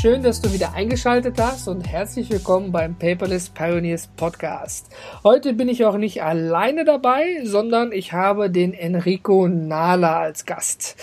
Schön, 0.00 0.22
dass 0.22 0.40
du 0.40 0.52
wieder 0.52 0.74
eingeschaltet 0.74 1.40
hast 1.40 1.66
und 1.66 1.80
herzlich 1.80 2.30
willkommen 2.30 2.70
beim 2.70 2.94
Paperless 2.94 3.48
Pioneers 3.48 4.06
Podcast. 4.16 4.86
Heute 5.24 5.54
bin 5.54 5.68
ich 5.68 5.84
auch 5.84 5.96
nicht 5.96 6.22
alleine 6.22 6.84
dabei, 6.84 7.40
sondern 7.42 7.90
ich 7.90 8.12
habe 8.12 8.48
den 8.48 8.74
Enrico 8.74 9.48
Nala 9.48 10.20
als 10.20 10.46
Gast. 10.46 10.94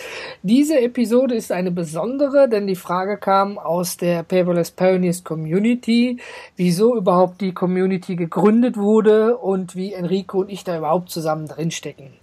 Diese 0.44 0.80
Episode 0.80 1.36
ist 1.36 1.52
eine 1.52 1.72
besondere, 1.72 2.48
denn 2.48 2.68
die 2.68 2.78
Frage 2.78 3.18
kam 3.18 3.58
aus 3.58 3.98
der 3.98 4.24
Paperless 4.24 4.72
Pioneers 4.72 5.26
Community, 5.26 6.22
wieso 6.56 6.96
überhaupt 6.96 7.42
die 7.42 7.54
Community 7.54 8.16
gegründet 8.16 8.78
wurde 8.78 9.36
und 9.36 9.76
wie 9.76 9.92
Enrico 9.92 10.40
und 10.40 10.50
ich 10.50 10.64
da 10.64 10.78
überhaupt 10.78 11.10
zusammen 11.10 11.48
drinstecken. 11.48 12.14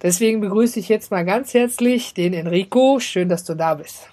Deswegen 0.00 0.40
begrüße 0.40 0.80
ich 0.80 0.88
jetzt 0.88 1.10
mal 1.10 1.26
ganz 1.26 1.52
herzlich 1.52 2.14
den 2.14 2.32
Enrico. 2.32 3.00
Schön, 3.00 3.28
dass 3.28 3.44
du 3.44 3.54
da 3.54 3.74
bist. 3.74 4.11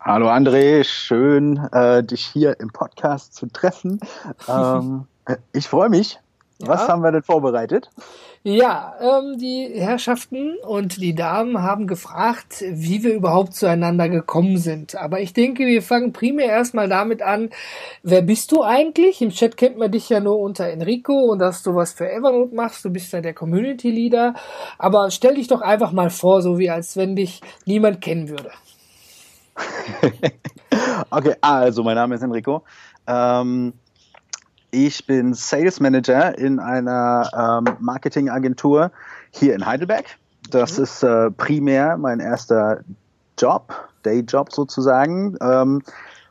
Hallo 0.00 0.28
André, 0.28 0.84
schön, 0.84 1.56
äh, 1.72 2.04
dich 2.04 2.24
hier 2.24 2.60
im 2.60 2.68
Podcast 2.68 3.34
zu 3.34 3.46
treffen. 3.46 4.00
Ähm, 4.48 5.06
ich 5.52 5.68
freue 5.68 5.90
mich. 5.90 6.18
Ja. 6.58 6.68
Was 6.68 6.88
haben 6.88 7.02
wir 7.02 7.12
denn 7.12 7.22
vorbereitet? 7.22 7.90
Ja, 8.44 8.94
ähm, 9.00 9.36
die 9.36 9.68
Herrschaften 9.74 10.56
und 10.66 10.96
die 11.02 11.14
Damen 11.14 11.62
haben 11.62 11.86
gefragt, 11.86 12.64
wie 12.66 13.02
wir 13.02 13.12
überhaupt 13.12 13.54
zueinander 13.54 14.08
gekommen 14.08 14.56
sind. 14.56 14.94
Aber 14.94 15.20
ich 15.20 15.34
denke, 15.34 15.66
wir 15.66 15.82
fangen 15.82 16.12
primär 16.12 16.46
erstmal 16.46 16.88
damit 16.88 17.20
an, 17.20 17.50
wer 18.02 18.22
bist 18.22 18.52
du 18.52 18.62
eigentlich? 18.62 19.20
Im 19.20 19.30
Chat 19.30 19.56
kennt 19.56 19.76
man 19.76 19.90
dich 19.90 20.08
ja 20.08 20.20
nur 20.20 20.38
unter 20.38 20.66
Enrico 20.66 21.12
und 21.30 21.40
dass 21.40 21.62
du 21.62 21.74
was 21.74 21.92
für 21.92 22.10
Evernote 22.10 22.54
machst. 22.54 22.84
Du 22.84 22.90
bist 22.90 23.12
ja 23.12 23.20
der 23.20 23.34
Community 23.34 23.90
Leader. 23.90 24.34
Aber 24.78 25.10
stell 25.10 25.34
dich 25.34 25.48
doch 25.48 25.60
einfach 25.60 25.92
mal 25.92 26.10
vor, 26.10 26.40
so 26.40 26.58
wie 26.58 26.70
als 26.70 26.96
wenn 26.96 27.16
dich 27.16 27.42
niemand 27.66 28.00
kennen 28.00 28.28
würde. 28.30 28.50
okay, 31.10 31.34
also 31.40 31.82
mein 31.82 31.96
Name 31.96 32.14
ist 32.14 32.22
Enrico. 32.22 32.64
Ähm, 33.06 33.72
ich 34.70 35.06
bin 35.06 35.34
Sales 35.34 35.80
Manager 35.80 36.36
in 36.36 36.58
einer 36.58 37.30
ähm, 37.66 37.76
Marketingagentur 37.80 38.90
hier 39.30 39.54
in 39.54 39.64
Heidelberg. 39.64 40.04
Das 40.50 40.76
mhm. 40.76 40.84
ist 40.84 41.02
äh, 41.02 41.30
primär 41.30 41.96
mein 41.96 42.20
erster 42.20 42.80
Job, 43.38 43.74
Dayjob 44.02 44.52
sozusagen. 44.52 45.36
Ähm, 45.40 45.82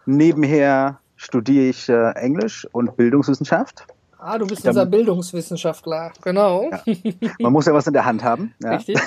nebenher 0.06 1.00
studiere 1.16 1.66
ich 1.66 1.90
äh, 1.90 2.12
Englisch 2.12 2.68
und 2.72 2.96
Bildungswissenschaft. 2.96 3.88
Ah, 4.20 4.38
du 4.38 4.48
bist 4.48 4.66
unser 4.66 4.86
Bildungswissenschaftler, 4.86 6.12
genau. 6.24 6.70
Ja. 6.86 7.32
Man 7.40 7.54
muss 7.54 7.66
ja 7.66 7.74
was 7.74 7.88
in 7.88 7.94
der 7.94 8.06
Hand 8.06 8.24
haben. 8.24 8.54
Ja. 8.62 8.72
Richtig. 8.76 9.00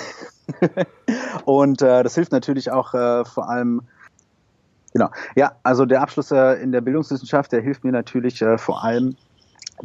und 1.44 1.82
äh, 1.82 2.02
das 2.02 2.14
hilft 2.14 2.32
natürlich 2.32 2.70
auch 2.70 2.94
äh, 2.94 3.24
vor 3.24 3.48
allem 3.48 3.82
Genau. 4.92 5.10
Ja, 5.36 5.52
also 5.62 5.86
der 5.86 6.02
Abschluss 6.02 6.30
äh, 6.30 6.54
in 6.54 6.72
der 6.72 6.80
Bildungswissenschaft, 6.80 7.52
der 7.52 7.60
hilft 7.60 7.84
mir 7.84 7.92
natürlich 7.92 8.42
äh, 8.42 8.58
vor 8.58 8.82
allem 8.82 9.16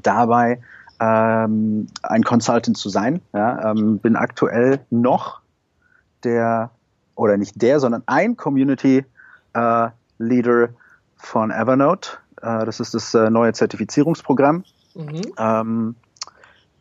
dabei, 0.02 0.62
ähm, 1.00 1.88
ein 2.04 2.24
Consultant 2.24 2.78
zu 2.78 2.90
sein. 2.90 3.22
Ja, 3.34 3.72
ähm, 3.72 4.00
bin 4.00 4.16
aktuell 4.16 4.80
noch 4.90 5.42
der, 6.24 6.72
oder 7.16 7.38
nicht 7.38 7.62
der, 7.62 7.80
sondern 7.80 8.04
ein 8.08 8.36
Community 8.36 9.06
äh, 9.54 9.90
Leader 10.18 10.70
von 11.18 11.52
Evernote. 11.52 12.18
Äh, 12.42 12.66
das 12.66 12.80
ist 12.80 12.94
das 12.94 13.14
äh, 13.14 13.30
neue 13.30 13.54
Zertifizierungsprogramm. 13.54 14.64
Mhm. 14.96 15.22
Ähm, 15.38 15.96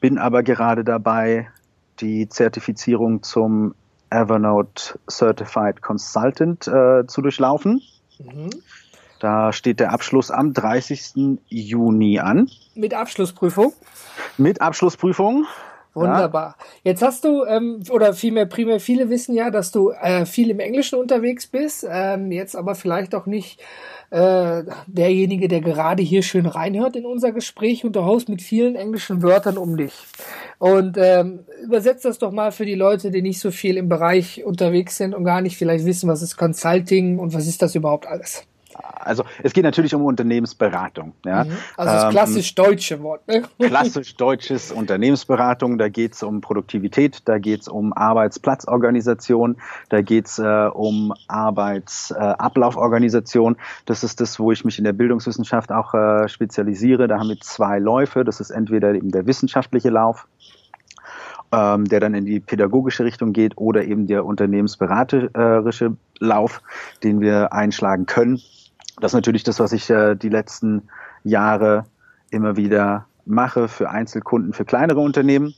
bin 0.01 0.19
aber 0.19 0.43
gerade 0.43 0.85
dabei, 0.85 1.49
die 2.01 2.29
Zertifizierung 2.29 3.23
zum 3.23 3.75
Evernote 4.11 4.99
Certified 5.11 5.83
Consultant 5.83 6.69
äh, 6.69 7.07
zu 7.07 7.23
durchlaufen. 7.23 7.81
Mhm. 8.19 8.51
Da 9.21 9.53
steht 9.53 9.81
der 9.81 9.93
Abschluss 9.93 10.31
am 10.31 10.53
30. 10.53 11.39
Juni 11.49 12.19
an. 12.19 12.51
Mit 12.75 12.95
Abschlussprüfung? 12.95 13.73
Mit 14.37 14.61
Abschlussprüfung. 14.61 15.47
Wunderbar. 15.95 16.57
Ja. 16.59 16.91
Jetzt 16.91 17.03
hast 17.03 17.25
du, 17.25 17.45
ähm, 17.45 17.81
oder 17.91 18.15
vielmehr 18.15 18.47
primär 18.47 18.81
viele 18.81 19.11
wissen 19.11 19.35
ja, 19.35 19.51
dass 19.51 19.71
du 19.71 19.91
äh, 19.91 20.27
viel 20.27 20.51
im 20.51 20.59
Englischen 20.59 20.99
unterwegs 20.99 21.47
bist, 21.47 21.87
ähm, 21.89 22.33
jetzt 22.33 22.57
aber 22.57 22.75
vielleicht 22.75 23.15
auch 23.15 23.27
nicht 23.27 23.61
äh, 24.11 24.65
derjenige, 24.87 25.49
der 25.49 25.61
gerade 25.61 26.03
hier 26.03 26.23
schön 26.23 26.47
reinhört 26.47 26.97
in 26.97 27.07
unser 27.07 27.33
Gespräch 27.33 27.85
und 27.85 27.95
du 27.97 28.05
haust 28.05 28.29
mit 28.29 28.43
vielen 28.43 28.75
englischen 28.75 29.23
Wörtern 29.23 29.57
um 29.57 29.77
dich. 29.77 29.95
Und 30.59 30.97
ähm, 30.99 31.41
übersetzt 31.63 32.05
das 32.05 32.19
doch 32.19 32.33
mal 32.33 32.51
für 32.51 32.67
die 32.67 32.75
Leute, 32.75 33.11
die 33.11 33.23
nicht 33.23 33.41
so 33.41 33.51
viel 33.51 33.77
im 33.77 33.89
Bereich 33.89 34.45
unterwegs 34.45 34.97
sind 34.97 35.15
und 35.15 35.25
gar 35.25 35.41
nicht 35.41 35.57
vielleicht 35.57 35.85
wissen, 35.85 36.09
was 36.09 36.23
ist 36.23 36.37
Consulting 36.37 37.19
und 37.19 37.35
was 37.35 37.47
ist 37.47 37.63
das 37.63 37.75
überhaupt 37.75 38.07
alles. 38.07 38.47
Also 38.75 39.25
es 39.43 39.53
geht 39.53 39.65
natürlich 39.65 39.95
um 39.95 40.05
Unternehmensberatung. 40.05 41.13
Ja. 41.25 41.45
Mhm. 41.45 41.53
Also 41.77 41.93
das 41.93 42.05
ähm, 42.05 42.11
klassisch 42.11 42.55
deutsche 42.55 43.03
Wort. 43.03 43.27
Ne? 43.29 43.43
Klassisch 43.59 44.17
deutsches 44.17 44.73
Unternehmensberatung. 44.73 45.79
Da 45.79 45.89
geht 45.89 46.15
es 46.15 46.23
um 46.23 46.41
Produktivität, 46.41 47.23
da 47.27 47.39
geht 47.39 47.63
es 47.63 47.69
um 47.69 47.93
Arbeitsplatzorganisation, 47.93 49.57
da 49.89 50.03
geht 50.03 50.27
es 50.27 50.39
äh, 50.39 50.69
um 50.73 51.13
Arbeitsablauforganisation. 51.29 53.55
Äh, 53.55 53.59
das 53.87 54.05
ist 54.05 54.21
das, 54.21 54.39
wo 54.39 54.53
ich 54.53 54.65
mich 54.65 54.79
in 54.79 54.85
der 54.85 54.93
Bildungswissenschaft 54.93 55.73
auch 55.73 55.95
äh, 55.95 56.29
spezialisiere. 56.29 57.09
Da 57.09 57.19
haben 57.19 57.29
wir 57.29 57.41
zwei 57.41 57.79
Läufe. 57.79 58.25
Das 58.25 58.41
ist 58.41 58.51
entweder 58.51 58.95
eben 58.95 59.11
der 59.11 59.27
wissenschaftliche 59.27 59.91
Lauf, 59.91 60.27
ähm, 61.53 61.85
der 61.85 62.01
dann 62.01 62.15
in 62.15 62.25
die 62.25 62.41
pädagogische 62.41 63.05
Richtung 63.05 63.33
geht, 63.33 63.57
oder 63.57 63.85
eben 63.85 64.07
der 64.07 64.25
unternehmensberaterische 64.25 65.97
Lauf, 66.19 66.63
den 67.03 67.21
wir 67.21 67.53
einschlagen 67.53 68.07
können. 68.07 68.41
Das 69.01 69.11
ist 69.11 69.15
natürlich 69.15 69.43
das, 69.43 69.61
was 69.61 69.73
ich 69.73 69.91
äh, 69.91 70.15
die 70.15 70.29
letzten 70.29 70.89
Jahre 71.25 71.85
immer 72.31 72.57
wieder 72.57 73.07
mache 73.25 73.69
für 73.69 73.91
Einzelkunden, 73.91 74.53
für 74.53 74.65
kleinere 74.65 75.01
Unternehmen. 75.01 75.55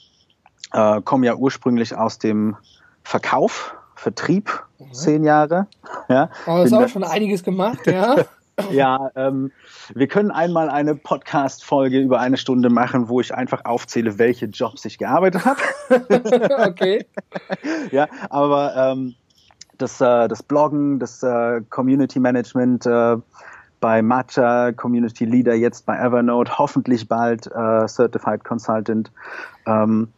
Äh, 0.72 1.00
komme 1.02 1.26
ja 1.26 1.34
ursprünglich 1.34 1.94
aus 1.94 2.18
dem 2.18 2.56
Verkauf, 3.02 3.76
Vertrieb, 3.94 4.64
mhm. 4.78 4.92
zehn 4.92 5.24
Jahre. 5.24 5.66
Ja, 6.08 6.30
oh, 6.46 6.58
das 6.58 6.66
ist 6.66 6.72
auch 6.72 6.88
schon 6.88 7.02
einiges 7.02 7.42
gemacht, 7.42 7.84
ja. 7.84 8.14
ja, 8.70 9.10
ähm, 9.16 9.50
wir 9.92 10.06
können 10.06 10.30
einmal 10.30 10.70
eine 10.70 10.94
Podcast-Folge 10.94 11.98
über 11.98 12.20
eine 12.20 12.36
Stunde 12.36 12.70
machen, 12.70 13.08
wo 13.08 13.20
ich 13.20 13.34
einfach 13.34 13.64
aufzähle, 13.64 14.16
welche 14.16 14.46
Jobs 14.46 14.84
ich 14.84 14.98
gearbeitet 14.98 15.44
habe. 15.44 15.60
okay. 16.68 17.06
ja, 17.90 18.06
aber 18.30 18.76
ähm, 18.76 19.16
das, 19.78 20.00
äh, 20.00 20.28
das 20.28 20.42
Bloggen, 20.42 20.98
das 20.98 21.22
äh, 21.22 21.60
Community 21.70 22.20
Management 22.20 22.86
äh, 22.86 23.16
bei 23.80 24.02
Matcha, 24.02 24.72
Community 24.72 25.24
Leader 25.24 25.54
jetzt 25.54 25.86
bei 25.86 25.98
Evernote, 25.98 26.58
hoffentlich 26.58 27.08
bald 27.08 27.46
äh, 27.46 27.86
Certified 27.86 28.44
Consultant. 28.44 29.10
Ähm, 29.66 30.08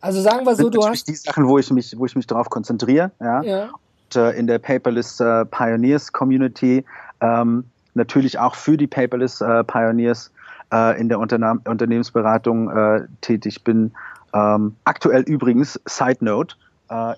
also 0.00 0.20
sagen 0.20 0.46
wir 0.46 0.54
so, 0.54 0.70
du 0.70 0.86
hast 0.86 1.08
die 1.08 1.14
Sachen, 1.14 1.46
wo 1.46 1.58
ich 1.58 1.70
mich, 1.70 1.94
wo 1.98 2.06
ich 2.06 2.16
mich 2.16 2.26
darauf 2.26 2.48
konzentriere. 2.50 3.10
Ja. 3.20 3.42
ja. 3.42 3.64
Und, 3.64 4.16
äh, 4.16 4.30
in 4.32 4.46
der 4.46 4.58
Paperless 4.58 5.20
äh, 5.20 5.44
Pioneers 5.46 6.12
Community 6.12 6.84
ähm, 7.20 7.64
natürlich 7.94 8.38
auch 8.38 8.54
für 8.54 8.76
die 8.76 8.86
Paperless 8.86 9.40
äh, 9.40 9.64
Pioneers 9.64 10.30
äh, 10.72 11.00
in 11.00 11.08
der 11.08 11.18
Unterne 11.18 11.60
Unternehmensberatung 11.64 12.70
äh, 12.70 13.06
tätig 13.20 13.64
bin. 13.64 13.92
Ähm, 14.32 14.76
aktuell 14.84 15.22
übrigens, 15.22 15.80
Side 15.86 16.18
Note, 16.20 16.56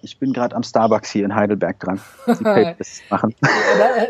ich 0.02 0.18
bin 0.18 0.32
gerade 0.32 0.54
am 0.54 0.62
Starbucks 0.62 1.10
hier 1.10 1.24
in 1.24 1.34
Heidelberg 1.34 1.80
dran. 1.80 2.00
machen. 3.08 3.34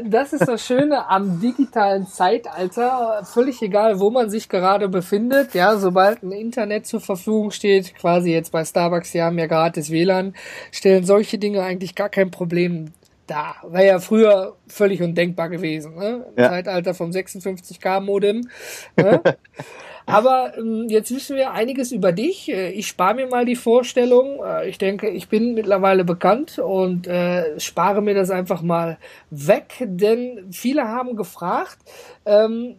das 0.05 0.33
ist 0.33 0.49
das 0.49 0.67
Schöne 0.67 1.09
am 1.09 1.41
digitalen 1.41 2.07
Zeitalter. 2.07 3.23
Völlig 3.25 3.63
egal, 3.63 4.01
wo 4.01 4.11
man 4.11 4.29
sich 4.29 4.49
gerade 4.49 4.89
befindet. 4.89 5.55
Ja, 5.55 5.77
sobald 5.77 6.23
ein 6.23 6.33
Internet 6.33 6.87
zur 6.87 7.01
Verfügung 7.01 7.53
steht, 7.53 7.95
quasi 7.95 8.33
jetzt 8.33 8.51
bei 8.51 8.65
Starbucks, 8.65 9.13
die 9.13 9.23
haben 9.23 9.39
ja 9.39 9.47
gratis 9.47 9.91
WLAN, 9.91 10.35
stellen 10.73 11.05
solche 11.05 11.39
Dinge 11.39 11.63
eigentlich 11.63 11.95
gar 11.95 12.09
kein 12.09 12.33
Problem 12.33 12.93
da. 13.27 13.55
War 13.63 13.85
ja 13.85 14.01
früher 14.01 14.57
völlig 14.67 15.01
undenkbar 15.01 15.49
gewesen. 15.49 15.95
Ne? 15.95 16.27
Im 16.37 16.43
ja. 16.43 16.49
Zeitalter 16.51 16.95
vom 16.95 17.11
56K 17.11 18.01
Modem. 18.01 18.49
Ne? 18.97 19.23
Aber 20.07 20.57
ähm, 20.57 20.87
jetzt 20.89 21.15
wissen 21.15 21.37
wir 21.37 21.53
einiges 21.53 21.93
über 21.93 22.13
dich. 22.13 22.51
Äh, 22.51 22.71
ich 22.71 22.87
spare 22.87 23.15
mir 23.15 23.27
mal 23.27 23.45
die 23.45 23.57
Vorstellung. 23.57 24.41
Äh, 24.45 24.69
ich 24.69 24.79
denke, 24.79 25.09
ich 25.09 25.29
bin 25.29 25.55
mittlerweile 25.55 26.05
bekannt 26.05 26.59
und 26.59 27.07
äh, 27.07 27.59
spare 27.61 28.03
mir 28.03 28.15
das 28.15 28.31
einfach 28.31 28.63
mal 28.63 28.99
weg, 29.31 29.75
denn 29.81 30.49
viele 30.51 30.89
haben 30.89 31.17
gefragt, 31.17 31.79
ähm, 32.27 32.77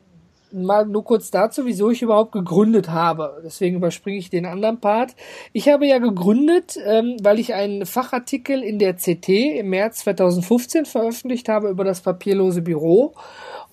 mal 0.53 0.85
nur 0.85 1.03
kurz 1.03 1.31
dazu, 1.31 1.65
wieso 1.65 1.89
ich 1.89 2.01
überhaupt 2.01 2.31
gegründet 2.31 2.89
habe. 2.89 3.41
Deswegen 3.43 3.77
überspringe 3.77 4.17
ich 4.17 4.29
den 4.29 4.45
anderen 4.45 4.79
Part. 4.79 5.15
Ich 5.51 5.67
habe 5.67 5.87
ja 5.87 5.97
gegründet, 5.97 6.77
ähm, 6.85 7.17
weil 7.21 7.39
ich 7.39 7.53
einen 7.53 7.85
Fachartikel 7.85 8.63
in 8.63 8.79
der 8.79 8.93
CT 8.93 9.29
im 9.29 9.69
März 9.69 9.99
2015 9.99 10.85
veröffentlicht 10.85 11.49
habe 11.49 11.69
über 11.69 11.83
das 11.83 12.01
papierlose 12.01 12.61
Büro 12.61 13.13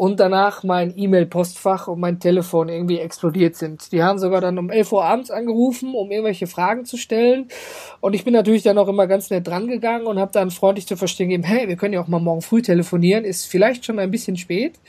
und 0.01 0.19
danach 0.19 0.65
mein 0.65 0.97
E-Mail-Postfach 0.97 1.87
und 1.87 2.01
mein 2.01 2.21
Telefon 2.21 2.71
irgendwie 2.71 2.99
explodiert 2.99 3.55
sind. 3.55 3.93
Die 3.93 4.03
haben 4.03 4.19
sogar 4.19 4.41
dann 4.41 4.59
um 4.59 4.71
11 4.71 4.93
Uhr 4.93 5.05
abends 5.05 5.31
angerufen, 5.31 5.95
um 5.95 6.11
irgendwelche 6.11 6.47
Fragen 6.47 6.87
zu 6.87 6.97
stellen. 6.97 7.49
Und 8.01 8.15
ich 8.15 8.25
bin 8.25 8.33
natürlich 8.33 8.63
dann 8.63 8.79
auch 8.79 8.89
immer 8.89 9.07
ganz 9.07 9.29
nett 9.29 9.47
drangegangen 9.47 10.07
und 10.07 10.19
habe 10.19 10.33
dann 10.33 10.51
freundlich 10.51 10.87
zu 10.87 10.97
verstehen 10.97 11.29
gegeben, 11.29 11.47
hey, 11.47 11.69
wir 11.69 11.77
können 11.77 11.93
ja 11.93 12.01
auch 12.01 12.09
mal 12.09 12.19
morgen 12.19 12.41
früh 12.41 12.63
telefonieren, 12.63 13.27
ist 13.27 13.45
vielleicht 13.45 13.85
schon 13.85 13.99
ein 13.99 14.11
bisschen 14.11 14.39
spät. 14.39 14.81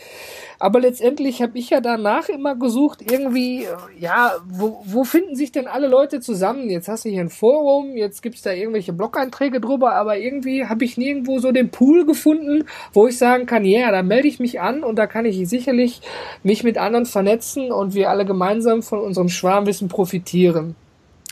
Aber 0.62 0.80
letztendlich 0.80 1.42
habe 1.42 1.58
ich 1.58 1.72
ja 1.72 1.82
danach 1.82 2.30
immer 2.30 2.56
gesucht, 2.56 3.02
irgendwie, 3.02 3.64
äh, 3.64 3.68
ja, 4.00 4.36
wo, 4.48 4.84
wo 4.86 5.04
finden 5.04 5.36
sich 5.36 5.52
denn 5.52 5.66
alle 5.66 5.88
Leute 5.88 6.20
zusammen? 6.20 6.70
Jetzt 6.70 6.88
hast 6.88 7.04
du 7.04 7.10
hier 7.10 7.22
ein 7.22 7.30
Forum, 7.30 7.98
jetzt 7.98 8.22
gibt's 8.22 8.44
da 8.44 8.52
irgendwelche 8.54 8.94
Blog-Einträge 8.94 9.60
drüber, 9.60 9.96
aber 9.96 10.20
irgendwie 10.20 10.66
habe 10.66 10.86
ich 10.86 10.98
nirgendwo 10.98 11.40
so 11.40 11.52
den 11.52 11.72
Pool 11.72 12.06
gefunden, 12.06 12.66
wo 12.94 13.08
ich 13.08 13.18
sagen 13.18 13.48
kann, 13.48 13.66
ja, 13.66 13.80
yeah, 13.80 13.92
da 13.92 14.04
melde 14.04 14.28
ich 14.28 14.40
mich 14.40 14.62
an 14.62 14.84
und 14.84 15.00
da 15.02 15.08
kann 15.08 15.26
ich 15.26 15.50
sicherlich 15.50 16.02
mich 16.44 16.64
mit 16.64 16.78
anderen 16.78 17.08
vernetzen 17.08 17.72
und 17.72 17.96
wir 17.96 18.12
alle 18.12 18.24
gemeinsam 18.24 18.84
von 18.84 19.00
unserem 19.00 19.30
Schwarmwissen 19.30 19.88
profitieren. 19.88 20.76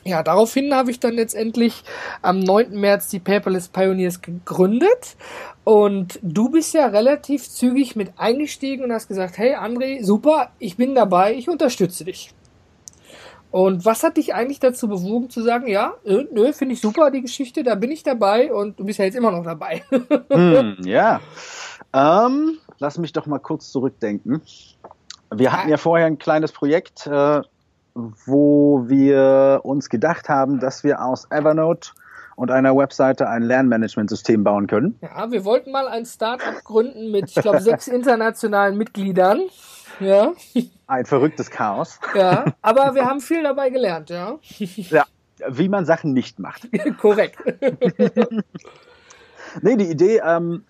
Ja, 0.05 0.23
daraufhin 0.23 0.73
habe 0.73 0.89
ich 0.89 0.99
dann 0.99 1.13
letztendlich 1.13 1.83
am 2.23 2.39
9. 2.39 2.71
März 2.71 3.09
die 3.09 3.19
Paperless 3.19 3.67
Pioneers 3.67 4.21
gegründet 4.21 5.17
und 5.65 6.19
du 6.23 6.49
bist 6.49 6.73
ja 6.73 6.87
relativ 6.87 7.47
zügig 7.47 7.95
mit 7.95 8.13
eingestiegen 8.17 8.85
und 8.85 8.91
hast 8.91 9.07
gesagt, 9.07 9.37
hey 9.37 9.55
André, 9.55 10.03
super, 10.03 10.51
ich 10.57 10.77
bin 10.77 10.95
dabei, 10.95 11.35
ich 11.35 11.47
unterstütze 11.47 12.05
dich. 12.05 12.33
Und 13.51 13.83
was 13.83 14.03
hat 14.03 14.17
dich 14.17 14.33
eigentlich 14.33 14.59
dazu 14.59 14.87
bewogen 14.87 15.29
zu 15.29 15.41
sagen, 15.41 15.67
ja, 15.67 15.95
nö, 16.05 16.25
nö 16.31 16.53
finde 16.53 16.75
ich 16.75 16.81
super, 16.81 17.09
die 17.09 17.21
Geschichte, 17.21 17.63
da 17.63 17.75
bin 17.75 17.91
ich 17.91 18.03
dabei 18.03 18.53
und 18.53 18.79
du 18.79 18.85
bist 18.85 18.99
ja 18.99 19.05
jetzt 19.05 19.15
immer 19.15 19.31
noch 19.31 19.43
dabei. 19.43 19.83
hm, 20.31 20.77
ja, 20.85 21.19
ähm, 21.93 22.57
lass 22.79 22.97
mich 22.97 23.13
doch 23.13 23.25
mal 23.25 23.39
kurz 23.39 23.71
zurückdenken. 23.71 24.41
Wir 25.31 25.51
hatten 25.51 25.69
ja 25.69 25.77
vorher 25.77 26.07
ein 26.07 26.17
kleines 26.17 26.51
Projekt, 26.51 27.07
äh, 27.07 27.41
wo 27.93 28.83
wir 28.87 29.61
uns 29.63 29.89
gedacht 29.89 30.29
haben, 30.29 30.59
dass 30.59 30.83
wir 30.83 31.03
aus 31.03 31.29
Evernote 31.31 31.91
und 32.35 32.51
einer 32.51 32.75
Webseite 32.75 33.27
ein 33.27 33.43
Lernmanagementsystem 33.43 34.43
bauen 34.43 34.67
können. 34.67 34.97
Ja, 35.01 35.29
wir 35.29 35.43
wollten 35.43 35.71
mal 35.71 35.87
ein 35.87 36.05
Startup 36.05 36.63
gründen 36.63 37.11
mit, 37.11 37.29
ich 37.29 37.35
glaube, 37.35 37.61
sechs 37.61 37.87
internationalen 37.89 38.77
Mitgliedern. 38.77 39.41
Ja. 39.99 40.31
Ein 40.87 41.05
verrücktes 41.05 41.51
Chaos. 41.51 41.99
Ja, 42.15 42.45
aber 42.61 42.95
wir 42.95 43.05
haben 43.05 43.19
viel 43.19 43.43
dabei 43.43 43.69
gelernt, 43.69 44.09
ja. 44.09 44.39
Ja, 44.57 45.05
wie 45.49 45.67
man 45.67 45.85
Sachen 45.85 46.13
nicht 46.13 46.39
macht. 46.39 46.69
Korrekt. 47.01 47.39
nee, 49.61 49.75
die 49.75 49.91
Idee, 49.91 50.21
ähm, 50.25 50.63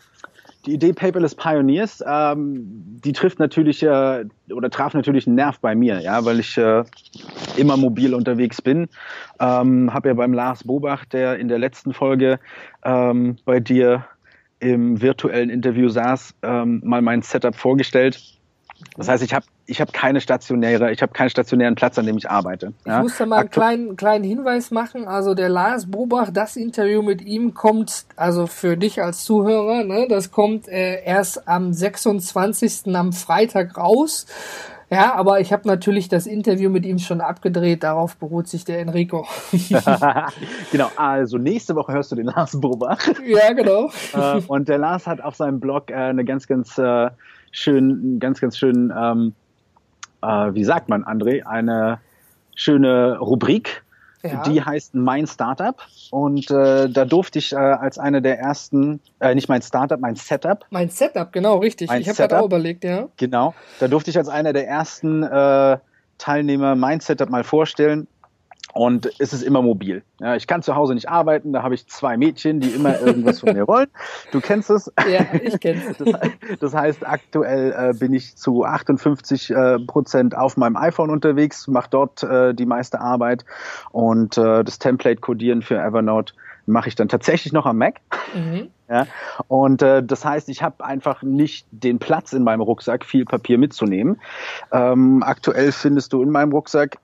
die 0.69 0.75
Idee 0.75 0.93
Paperless 0.93 1.33
Pioneers, 1.33 2.03
ähm, 2.05 2.61
die 3.03 3.11
trifft 3.11 3.39
natürlich 3.39 3.81
äh, 3.81 4.25
oder 4.51 4.69
traf 4.69 4.93
natürlich 4.93 5.25
einen 5.25 5.35
Nerv 5.35 5.59
bei 5.59 5.73
mir, 5.73 5.99
ja, 5.99 6.23
weil 6.25 6.39
ich 6.39 6.57
äh, 6.57 6.83
immer 7.57 7.75
mobil 7.75 8.13
unterwegs 8.13 8.61
bin. 8.61 8.87
Ähm, 9.39 9.91
Habe 9.93 10.09
ja 10.09 10.13
beim 10.13 10.33
Lars 10.33 10.63
Bobach, 10.63 11.05
der 11.05 11.37
in 11.39 11.47
der 11.47 11.57
letzten 11.57 11.93
Folge 11.93 12.39
ähm, 12.83 13.37
bei 13.45 13.59
dir 13.59 14.05
im 14.59 15.01
virtuellen 15.01 15.49
Interview 15.49 15.89
saß, 15.89 16.35
ähm, 16.43 16.81
mal 16.83 17.01
mein 17.01 17.21
Setup 17.21 17.55
vorgestellt. 17.55 18.21
Das 18.97 19.07
heißt, 19.07 19.23
ich 19.23 19.33
habe 19.33 19.45
ich 19.65 19.79
hab 19.79 19.93
keine 19.93 20.19
stationäre, 20.19 20.91
ich 20.91 21.01
habe 21.01 21.13
keinen 21.13 21.29
stationären 21.29 21.75
Platz, 21.75 21.97
an 21.97 22.05
dem 22.05 22.17
ich 22.17 22.29
arbeite. 22.29 22.73
Ja? 22.85 22.97
Ich 22.97 23.03
muss 23.03 23.17
da 23.17 23.25
mal 23.25 23.39
einen 23.39 23.49
kleinen, 23.49 23.95
kleinen 23.95 24.23
Hinweis 24.23 24.71
machen. 24.71 25.07
Also 25.07 25.35
der 25.35 25.49
Lars 25.49 25.89
Bobach, 25.89 26.29
das 26.31 26.55
Interview 26.55 27.01
mit 27.01 27.21
ihm 27.21 27.53
kommt, 27.53 28.05
also 28.15 28.47
für 28.47 28.77
dich 28.77 29.01
als 29.01 29.23
Zuhörer, 29.23 29.83
ne, 29.83 30.07
das 30.09 30.31
kommt 30.31 30.67
äh, 30.67 31.03
erst 31.03 31.47
am 31.47 31.71
26. 31.71 32.95
am 32.95 33.13
Freitag 33.13 33.77
raus. 33.77 34.25
Ja, 34.91 35.13
aber 35.13 35.39
ich 35.39 35.53
habe 35.53 35.67
natürlich 35.67 36.09
das 36.09 36.25
Interview 36.25 36.71
mit 36.71 36.83
ihm 36.83 36.97
schon 36.97 37.21
abgedreht, 37.21 37.83
darauf 37.83 38.17
beruht 38.17 38.47
sich 38.47 38.65
der 38.65 38.79
Enrico. 38.79 39.27
genau, 40.71 40.89
also 40.95 41.37
nächste 41.37 41.75
Woche 41.75 41.93
hörst 41.93 42.11
du 42.11 42.15
den 42.15 42.25
Lars 42.25 42.59
Bobach. 42.59 42.99
Ja, 43.23 43.53
genau. 43.53 43.91
Äh, 44.13 44.41
und 44.47 44.67
der 44.67 44.79
Lars 44.79 45.05
hat 45.05 45.21
auf 45.21 45.35
seinem 45.35 45.59
Blog 45.59 45.91
äh, 45.91 45.93
eine 45.93 46.25
ganz, 46.25 46.47
ganz 46.47 46.79
schön, 47.51 48.19
ganz, 48.19 48.39
ganz 48.39 48.57
schön, 48.57 48.93
ähm, 48.95 49.33
äh, 50.21 50.53
wie 50.53 50.63
sagt 50.63 50.89
man, 50.89 51.03
André, 51.03 51.43
eine 51.43 51.99
schöne 52.55 53.17
Rubrik. 53.19 53.83
Ja. 54.21 54.43
Die 54.43 54.61
heißt 54.61 54.95
Mein 54.95 55.27
Startup 55.27 55.81
und 56.11 56.51
äh, 56.51 56.89
da 56.89 57.05
durfte 57.05 57.39
ich 57.39 57.53
äh, 57.53 57.55
als 57.55 57.97
eine 57.97 58.21
der 58.21 58.37
ersten, 58.37 58.99
äh, 59.21 59.33
nicht 59.33 59.47
mein 59.47 59.61
Startup, 59.61 59.97
mein 59.97 60.17
Setup. 60.17 60.65
Mein 60.71 60.89
Setup, 60.89 61.31
genau, 61.31 61.59
richtig. 61.59 61.87
Mein 61.87 62.01
ich 62.01 62.09
habe 62.09 62.17
gerade 62.17 62.41
auch 62.41 62.45
überlegt, 62.47 62.83
ja. 62.83 63.07
Genau, 63.15 63.53
da 63.79 63.87
durfte 63.87 64.09
ich 64.09 64.17
als 64.17 64.27
einer 64.27 64.51
der 64.51 64.67
ersten 64.67 65.23
äh, 65.23 65.77
Teilnehmer 66.17 66.75
mein 66.75 66.99
Setup 66.99 67.29
mal 67.29 67.45
vorstellen 67.45 68.07
und 68.73 69.09
es 69.19 69.33
ist 69.33 69.41
immer 69.41 69.61
mobil. 69.61 70.03
Ja, 70.19 70.35
ich 70.35 70.47
kann 70.47 70.61
zu 70.61 70.75
Hause 70.75 70.93
nicht 70.93 71.09
arbeiten, 71.09 71.53
da 71.53 71.63
habe 71.63 71.75
ich 71.75 71.87
zwei 71.87 72.17
Mädchen, 72.17 72.59
die 72.59 72.69
immer 72.69 72.99
irgendwas 72.99 73.39
von 73.39 73.53
mir 73.53 73.67
wollen. 73.67 73.87
Du 74.31 74.41
kennst 74.41 74.69
es. 74.69 74.91
Ja, 75.09 75.25
ich 75.41 75.59
kenne 75.59 75.81
es. 75.89 75.97
Das, 75.99 76.59
das, 76.59 76.73
heißt, 76.73 77.07
aktuell 77.07 77.71
äh, 77.71 77.93
bin 77.93 78.13
ich 78.13 78.35
zu 78.35 78.63
58 78.63 79.51
äh, 79.51 79.79
Prozent 79.79 80.35
auf 80.35 80.57
meinem 80.57 80.75
iPhone 80.75 81.09
unterwegs, 81.09 81.67
mache 81.67 81.89
dort 81.89 82.23
äh, 82.23 82.53
die 82.53 82.65
meiste 82.65 82.99
Arbeit 82.99 83.45
und 83.91 84.37
äh, 84.37 84.63
das 84.63 84.79
Template-Codieren 84.79 85.61
für 85.61 85.77
Evernote 85.77 86.33
mache 86.69 86.87
ich 86.87 86.95
dann 86.95 87.09
tatsächlich 87.09 87.51
noch 87.51 87.65
am 87.65 87.77
Mac. 87.77 87.99
Mhm. 88.33 88.69
Ja, 88.91 89.05
und 89.47 89.83
äh, 89.83 90.01
das 90.01 90.25
heißt, 90.25 90.49
ich 90.49 90.63
habe 90.63 90.83
einfach 90.83 91.21
nicht 91.21 91.67
den 91.69 91.99
Platz 91.99 92.33
in 92.33 92.43
meinem 92.43 92.61
Rucksack, 92.61 93.05
viel 93.05 93.23
Papier 93.23 93.59
mitzunehmen. 93.59 94.19
Ähm, 94.71 95.21
aktuell 95.21 95.71
findest 95.71 96.11
du 96.11 96.23
in 96.23 96.31
meinem 96.31 96.51
Rucksack 96.51 96.97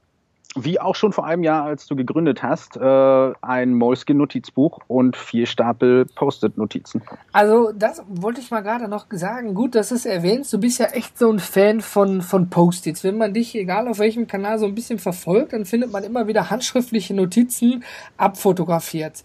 wie 0.56 0.80
auch 0.80 0.96
schon 0.96 1.12
vor 1.12 1.26
einem 1.26 1.44
Jahr, 1.44 1.64
als 1.64 1.86
du 1.86 1.96
gegründet 1.96 2.42
hast, 2.42 2.78
äh, 2.78 3.34
ein 3.42 3.74
Moleskin-Notizbuch 3.74 4.80
und 4.88 5.18
vier 5.18 5.46
Stapel 5.46 6.06
Post-it-Notizen. 6.06 7.02
Also 7.34 7.72
das 7.74 8.04
wollte 8.08 8.40
ich 8.40 8.52
mal 8.52 8.62
gerade 8.62 8.88
noch 8.88 9.08
sagen. 9.10 9.54
Gut, 9.54 9.76
dass 9.76 9.92
es 9.92 10.06
erwähnst. 10.06 10.54
Du 10.54 10.60
bist 10.60 10.80
ja 10.80 10.88
echt 10.88 11.18
so 11.18 11.30
ein 11.30 11.40
Fan 11.40 11.82
von, 11.82 12.22
von 12.22 12.50
Post-its. 12.50 13.04
Wenn 13.04 13.18
man 13.18 13.34
dich, 13.34 13.56
egal 13.56 13.88
auf 13.88 14.00
welchem 14.00 14.28
Kanal, 14.28 14.58
so 14.60 14.66
ein 14.66 14.76
bisschen 14.76 15.00
verfolgt, 15.00 15.54
dann 15.54 15.66
findet 15.66 15.92
man 15.92 16.04
immer 16.04 16.28
wieder 16.28 16.50
handschriftliche 16.50 17.14
Notizen 17.14 17.84
abfotografiert. 18.18 19.24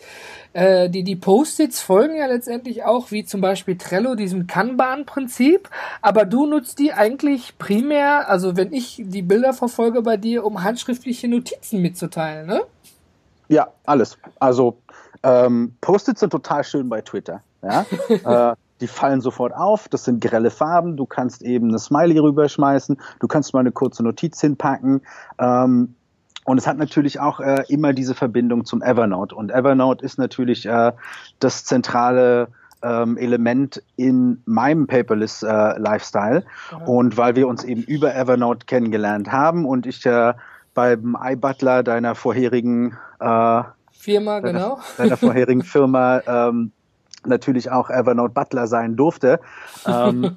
Äh, 0.52 0.90
die 0.90 1.04
die 1.04 1.14
Post-its 1.14 1.80
folgen 1.80 2.16
ja 2.16 2.26
letztendlich 2.26 2.82
auch, 2.84 3.12
wie 3.12 3.24
zum 3.24 3.40
Beispiel 3.40 3.78
Trello, 3.78 4.16
diesem 4.16 4.48
Kanban-Prinzip. 4.48 5.68
Aber 6.02 6.24
du 6.24 6.46
nutzt 6.46 6.80
die 6.80 6.92
eigentlich 6.92 7.56
primär, 7.58 8.28
also 8.28 8.56
wenn 8.56 8.72
ich 8.72 9.00
die 9.04 9.22
Bilder 9.22 9.52
verfolge 9.52 10.02
bei 10.02 10.16
dir, 10.16 10.44
um 10.44 10.64
handschriftliche 10.64 11.19
Notizen 11.28 11.82
mitzuteilen, 11.82 12.46
ne? 12.46 12.62
Ja, 13.48 13.68
alles. 13.84 14.16
Also 14.38 14.78
ähm, 15.22 15.74
Post-its 15.80 16.20
sind 16.20 16.30
total 16.30 16.64
schön 16.64 16.88
bei 16.88 17.00
Twitter. 17.00 17.42
Ja? 17.62 17.84
äh, 18.52 18.56
die 18.80 18.86
fallen 18.86 19.20
sofort 19.20 19.54
auf, 19.54 19.88
das 19.88 20.04
sind 20.04 20.22
grelle 20.22 20.50
Farben, 20.50 20.96
du 20.96 21.04
kannst 21.04 21.42
eben 21.42 21.68
eine 21.68 21.78
Smiley 21.78 22.18
rüberschmeißen, 22.18 22.98
du 23.18 23.28
kannst 23.28 23.52
mal 23.52 23.60
eine 23.60 23.72
kurze 23.72 24.02
Notiz 24.02 24.40
hinpacken. 24.40 25.02
Ähm, 25.38 25.94
und 26.44 26.58
es 26.58 26.66
hat 26.66 26.78
natürlich 26.78 27.20
auch 27.20 27.40
äh, 27.40 27.64
immer 27.68 27.92
diese 27.92 28.14
Verbindung 28.14 28.64
zum 28.64 28.82
Evernote. 28.82 29.34
Und 29.34 29.50
Evernote 29.50 30.04
ist 30.04 30.18
natürlich 30.18 30.64
äh, 30.66 30.92
das 31.38 31.64
zentrale 31.64 32.48
ähm, 32.82 33.18
Element 33.18 33.82
in 33.96 34.42
meinem 34.46 34.86
Paperless 34.86 35.42
äh, 35.42 35.78
Lifestyle. 35.78 36.44
Mhm. 36.72 36.88
Und 36.88 37.16
weil 37.16 37.36
wir 37.36 37.46
uns 37.46 37.62
eben 37.64 37.82
über 37.82 38.14
Evernote 38.14 38.64
kennengelernt 38.66 39.30
haben 39.30 39.66
und 39.66 39.86
ich 39.86 40.04
äh, 40.06 40.32
beim 40.74 41.16
iButler 41.20 41.82
deiner 41.82 42.14
vorherigen 42.14 42.96
äh, 43.18 43.62
Firma, 43.92 44.40
deiner, 44.40 44.52
genau. 44.52 44.80
Deiner 44.96 45.16
vorherigen 45.16 45.62
Firma 45.62 46.22
ähm, 46.26 46.72
natürlich 47.26 47.70
auch 47.70 47.90
Evernote 47.90 48.32
Butler 48.32 48.66
sein 48.66 48.96
durfte. 48.96 49.40
Ähm, 49.86 50.36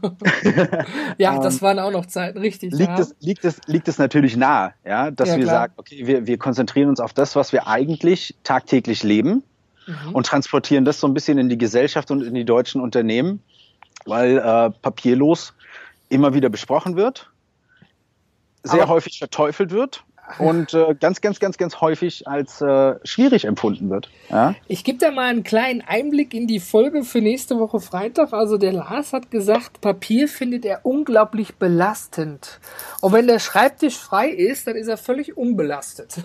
ja, 1.17 1.39
das 1.39 1.55
ähm, 1.55 1.61
waren 1.61 1.79
auch 1.79 1.91
noch 1.91 2.05
Zeiten, 2.05 2.39
richtig. 2.39 2.73
Liegt, 2.73 2.89
ja. 2.89 2.99
es, 2.99 3.15
liegt, 3.19 3.45
es, 3.45 3.61
liegt 3.67 3.87
es 3.87 3.97
natürlich 3.97 4.35
nahe, 4.35 4.73
ja, 4.85 5.11
dass 5.11 5.29
ja, 5.29 5.37
wir 5.37 5.43
klar. 5.43 5.55
sagen, 5.55 5.73
okay, 5.77 6.05
wir, 6.05 6.27
wir 6.27 6.37
konzentrieren 6.37 6.89
uns 6.89 6.99
auf 6.99 7.13
das, 7.13 7.35
was 7.35 7.53
wir 7.53 7.67
eigentlich 7.67 8.35
tagtäglich 8.43 9.03
leben 9.03 9.43
mhm. 9.87 10.13
und 10.13 10.25
transportieren 10.25 10.83
das 10.85 10.99
so 10.99 11.07
ein 11.07 11.13
bisschen 11.13 11.37
in 11.37 11.49
die 11.49 11.57
Gesellschaft 11.57 12.11
und 12.11 12.21
in 12.21 12.33
die 12.33 12.45
deutschen 12.45 12.81
Unternehmen, 12.81 13.41
weil 14.05 14.37
äh, 14.37 14.69
papierlos 14.81 15.53
immer 16.09 16.33
wieder 16.33 16.49
besprochen 16.49 16.95
wird, 16.95 17.29
sehr 18.63 18.83
Aber 18.83 18.93
häufig 18.93 19.19
verteufelt 19.19 19.71
wird 19.71 20.03
und 20.39 20.73
äh, 20.73 20.95
ganz, 20.99 21.21
ganz, 21.21 21.39
ganz, 21.39 21.57
ganz 21.57 21.81
häufig 21.81 22.27
als 22.27 22.61
äh, 22.61 22.95
schwierig 23.03 23.45
empfunden 23.45 23.89
wird. 23.89 24.09
Ja? 24.29 24.55
Ich 24.67 24.83
gebe 24.83 24.97
da 24.97 25.11
mal 25.11 25.29
einen 25.29 25.43
kleinen 25.43 25.81
Einblick 25.81 26.33
in 26.33 26.47
die 26.47 26.59
Folge 26.59 27.03
für 27.03 27.19
nächste 27.19 27.59
Woche 27.59 27.79
Freitag. 27.79 28.33
Also 28.33 28.57
der 28.57 28.73
Lars 28.73 29.13
hat 29.13 29.31
gesagt, 29.31 29.81
Papier 29.81 30.27
findet 30.27 30.65
er 30.65 30.85
unglaublich 30.85 31.55
belastend. 31.55 32.59
Und 33.01 33.13
wenn 33.13 33.27
der 33.27 33.39
Schreibtisch 33.39 33.97
frei 33.97 34.29
ist, 34.29 34.67
dann 34.67 34.75
ist 34.75 34.87
er 34.87 34.97
völlig 34.97 35.37
unbelastet. 35.37 36.23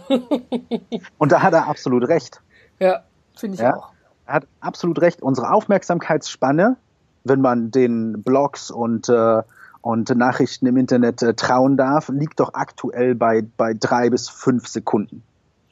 und 1.19 1.33
da 1.33 1.43
hat 1.43 1.53
er 1.53 1.69
absolut 1.69 2.09
recht. 2.09 2.41
Ja, 2.81 3.05
finde 3.37 3.57
ich 3.57 3.61
ja? 3.61 3.77
auch. 3.77 3.93
Er 4.27 4.35
hat 4.35 4.47
absolut 4.61 5.01
recht. 5.01 5.23
Unsere 5.23 5.53
Aufmerksamkeitsspanne, 5.53 6.77
wenn 7.25 7.41
man 7.41 7.71
den 7.71 8.23
Blogs 8.23 8.71
und 8.71 9.09
äh, 9.09 9.43
und 9.89 10.15
Nachrichten 10.15 10.67
im 10.67 10.77
Internet 10.77 11.23
äh, 11.23 11.33
trauen 11.33 11.79
darf, 11.79 12.11
liegt 12.11 12.41
doch 12.41 12.53
aktuell 12.53 13.15
bei, 13.15 13.43
bei 13.57 13.73
drei 13.73 14.11
bis 14.11 14.29
fünf 14.29 14.69
Sekunden. 14.69 15.23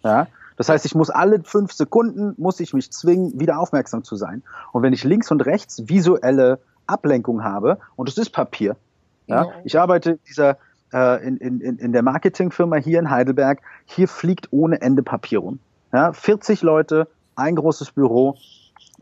Ja? 0.02 0.26
Das 0.56 0.70
heißt, 0.70 0.86
ich 0.86 0.94
muss 0.94 1.10
alle 1.10 1.42
fünf 1.44 1.72
Sekunden, 1.72 2.32
muss 2.38 2.58
ich 2.60 2.72
mich 2.72 2.90
zwingen, 2.90 3.38
wieder 3.38 3.58
aufmerksam 3.58 4.04
zu 4.04 4.16
sein. 4.16 4.42
Und 4.72 4.82
wenn 4.82 4.94
ich 4.94 5.04
links 5.04 5.30
und 5.30 5.44
rechts 5.44 5.86
visuelle 5.90 6.60
Ablenkung 6.86 7.44
habe, 7.44 7.76
und 7.94 8.08
es 8.08 8.16
ist 8.16 8.30
Papier, 8.30 8.76
ja, 9.26 9.48
ich 9.64 9.78
arbeite 9.78 10.18
dieser, 10.26 10.56
äh, 10.94 11.22
in, 11.22 11.36
in, 11.36 11.60
in 11.60 11.92
der 11.92 12.02
Marketingfirma 12.02 12.76
hier 12.76 13.00
in 13.00 13.10
Heidelberg, 13.10 13.60
hier 13.84 14.08
fliegt 14.08 14.48
ohne 14.50 14.80
Ende 14.80 15.02
Papier 15.02 15.40
rum. 15.40 15.58
Ja, 15.92 16.14
40 16.14 16.62
Leute, 16.62 17.06
ein 17.34 17.54
großes 17.54 17.90
Büro, 17.90 18.38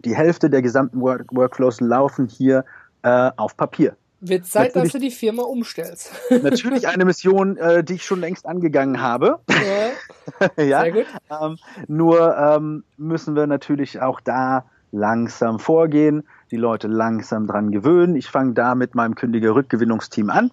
die 0.05 0.17
Hälfte 0.17 0.51
der 0.51 0.61
gesamten 0.61 1.01
Work 1.01 1.27
Workflows 1.31 1.81
laufen 1.81 2.27
hier 2.27 2.65
äh, 3.03 3.31
auf 3.37 3.57
Papier. 3.57 3.95
Wird 4.27 4.47
Zeit, 4.47 4.75
dass 4.75 4.91
du 4.91 4.99
die 4.99 5.11
Firma 5.11 5.43
umstellst. 5.43 6.13
natürlich 6.43 6.89
eine 6.89 7.05
Mission, 7.05 7.57
äh, 7.57 7.85
die 7.85 7.95
ich 7.95 8.05
schon 8.05 8.21
längst 8.21 8.47
angegangen 8.47 9.03
habe. 9.03 9.41
Ja, 9.49 10.49
ja. 10.65 10.81
Sehr 10.83 10.93
gut. 10.93 11.07
Ähm, 11.31 11.59
nur 11.89 12.37
ähm, 12.37 12.85
müssen 12.97 13.37
wir 13.37 13.47
natürlich 13.47 14.01
auch 14.01 14.21
da 14.21 14.65
langsam 14.93 15.59
vorgehen, 15.59 16.27
die 16.51 16.57
Leute 16.57 16.89
langsam 16.89 17.47
dran 17.47 17.71
gewöhnen. 17.71 18.17
Ich 18.17 18.29
fange 18.29 18.55
da 18.55 18.75
mit 18.75 18.95
meinem 18.95 19.15
kündiger 19.15 19.55
Rückgewinnungsteam 19.55 20.31
an 20.31 20.51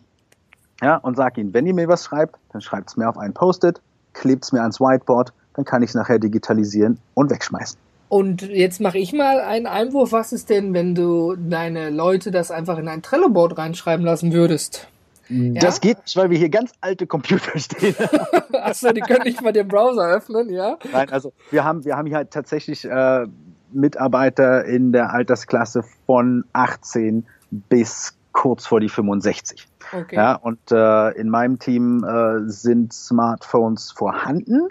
ja, 0.82 0.98
und 0.98 1.16
sage 1.16 1.42
ihnen, 1.42 1.54
wenn 1.54 1.66
ihr 1.68 1.74
mir 1.74 1.88
was 1.88 2.04
schreibt, 2.04 2.38
dann 2.52 2.62
schreibt 2.62 2.90
es 2.90 2.98
mir 2.98 3.08
auf 3.08 3.18
ein 3.18 3.34
Post-it, 3.34 3.82
klebt 4.14 4.44
es 4.44 4.52
mir 4.52 4.62
ans 4.62 4.80
Whiteboard, 4.80 5.32
dann 5.54 5.64
kann 5.64 5.84
ich 5.84 5.92
es 5.92 5.96
nachher 5.96 6.20
digitalisieren 6.20 7.00
und 7.14 7.30
wegschmeißen. 7.30 7.80
Und 8.12 8.42
jetzt 8.42 8.82
mache 8.82 8.98
ich 8.98 9.14
mal 9.14 9.40
einen 9.40 9.68
Einwurf. 9.68 10.12
Was 10.12 10.34
ist 10.34 10.50
denn, 10.50 10.74
wenn 10.74 10.96
du 10.96 11.38
deine 11.38 11.90
Leute 11.90 12.30
das 12.30 12.52
einfach 12.52 12.78
in 12.78 12.90
ein 12.90 13.02
Trello-Board 13.02 13.58
reinschreiben 13.58 14.06
lassen 14.06 14.34
würdest? 14.34 14.90
Das 15.30 15.76
ja? 15.76 15.80
geht 15.80 16.00
nicht, 16.00 16.18
weil 16.18 16.30
wir 16.30 16.38
hier 16.38 16.50
ganz 16.50 16.74
alte 16.82 17.08
Computer 17.08 17.58
stehen. 17.58 17.96
Achso, 18.52 18.92
die 18.92 19.00
können 19.00 19.24
nicht 19.24 19.42
mal 19.42 19.54
den 19.54 19.70
Browser 19.70 20.10
öffnen, 20.10 20.50
ja? 20.50 20.78
Nein, 20.92 21.10
also 21.10 21.32
wir 21.52 21.64
haben, 21.64 21.86
wir 21.86 21.96
haben 21.96 22.06
hier 22.06 22.18
halt 22.18 22.32
tatsächlich 22.32 22.84
äh, 22.84 23.28
Mitarbeiter 23.72 24.66
in 24.66 24.92
der 24.92 25.14
Altersklasse 25.14 25.86
von 26.06 26.44
18 26.52 27.26
bis 27.50 28.18
kurz 28.34 28.68
vor 28.68 28.82
die 28.82 28.90
65. 28.90 29.70
Okay. 29.94 30.18
Ja, 30.18 30.36
und 30.36 30.60
äh, 30.70 31.12
in 31.12 31.30
meinem 31.30 31.60
Team 31.60 32.04
äh, 32.04 32.50
sind 32.50 32.92
Smartphones 32.92 33.94
vorhanden, 33.94 34.68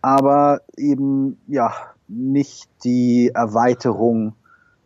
aber 0.00 0.60
eben 0.76 1.40
ja 1.48 1.72
nicht 2.12 2.68
die 2.84 3.30
Erweiterung 3.34 4.34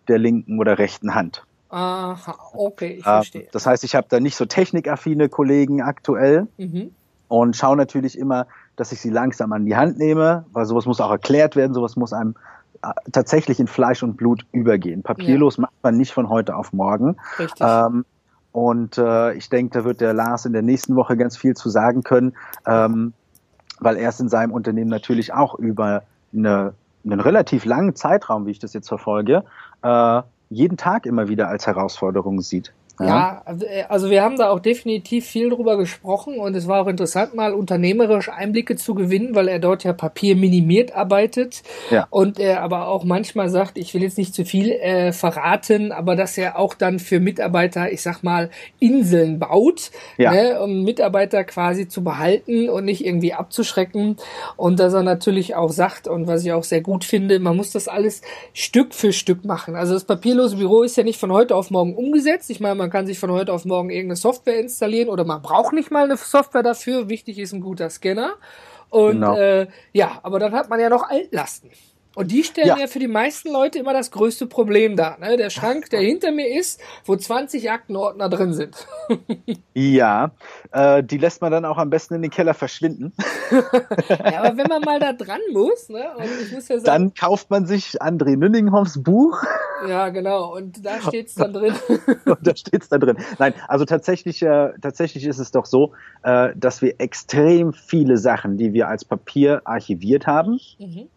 der 0.09 0.19
linken 0.19 0.59
oder 0.59 0.79
rechten 0.79 1.15
Hand. 1.15 1.45
Aha, 1.69 2.37
okay, 2.55 2.97
ich 2.99 3.03
verstehe. 3.03 3.49
Das 3.53 3.67
heißt, 3.67 3.85
ich 3.85 3.95
habe 3.95 4.07
da 4.09 4.21
nicht 4.21 4.37
so 4.37 4.47
technikaffine 4.47 5.29
Kollegen 5.29 5.83
aktuell 5.83 6.47
mhm. 6.57 6.93
und 7.29 7.57
schaue 7.57 7.77
natürlich 7.77 8.17
immer, 8.17 8.47
dass 8.77 8.93
ich 8.93 9.01
sie 9.01 9.11
langsam 9.11 9.53
an 9.53 9.67
die 9.67 9.77
Hand 9.77 9.99
nehme, 9.99 10.45
weil 10.53 10.65
sowas 10.67 10.87
muss 10.87 11.01
auch 11.01 11.11
erklärt 11.11 11.57
werden, 11.57 11.75
sowas 11.75 11.97
muss 11.97 12.13
einem 12.13 12.35
äh, 12.83 12.89
tatsächlich 13.11 13.59
in 13.59 13.67
Fleisch 13.67 14.03
und 14.03 14.17
Blut 14.17 14.47
übergehen. 14.53 15.03
Papierlos 15.03 15.57
ja. 15.57 15.63
macht 15.63 15.75
man 15.83 15.97
nicht 15.97 16.13
von 16.13 16.29
heute 16.29 16.55
auf 16.55 16.73
morgen. 16.73 17.17
Richtig. 17.39 17.61
Ähm, 17.61 18.05
und 18.53 18.97
äh, 18.97 19.35
ich 19.35 19.51
denke, 19.51 19.79
da 19.79 19.85
wird 19.85 20.01
der 20.01 20.15
Lars 20.15 20.47
in 20.47 20.53
der 20.53 20.63
nächsten 20.63 20.97
Woche 20.97 21.17
ganz 21.17 21.37
viel 21.37 21.55
zu 21.55 21.69
sagen 21.69 22.03
können, 22.03 22.35
ähm, 22.65 23.13
weil 23.81 23.97
er 23.97 24.09
es 24.09 24.21
in 24.21 24.29
seinem 24.29 24.53
Unternehmen 24.53 24.89
natürlich 24.89 25.35
auch 25.35 25.57
über 25.57 26.05
eine 26.33 26.73
einen 27.07 27.21
relativ 27.21 27.65
langen 27.65 27.95
Zeitraum, 27.95 28.47
wie 28.47 28.51
ich 28.51 28.59
das 28.59 28.73
jetzt 28.73 28.89
verfolge, 28.89 29.45
äh, 29.83 30.23
jeden 30.51 30.77
Tag 30.77 31.07
immer 31.07 31.29
wieder 31.29 31.49
als 31.49 31.67
Herausforderung 31.67 32.41
sieht. 32.41 32.73
Ja. 32.99 33.43
ja, 33.47 33.55
äh, 33.61 33.83
also 33.89 34.11
wir 34.11 34.23
haben 34.23 34.39
da 34.39 34.51
auch 34.51 34.61
definitiv 34.61 35.27
viel 35.27 35.51
drüber 35.51 35.77
gesprochen 35.77 36.39
und 36.39 36.55
es 36.57 36.67
war 36.67 36.83
auch 36.83 36.87
interessant, 36.87 37.35
mal 37.35 37.53
unternehmerisch 37.53 38.31
Einblicke 38.31 38.77
zu 38.77 38.95
gewinnen, 38.95 39.35
weil 39.35 39.49
er 39.49 39.59
dort 39.59 39.85
ja 39.85 39.93
Papier 39.93 40.35
minimiert 40.35 40.95
arbeitet 40.95 41.63
ja. 41.91 42.07
und 42.11 42.39
er 42.39 42.63
aber 42.63 42.89
auch 42.89 43.05
manchmal 43.05 43.51
sagt, 43.51 43.77
ich 43.77 43.93
will 43.93 44.03
jetzt 44.03 44.17
nicht 44.17 44.35
zu 44.35 44.45
viel 44.45 44.71
äh, 44.71 45.13
verraten, 45.13 45.93
aber 45.93 46.17
dass 46.17 46.39
er 46.39 46.59
auch 46.59 46.73
dann 46.75 46.99
für 46.99 47.21
Mitarbeiter, 47.21 47.93
ich 47.93 48.01
sag 48.01 48.23
mal, 48.23 48.51
Inseln 48.79 49.39
baut, 49.39 49.91
ja. 50.17 50.33
ne, 50.33 50.61
um 50.61 50.83
Mitarbeiter 50.83 51.45
quasi 51.45 51.89
zu 51.89 52.03
behalten 52.03 52.71
und 52.71 52.87
nicht 52.87 53.05
irgendwie 53.05 53.35
abzuschrecken 53.35 54.17
und 54.57 54.81
dass 54.81 54.95
er 54.95 55.03
natürlich 55.03 55.55
auch 55.55 55.71
sagt 55.71 56.09
und 56.09 56.27
was 56.27 56.45
ich 56.45 56.53
auch 56.53 56.65
sehr 56.65 56.81
gut 56.81 57.05
finde, 57.05 57.41
man 57.41 57.57
muss 57.57 57.73
das 57.73 57.89
alles 57.89 58.23
Stück 58.55 58.95
für 58.95 59.13
Stück 59.13 59.45
machen. 59.45 59.77
Also 59.77 59.93
das 59.93 60.05
papierlose 60.05 60.57
Büro 60.57 60.83
ist 60.83 60.97
ja 60.97 61.03
nicht 61.03 61.21
von 61.21 61.31
heute 61.31 61.55
auf 61.55 61.71
morgen 61.71 61.95
umgesetzt. 61.95 62.49
Ich 62.51 62.61
meine, 62.61 62.86
man 62.87 62.93
kann 62.93 63.07
sich 63.09 63.19
von 63.19 63.33
heute 63.33 63.53
auf 63.53 63.65
morgen 63.65 63.91
irgendeine 63.91 64.15
Software 64.15 64.61
installieren 64.61 65.09
oder 65.09 65.25
man 65.25 65.43
braucht 65.43 65.73
nicht 65.73 65.91
mal 65.91 66.05
eine 66.05 66.17
Software 66.17 66.63
dafür. 66.63 67.09
Wichtig 67.09 67.41
ist 67.41 67.53
ein 67.53 67.61
guter 67.61 67.91
Scanner. 67.91 68.35
Und 68.91 69.15
genau. 69.15 69.37
äh, 69.37 69.67
ja, 69.93 70.21
aber 70.23 70.39
dann 70.39 70.53
hat 70.53 70.71
man 70.71 70.79
ja 70.79 70.89
noch 70.89 71.03
Altlasten. 71.03 71.71
Und 72.17 72.33
die 72.33 72.45
stellen 72.45 72.69
ja. 72.69 72.79
ja. 72.79 72.87
für 72.87 72.99
die 72.99 73.09
meisten 73.09 73.53
Leute 73.53 73.79
immer 73.79 73.93
das 73.93 74.11
größte 74.11 74.47
Problem 74.47 74.97
dar. 74.97 75.19
Ne? 75.19 75.37
Der 75.37 75.51
Schrank, 75.51 75.91
der 75.91 76.01
hinter 76.01 76.33
mir 76.33 76.59
ist, 76.59 76.81
wo 77.05 77.15
20 77.15 77.71
Aktenordner 77.71 78.31
drin 78.31 78.55
sind. 78.55 78.87
ja, 79.75 80.31
äh, 80.73 81.05
die 81.05 81.19
lässt 81.19 81.43
man 81.43 81.53
dann 81.53 81.67
auch 81.67 81.77
am 81.77 81.91
besten 81.91 82.15
in 82.15 82.23
den 82.23 82.31
Keller 82.31 82.55
verschwinden. 82.55 83.13
ja, 83.51 84.43
aber 84.43 84.57
wenn 84.57 84.67
man 84.67 84.81
mal 84.81 84.99
da 84.99 85.13
dran 85.13 85.43
muss, 85.53 85.91
ne? 85.91 86.07
Und 86.17 86.25
ich 86.43 86.53
muss 86.53 86.69
ja 86.69 86.81
sagen, 86.81 86.85
dann 86.85 87.13
kauft 87.13 87.51
man 87.51 87.67
sich 87.67 88.01
André 88.01 88.39
Nünninghoffs 88.39 89.03
Buch. 89.03 89.43
Ja, 89.87 90.09
genau. 90.09 90.57
Und 90.57 90.87
da 90.87 91.03
steht's 91.03 91.35
dann 91.35 91.53
drin. 91.53 91.75
Und 92.25 92.47
da 92.47 92.57
steht's 92.57 92.89
dann 92.89 93.01
drin. 93.01 93.19
Nein, 93.39 93.53
also 93.69 93.85
tatsächlich, 93.85 94.41
äh, 94.41 94.71
tatsächlich 94.81 95.27
ist 95.27 95.39
es 95.39 95.51
doch 95.51 95.67
so, 95.67 95.93
äh, 96.23 96.55
dass 96.57 96.81
wir 96.81 96.95
extrem 96.99 97.75
viele 97.75 98.17
Sachen, 98.17 98.57
die 98.57 98.73
wir 98.73 98.89
als 98.89 99.05
Papier 99.05 99.61
archiviert 99.67 100.27
haben, 100.27 100.59
mhm 100.79 101.11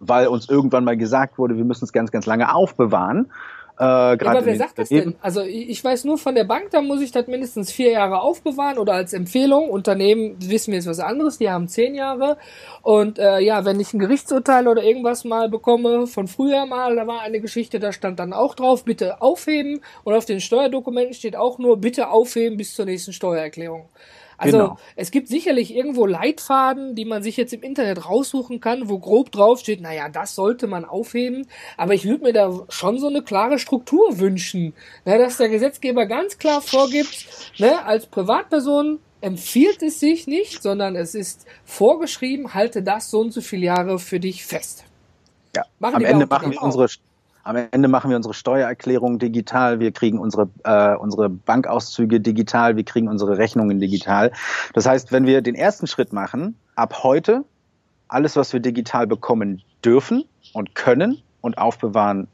weil 0.00 0.28
uns 0.28 0.48
irgendwann 0.48 0.84
mal 0.84 0.96
gesagt 0.96 1.38
wurde, 1.38 1.56
wir 1.56 1.64
müssen 1.64 1.84
es 1.84 1.92
ganz, 1.92 2.10
ganz 2.10 2.26
lange 2.26 2.54
aufbewahren. 2.54 3.30
Äh, 3.78 3.82
ja, 3.82 4.16
aber 4.20 4.46
wer 4.46 4.56
sagt 4.56 4.78
das 4.78 4.88
denn? 4.88 5.16
Also 5.20 5.42
ich 5.42 5.84
weiß 5.84 6.04
nur 6.04 6.16
von 6.16 6.34
der 6.34 6.44
Bank, 6.44 6.70
da 6.70 6.80
muss 6.80 7.02
ich 7.02 7.12
das 7.12 7.26
mindestens 7.26 7.70
vier 7.70 7.90
Jahre 7.90 8.20
aufbewahren 8.20 8.78
oder 8.78 8.94
als 8.94 9.12
Empfehlung. 9.12 9.68
Unternehmen 9.68 10.36
wissen 10.38 10.72
wir 10.72 10.78
jetzt 10.78 10.88
was 10.88 10.98
anderes, 10.98 11.36
die 11.36 11.50
haben 11.50 11.68
zehn 11.68 11.94
Jahre. 11.94 12.38
Und 12.80 13.18
äh, 13.18 13.40
ja, 13.40 13.66
wenn 13.66 13.78
ich 13.78 13.92
ein 13.92 13.98
Gerichtsurteil 13.98 14.66
oder 14.66 14.82
irgendwas 14.82 15.24
mal 15.24 15.50
bekomme, 15.50 16.06
von 16.06 16.26
früher 16.26 16.64
mal, 16.64 16.96
da 16.96 17.06
war 17.06 17.20
eine 17.20 17.40
Geschichte, 17.40 17.78
da 17.78 17.92
stand 17.92 18.18
dann 18.18 18.32
auch 18.32 18.54
drauf, 18.54 18.84
bitte 18.84 19.20
aufheben. 19.20 19.80
Und 20.04 20.14
auf 20.14 20.24
den 20.24 20.40
Steuerdokumenten 20.40 21.12
steht 21.12 21.36
auch 21.36 21.58
nur, 21.58 21.78
bitte 21.78 22.08
aufheben 22.08 22.56
bis 22.56 22.74
zur 22.74 22.86
nächsten 22.86 23.12
Steuererklärung. 23.12 23.90
Also 24.38 24.58
genau. 24.58 24.78
es 24.96 25.10
gibt 25.10 25.28
sicherlich 25.28 25.74
irgendwo 25.74 26.06
Leitfaden, 26.06 26.94
die 26.94 27.04
man 27.04 27.22
sich 27.22 27.36
jetzt 27.36 27.52
im 27.52 27.62
Internet 27.62 28.06
raussuchen 28.06 28.60
kann, 28.60 28.88
wo 28.88 28.98
grob 28.98 29.32
drauf 29.32 29.60
steht, 29.60 29.80
naja, 29.80 30.08
das 30.08 30.34
sollte 30.34 30.66
man 30.66 30.84
aufheben. 30.84 31.46
Aber 31.76 31.94
ich 31.94 32.04
würde 32.04 32.24
mir 32.24 32.32
da 32.32 32.66
schon 32.68 32.98
so 32.98 33.06
eine 33.06 33.22
klare 33.22 33.58
Struktur 33.58 34.18
wünschen, 34.18 34.74
ne, 35.04 35.18
dass 35.18 35.38
der 35.38 35.48
Gesetzgeber 35.48 36.06
ganz 36.06 36.38
klar 36.38 36.60
vorgibt, 36.60 37.26
ne, 37.58 37.84
als 37.84 38.06
Privatperson 38.06 38.98
empfiehlt 39.20 39.82
es 39.82 40.00
sich 40.00 40.26
nicht, 40.26 40.62
sondern 40.62 40.94
es 40.96 41.14
ist 41.14 41.46
vorgeschrieben, 41.64 42.54
halte 42.54 42.82
das 42.82 43.10
so 43.10 43.20
und 43.20 43.32
so 43.32 43.40
viele 43.40 43.66
Jahre 43.66 43.98
für 43.98 44.20
dich 44.20 44.44
fest. 44.44 44.84
Ja, 45.54 45.64
machen 45.78 45.96
am 45.96 46.04
Ende 46.04 46.26
machen 46.26 46.52
wir 46.52 46.62
unsere 46.62 46.88
am 47.46 47.56
Ende 47.70 47.86
machen 47.86 48.10
wir 48.10 48.16
unsere 48.16 48.34
Steuererklärung 48.34 49.20
digital, 49.20 49.78
wir 49.78 49.92
kriegen 49.92 50.18
unsere, 50.18 50.50
äh, 50.64 50.96
unsere 50.96 51.28
Bankauszüge 51.28 52.20
digital, 52.20 52.76
wir 52.76 52.82
kriegen 52.82 53.06
unsere 53.06 53.38
Rechnungen 53.38 53.78
digital. 53.78 54.32
Das 54.74 54.86
heißt, 54.86 55.12
wenn 55.12 55.26
wir 55.26 55.42
den 55.42 55.54
ersten 55.54 55.86
Schritt 55.86 56.12
machen, 56.12 56.56
ab 56.74 57.04
heute 57.04 57.44
alles, 58.08 58.34
was 58.34 58.52
wir 58.52 58.58
digital 58.58 59.06
bekommen 59.06 59.62
dürfen 59.84 60.24
und 60.54 60.74
können 60.74 61.22
und 61.40 61.56
aufbewahren 61.56 62.26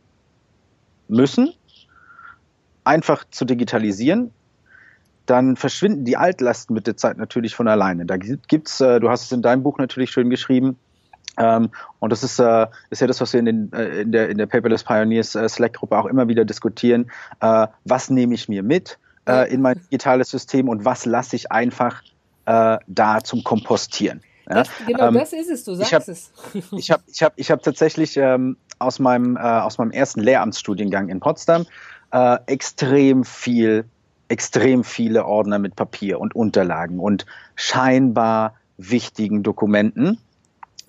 müssen, 1.08 1.52
einfach 2.84 3.24
zu 3.30 3.44
digitalisieren, 3.44 4.30
dann 5.26 5.56
verschwinden 5.56 6.06
die 6.06 6.16
Altlasten 6.16 6.72
mit 6.72 6.86
der 6.86 6.96
Zeit 6.96 7.18
natürlich 7.18 7.54
von 7.54 7.68
alleine. 7.68 8.06
Da 8.06 8.16
gibt's, 8.16 8.80
äh, 8.80 8.98
du 8.98 9.10
hast 9.10 9.24
es 9.24 9.32
in 9.32 9.42
deinem 9.42 9.62
Buch 9.62 9.76
natürlich 9.76 10.10
schön 10.10 10.30
geschrieben, 10.30 10.78
ähm, 11.38 11.70
und 11.98 12.10
das 12.10 12.22
ist, 12.22 12.38
äh, 12.38 12.66
ist 12.90 13.00
ja 13.00 13.06
das, 13.06 13.20
was 13.20 13.32
wir 13.32 13.40
in, 13.40 13.46
den, 13.46 13.72
äh, 13.72 14.02
in, 14.02 14.12
der, 14.12 14.28
in 14.28 14.38
der 14.38 14.46
Paperless 14.46 14.84
Pioneers 14.84 15.34
äh, 15.34 15.48
Slack-Gruppe 15.48 15.96
auch 15.96 16.06
immer 16.06 16.28
wieder 16.28 16.44
diskutieren. 16.44 17.10
Äh, 17.40 17.68
was 17.84 18.10
nehme 18.10 18.34
ich 18.34 18.48
mir 18.48 18.62
mit 18.62 18.98
äh, 19.26 19.52
in 19.52 19.62
mein 19.62 19.80
digitales 19.84 20.30
System 20.30 20.68
und 20.68 20.84
was 20.84 21.06
lasse 21.06 21.36
ich 21.36 21.50
einfach 21.50 22.02
äh, 22.44 22.78
da 22.86 23.24
zum 23.24 23.44
Kompostieren? 23.44 24.20
Ja? 24.48 24.64
Genau 24.86 25.08
ähm, 25.08 25.14
das 25.14 25.32
ist 25.32 25.48
es, 25.48 25.64
du 25.64 25.74
sagst 25.74 25.92
ich 25.92 25.94
hab, 25.94 26.08
es. 26.08 26.32
ich 26.72 26.90
habe 26.90 27.02
ich 27.06 27.22
hab, 27.22 27.32
ich 27.36 27.50
hab 27.50 27.62
tatsächlich 27.62 28.16
ähm, 28.18 28.56
aus, 28.78 28.98
meinem, 28.98 29.36
aus 29.36 29.78
meinem 29.78 29.92
ersten 29.92 30.20
Lehramtsstudiengang 30.20 31.08
in 31.08 31.20
Potsdam 31.20 31.66
extrem 32.44 33.24
viel, 33.24 33.86
extrem 34.28 34.84
viele 34.84 35.24
Ordner 35.24 35.58
mit 35.58 35.76
Papier 35.76 36.20
und 36.20 36.34
Unterlagen 36.34 36.98
und 36.98 37.24
scheinbar 37.54 38.54
wichtigen 38.76 39.42
Dokumenten 39.42 40.18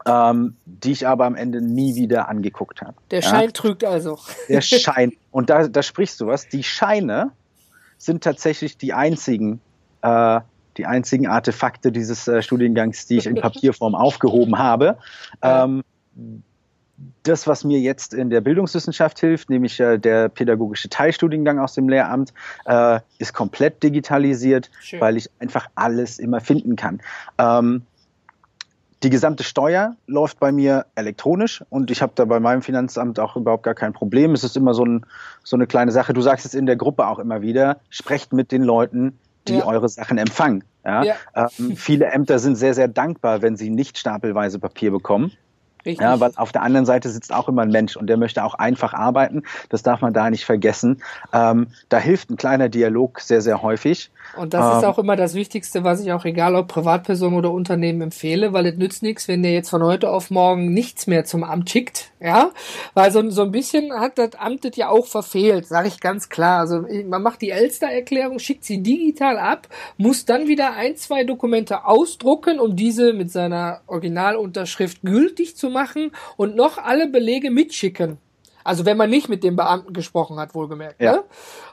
ähm, 0.05 0.55
die 0.65 0.91
ich 0.91 1.07
aber 1.07 1.25
am 1.25 1.35
Ende 1.35 1.61
nie 1.61 1.95
wieder 1.95 2.29
angeguckt 2.29 2.81
habe. 2.81 2.95
Der 3.11 3.21
Schein 3.21 3.45
ja? 3.45 3.51
trügt 3.51 3.83
also. 3.83 4.19
Der 4.49 4.61
Schein. 4.61 5.13
Und 5.31 5.49
da, 5.49 5.67
da 5.67 5.83
sprichst 5.83 6.19
du 6.21 6.27
was. 6.27 6.47
Die 6.47 6.63
Scheine 6.63 7.31
sind 7.97 8.23
tatsächlich 8.23 8.77
die 8.77 8.93
einzigen, 8.93 9.61
äh, 10.01 10.41
die 10.77 10.85
einzigen 10.85 11.27
Artefakte 11.27 11.91
dieses 11.91 12.27
äh, 12.27 12.41
Studiengangs, 12.41 13.05
die 13.07 13.17
ich 13.17 13.27
in 13.27 13.35
Papierform 13.41 13.95
aufgehoben 13.95 14.57
habe. 14.57 14.97
Ähm, 15.41 15.83
das, 17.23 17.47
was 17.47 17.63
mir 17.63 17.79
jetzt 17.79 18.13
in 18.13 18.29
der 18.29 18.41
Bildungswissenschaft 18.41 19.19
hilft, 19.19 19.49
nämlich 19.49 19.79
äh, 19.79 19.97
der 19.97 20.29
pädagogische 20.29 20.89
Teilstudiengang 20.89 21.59
aus 21.59 21.73
dem 21.73 21.89
Lehramt, 21.89 22.33
äh, 22.65 22.99
ist 23.17 23.33
komplett 23.33 23.81
digitalisiert, 23.81 24.69
Schön. 24.81 25.01
weil 25.01 25.17
ich 25.17 25.29
einfach 25.39 25.67
alles 25.75 26.19
immer 26.19 26.41
finden 26.41 26.75
kann. 26.75 27.01
Ähm, 27.37 27.83
die 29.03 29.09
gesamte 29.09 29.43
Steuer 29.43 29.95
läuft 30.07 30.39
bei 30.39 30.51
mir 30.51 30.85
elektronisch 30.95 31.63
und 31.69 31.91
ich 31.91 32.01
habe 32.01 32.13
da 32.15 32.25
bei 32.25 32.39
meinem 32.39 32.61
Finanzamt 32.61 33.19
auch 33.19 33.35
überhaupt 33.35 33.63
gar 33.63 33.75
kein 33.75 33.91
Problem. 33.91 34.31
Es 34.31 34.43
ist 34.43 34.55
immer 34.55 34.73
so, 34.73 34.85
ein, 34.85 35.05
so 35.43 35.57
eine 35.57 35.67
kleine 35.67 35.91
Sache. 35.91 36.13
Du 36.13 36.21
sagst 36.21 36.45
es 36.45 36.53
in 36.53 36.65
der 36.65 36.77
Gruppe 36.77 37.07
auch 37.07 37.19
immer 37.19 37.41
wieder, 37.41 37.81
sprecht 37.89 38.31
mit 38.31 38.51
den 38.51 38.63
Leuten, 38.63 39.19
die 39.47 39.57
ja. 39.57 39.65
eure 39.65 39.89
Sachen 39.89 40.17
empfangen. 40.17 40.63
Ja? 40.85 41.03
ja. 41.03 41.15
Ähm, 41.35 41.75
viele 41.75 42.05
Ämter 42.05 42.39
sind 42.39 42.55
sehr, 42.55 42.73
sehr 42.73 42.87
dankbar, 42.87 43.41
wenn 43.41 43.57
sie 43.57 43.69
nicht 43.69 43.97
stapelweise 43.97 44.59
Papier 44.59 44.91
bekommen. 44.91 45.33
Richtig. 45.85 46.01
Ja, 46.01 46.19
weil 46.19 46.31
auf 46.35 46.51
der 46.51 46.61
anderen 46.61 46.85
Seite 46.85 47.09
sitzt 47.09 47.33
auch 47.33 47.49
immer 47.49 47.63
ein 47.63 47.69
Mensch 47.69 47.97
und 47.97 48.07
der 48.07 48.17
möchte 48.17 48.43
auch 48.43 48.53
einfach 48.53 48.93
arbeiten. 48.93 49.43
Das 49.69 49.83
darf 49.83 50.01
man 50.01 50.13
da 50.13 50.29
nicht 50.29 50.45
vergessen. 50.45 51.01
Ähm, 51.33 51.67
da 51.89 51.97
hilft 51.97 52.29
ein 52.29 52.37
kleiner 52.37 52.69
Dialog 52.69 53.19
sehr, 53.19 53.41
sehr 53.41 53.61
häufig. 53.61 54.09
Und 54.37 54.53
das 54.53 54.65
ähm, 54.65 54.77
ist 54.79 54.85
auch 54.85 54.97
immer 54.97 55.15
das 55.15 55.33
Wichtigste, 55.33 55.83
was 55.83 56.01
ich 56.01 56.13
auch 56.13 56.23
egal 56.25 56.55
ob 56.55 56.69
Privatperson 56.69 57.33
oder 57.33 57.51
Unternehmen 57.51 58.01
empfehle, 58.01 58.53
weil 58.53 58.65
es 58.65 58.77
nützt 58.77 59.03
nichts, 59.03 59.27
wenn 59.27 59.43
der 59.43 59.51
jetzt 59.51 59.69
von 59.69 59.83
heute 59.83 60.09
auf 60.09 60.31
morgen 60.31 60.73
nichts 60.73 61.07
mehr 61.07 61.25
zum 61.25 61.43
Amt 61.43 61.69
schickt. 61.69 62.11
Ja, 62.21 62.51
weil 62.93 63.11
so, 63.11 63.29
so 63.29 63.41
ein 63.41 63.51
bisschen 63.51 63.91
hat 63.91 64.17
das 64.17 64.35
Amt 64.35 64.63
das 64.63 64.77
ja 64.77 64.87
auch 64.87 65.05
verfehlt, 65.05 65.67
sage 65.67 65.89
ich 65.89 65.99
ganz 65.99 66.29
klar. 66.29 66.61
Also 66.61 66.85
man 67.05 67.21
macht 67.21 67.41
die 67.41 67.49
Elster-Erklärung, 67.49 68.39
schickt 68.39 68.63
sie 68.63 68.81
digital 68.81 69.37
ab, 69.37 69.67
muss 69.97 70.23
dann 70.23 70.47
wieder 70.47 70.73
ein, 70.73 70.95
zwei 70.95 71.25
Dokumente 71.25 71.85
ausdrucken, 71.85 72.61
um 72.61 72.77
diese 72.77 73.11
mit 73.11 73.29
seiner 73.29 73.81
Originalunterschrift 73.87 75.01
gültig 75.01 75.57
zu 75.57 75.69
machen 75.73 76.11
und 76.37 76.55
noch 76.55 76.77
alle 76.77 77.07
Belege 77.07 77.51
mitschicken. 77.51 78.19
Also 78.63 78.85
wenn 78.85 78.97
man 78.97 79.09
nicht 79.09 79.27
mit 79.27 79.43
dem 79.43 79.55
Beamten 79.55 79.93
gesprochen 79.93 80.39
hat, 80.39 80.55
wohlgemerkt. 80.55 81.01
Ja. 81.01 81.13
Ne? 81.13 81.23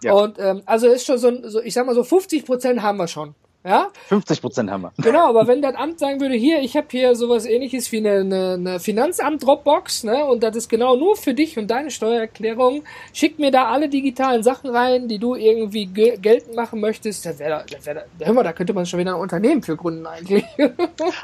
ja. 0.03 0.13
Und 0.13 0.39
ähm, 0.39 0.63
also 0.67 0.89
ist 0.89 1.07
schon 1.07 1.19
so, 1.19 1.49
so, 1.49 1.63
ich 1.63 1.75
sag 1.75 1.87
mal 1.87 1.95
so 1.95 2.03
50 2.03 2.45
Prozent 2.45 2.83
haben 2.83 2.99
wir 2.99 3.07
schon. 3.07 3.35
Ja? 3.63 3.89
50 4.09 4.41
Prozent 4.41 4.71
haben 4.71 4.83
wir. 4.83 4.93
Genau, 4.97 5.29
aber 5.29 5.47
wenn 5.47 5.61
das 5.61 5.75
Amt 5.75 5.99
sagen 5.99 6.19
würde, 6.19 6.35
hier, 6.35 6.61
ich 6.61 6.77
habe 6.77 6.87
hier 6.91 7.15
sowas 7.15 7.45
ähnliches 7.45 7.93
wie 7.93 7.99
eine, 7.99 8.21
eine, 8.21 8.55
eine 8.55 8.81
Finanzamt-Dropbox, 8.81 10.05
ne, 10.05 10.25
und 10.25 10.43
das 10.43 10.57
ist 10.57 10.71
genau 10.71 10.97
nur 10.97 11.15
für 11.15 11.35
dich 11.35 11.59
und 11.59 11.71
deine 11.71 11.91
Steuererklärung, 11.91 12.85
schick 13.13 13.39
mir 13.39 13.51
da 13.51 13.67
alle 13.67 13.91
digitalen 13.91 14.43
Sachen 14.43 14.71
rein, 14.71 15.09
die 15.09 15.19
du 15.19 15.35
irgendwie 15.35 15.87
ge 15.87 16.17
geltend 16.17 16.57
machen 16.57 16.81
möchtest, 16.81 17.27
da 17.27 17.39
wäre 17.39 17.65
da, 17.69 17.85
wär, 17.85 18.05
hör 18.21 18.33
mal, 18.33 18.43
da 18.43 18.55
könnte 18.55 18.73
man 18.73 18.87
schon 18.87 18.99
wieder 18.99 19.15
ein 19.15 19.21
Unternehmen 19.21 19.63
für 19.63 19.77
gründen 19.77 20.07
eigentlich. 20.07 20.45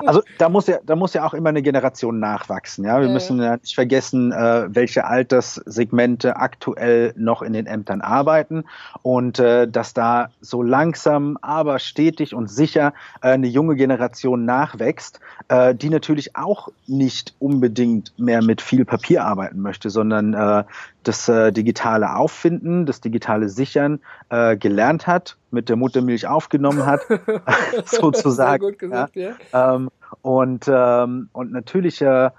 Also 0.05 0.23
da 0.39 0.49
muss 0.49 0.67
ja, 0.67 0.79
da 0.85 0.97
muss 0.97 1.15
ja 1.15 1.27
auch 1.27 1.35
immer 1.35 1.51
eine 1.51 1.63
Generation 1.63 2.19
nachwachsen, 2.19 2.85
ja. 2.85 3.01
Wir 3.01 3.09
äh, 3.09 3.13
müssen 3.13 3.41
ja 3.41 3.57
nicht 3.57 3.75
vergessen, 3.75 4.33
äh, 4.33 4.67
welche 4.69 5.05
Alterssegmente 5.05 6.37
aktuell 6.37 7.13
noch 7.17 7.43
in 7.43 7.53
den 7.53 7.67
Ämtern 7.67 8.01
arbeiten 8.01 8.65
und 9.03 9.39
äh, 9.39 9.69
dass 9.69 9.95
da 9.95 10.31
so 10.41 10.63
langsam, 10.63 11.39
aber 11.41 11.79
stetig 11.79 12.26
stetig 12.27 12.35
und 12.35 12.49
sicher 12.49 12.93
äh, 13.23 13.29
eine 13.31 13.47
junge 13.47 13.77
Generation 13.77 14.45
nachwächst, 14.45 15.21
äh, 15.49 15.75
die 15.75 15.91
natürlich 15.91 16.37
auch 16.37 16.69
nicht 16.87 17.35
unbedingt 17.39 18.19
mehr 18.19 18.43
mit 18.43 18.61
viel 18.61 18.85
Papier 18.85 19.25
arbeiten 19.25 19.61
möchte, 19.61 19.91
sondern 19.91 20.35
äh, 20.35 20.65
das 21.03 21.31
digitale 21.51 22.17
Auffinden, 22.17 22.85
das 22.85 23.01
digitale 23.01 23.49
Sichern 23.49 24.01
gelernt 24.29 25.07
hat, 25.07 25.37
mit 25.53 25.69
der 25.69 25.77
Muttermilch 25.77 26.27
aufgenommen 26.27 26.85
hat, 26.85 27.01
sozusagen. 27.85 28.61
Sehr 28.61 28.71
gut 28.71 28.79
gesagt, 28.81 29.15
ja. 29.15 29.35
ja. 29.53 29.77
Ähm, 29.77 29.91
und, 30.23 30.65
ähm, 30.67 31.29
und 31.33 31.53
natürlich 31.53 32.01
ja 32.01 32.33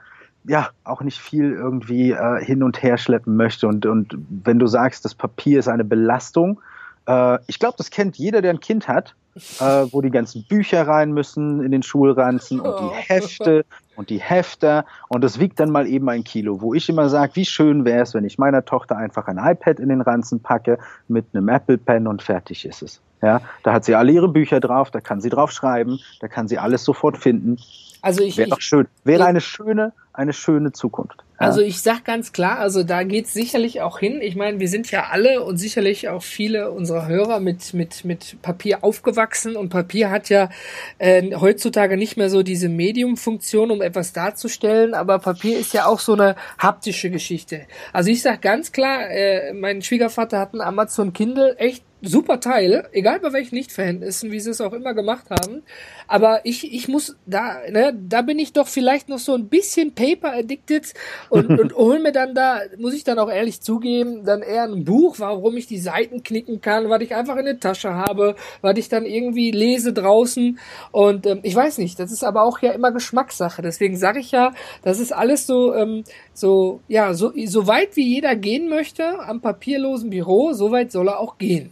auch 0.83 1.01
nicht 1.01 1.19
viel 1.21 1.53
irgendwie 1.53 2.11
äh, 2.11 2.43
hin 2.43 2.61
und 2.61 2.83
her 2.83 2.97
schleppen 2.97 3.37
möchte. 3.37 3.69
Und, 3.69 3.85
und 3.85 4.17
wenn 4.43 4.59
du 4.59 4.67
sagst, 4.67 5.05
das 5.05 5.15
Papier 5.15 5.59
ist 5.59 5.69
eine 5.69 5.85
Belastung, 5.85 6.59
äh, 7.07 7.39
ich 7.47 7.57
glaube, 7.59 7.75
das 7.77 7.89
kennt 7.89 8.17
jeder, 8.17 8.41
der 8.41 8.51
ein 8.51 8.59
Kind 8.59 8.87
hat 8.87 9.15
äh, 9.59 9.85
wo 9.91 10.01
die 10.01 10.11
ganzen 10.11 10.43
Bücher 10.43 10.87
rein 10.87 11.11
müssen 11.11 11.63
in 11.63 11.71
den 11.71 11.83
Schulranzen 11.83 12.59
und 12.59 12.79
die 12.79 12.85
oh. 12.85 12.93
Hefte 12.93 13.65
und 13.95 14.09
die 14.09 14.19
Hefter 14.19 14.85
und 15.09 15.23
das 15.23 15.39
wiegt 15.39 15.59
dann 15.59 15.71
mal 15.71 15.87
eben 15.87 16.07
ein 16.09 16.23
Kilo, 16.23 16.61
wo 16.61 16.73
ich 16.73 16.89
immer 16.89 17.09
sage, 17.09 17.35
wie 17.35 17.45
schön 17.45 17.85
wäre 17.85 18.03
es, 18.03 18.13
wenn 18.13 18.25
ich 18.25 18.37
meiner 18.37 18.63
Tochter 18.65 18.97
einfach 18.97 19.27
ein 19.27 19.37
iPad 19.37 19.79
in 19.79 19.89
den 19.89 20.01
Ranzen 20.01 20.39
packe 20.39 20.77
mit 21.07 21.25
einem 21.33 21.49
Apple 21.49 21.77
Pen 21.77 22.07
und 22.07 22.21
fertig 22.21 22.65
ist 22.65 22.81
es. 22.81 23.01
Ja, 23.21 23.41
da 23.63 23.73
hat 23.73 23.83
sie 23.83 23.95
alle 23.95 24.11
ihre 24.11 24.27
Bücher 24.27 24.59
drauf, 24.59 24.91
da 24.91 25.01
kann 25.01 25.21
sie 25.21 25.29
drauf 25.29 25.51
schreiben, 25.51 25.99
da 26.19 26.27
kann 26.27 26.47
sie 26.47 26.59
alles 26.59 26.83
sofort 26.83 27.17
finden. 27.17 27.57
Also 28.01 28.21
ich 28.21 28.37
wäre 28.37 28.49
doch 28.49 28.61
schön, 28.61 28.87
wäre 29.03 29.25
eine 29.25 29.41
schöne, 29.41 29.91
eine 30.17 30.33
schöne 30.33 30.71
Zukunft. 30.71 31.23
Also 31.39 31.61
ich 31.61 31.83
sag 31.83 32.03
ganz 32.03 32.33
klar, 32.33 32.57
also 32.57 32.83
da 32.83 33.03
geht's 33.03 33.31
sicherlich 33.31 33.81
auch 33.81 33.99
hin. 33.99 34.19
Ich 34.21 34.35
meine, 34.35 34.59
wir 34.59 34.67
sind 34.67 34.89
ja 34.89 35.09
alle 35.11 35.43
und 35.43 35.57
sicherlich 35.57 36.09
auch 36.09 36.23
viele 36.23 36.71
unserer 36.71 37.07
Hörer 37.07 37.39
mit 37.39 37.75
mit 37.75 38.03
mit 38.03 38.41
Papier 38.41 38.83
aufgewachsen 38.83 39.55
und 39.55 39.69
Papier 39.69 40.09
hat 40.09 40.29
ja 40.29 40.49
äh, 40.97 41.35
heutzutage 41.35 41.95
nicht 41.95 42.17
mehr 42.17 42.31
so 42.31 42.41
diese 42.41 42.69
Mediumfunktion, 42.69 43.69
um 43.69 43.83
etwas 43.83 44.13
darzustellen, 44.13 44.95
aber 44.95 45.19
Papier 45.19 45.59
ist 45.59 45.75
ja 45.75 45.85
auch 45.85 45.99
so 45.99 46.13
eine 46.13 46.35
haptische 46.57 47.11
Geschichte. 47.11 47.67
Also 47.93 48.09
ich 48.09 48.23
sag 48.23 48.41
ganz 48.41 48.71
klar, 48.71 49.07
äh, 49.11 49.53
mein 49.53 49.83
Schwiegervater 49.83 50.39
hat 50.39 50.55
ein 50.55 50.61
Amazon 50.61 51.13
Kindle, 51.13 51.55
echt 51.59 51.83
super 52.01 52.39
Teil, 52.39 52.87
egal 52.91 53.19
bei 53.19 53.33
welchen 53.33 53.55
Lichtverhältnissen, 53.55 54.31
wie 54.31 54.39
sie 54.39 54.51
es 54.51 54.61
auch 54.61 54.73
immer 54.73 54.93
gemacht 54.93 55.25
haben. 55.29 55.63
Aber 56.07 56.41
ich, 56.45 56.71
ich 56.73 56.87
muss 56.87 57.15
da, 57.25 57.57
ne, 57.69 57.97
da 58.07 58.21
bin 58.21 58.39
ich 58.39 58.53
doch 58.53 58.67
vielleicht 58.67 59.09
noch 59.09 59.19
so 59.19 59.33
ein 59.33 59.49
bisschen 59.49 59.93
paper 59.93 60.33
addicted 60.33 60.93
und, 61.29 61.49
und 61.59 61.75
hol 61.75 61.99
mir 61.99 62.11
dann 62.11 62.35
da, 62.35 62.61
muss 62.77 62.93
ich 62.93 63.03
dann 63.03 63.19
auch 63.19 63.29
ehrlich 63.29 63.61
zugeben, 63.61 64.23
dann 64.23 64.41
eher 64.41 64.63
ein 64.63 64.85
Buch, 64.85 65.15
warum 65.19 65.57
ich 65.57 65.67
die 65.67 65.79
Seiten 65.79 66.23
knicken 66.23 66.61
kann, 66.61 66.89
was 66.89 67.01
ich 67.01 67.15
einfach 67.15 67.35
in 67.37 67.45
der 67.45 67.59
Tasche 67.59 67.93
habe, 67.93 68.35
was 68.61 68.77
ich 68.77 68.89
dann 68.89 69.05
irgendwie 69.05 69.51
lese 69.51 69.91
draußen. 69.91 70.59
Und 70.91 71.25
ähm, 71.25 71.39
ich 71.43 71.55
weiß 71.55 71.79
nicht, 71.79 71.99
das 71.99 72.11
ist 72.11 72.23
aber 72.23 72.43
auch 72.43 72.59
ja 72.59 72.71
immer 72.71 72.91
Geschmackssache. 72.91 73.61
Deswegen 73.61 73.97
sage 73.97 74.19
ich 74.19 74.31
ja, 74.31 74.53
das 74.83 74.99
ist 74.99 75.11
alles 75.11 75.47
so, 75.47 75.73
ähm, 75.73 76.03
so, 76.37 76.81
ja, 76.87 77.15
so, 77.15 77.33
so 77.45 77.65
weit 77.65 77.95
wie 77.95 78.07
jeder 78.13 78.35
gehen 78.35 78.69
möchte 78.69 79.19
am 79.21 79.41
papierlosen 79.41 80.11
Büro, 80.11 80.53
so 80.53 80.71
weit 80.71 80.91
soll 80.91 81.07
er 81.07 81.19
auch 81.19 81.39
gehen. 81.39 81.71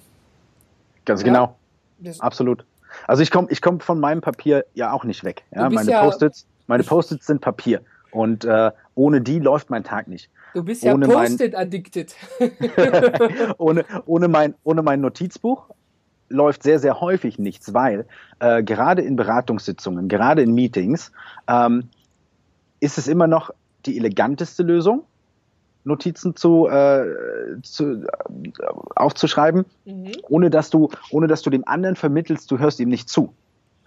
Ganz 1.06 1.22
ja? 1.22 1.28
genau. 1.28 1.56
Das 2.00 2.20
Absolut. 2.20 2.66
Also 3.06 3.22
ich 3.22 3.30
komme 3.30 3.48
ich 3.52 3.62
komm 3.62 3.80
von 3.80 4.00
meinem 4.00 4.22
Papier 4.22 4.66
ja 4.74 4.92
auch 4.92 5.04
nicht 5.04 5.24
weg. 5.24 5.44
Ja? 5.54 5.70
Meine 5.70 5.92
ja 5.92 6.02
Post-its 6.02 6.48
Post 6.88 7.24
sind 7.24 7.42
Papier. 7.42 7.82
Und 8.10 8.44
äh, 8.46 8.72
ohne 8.96 9.22
die 9.22 9.38
läuft 9.38 9.70
mein 9.70 9.84
Tag 9.84 10.08
nicht. 10.08 10.32
Du 10.56 10.64
bist 10.64 10.82
ja 10.82 10.98
Post-it-addicted. 10.98 12.16
ohne, 13.60 13.86
ohne, 14.08 14.28
mein, 14.28 14.56
ohne 14.64 14.82
mein 14.82 15.00
Notizbuch 15.02 15.70
läuft 16.30 16.64
sehr, 16.64 16.80
sehr 16.80 17.02
häufig 17.02 17.38
nichts, 17.38 17.76
weil 17.76 18.08
äh, 18.40 18.64
gerade 18.64 19.04
in 19.04 19.16
Beratungssitzungen, 19.16 20.08
gerade 20.08 20.42
in 20.42 20.56
Meetings, 20.56 21.12
ähm, 21.48 21.90
ist 22.80 22.98
es 22.98 23.08
immer 23.08 23.28
noch 23.28 23.52
die 23.86 23.98
eleganteste 23.98 24.64
Lösung, 24.64 25.04
Notizen 25.84 26.36
zu, 26.36 26.68
äh, 26.68 27.06
zu 27.62 28.04
äh, 28.04 28.08
aufzuschreiben, 28.96 29.66
mhm. 29.86 30.12
ohne 30.24 30.50
dass 30.50 30.70
du, 30.70 30.90
ohne 31.12 31.28
dass 31.28 31.42
du 31.42 31.50
dem 31.50 31.68
anderen 31.68 31.96
vermittelst, 31.96 32.50
du 32.52 32.58
hörst 32.58 32.80
ihm 32.80 32.90
nicht 32.90 33.08
zu. 33.08 33.34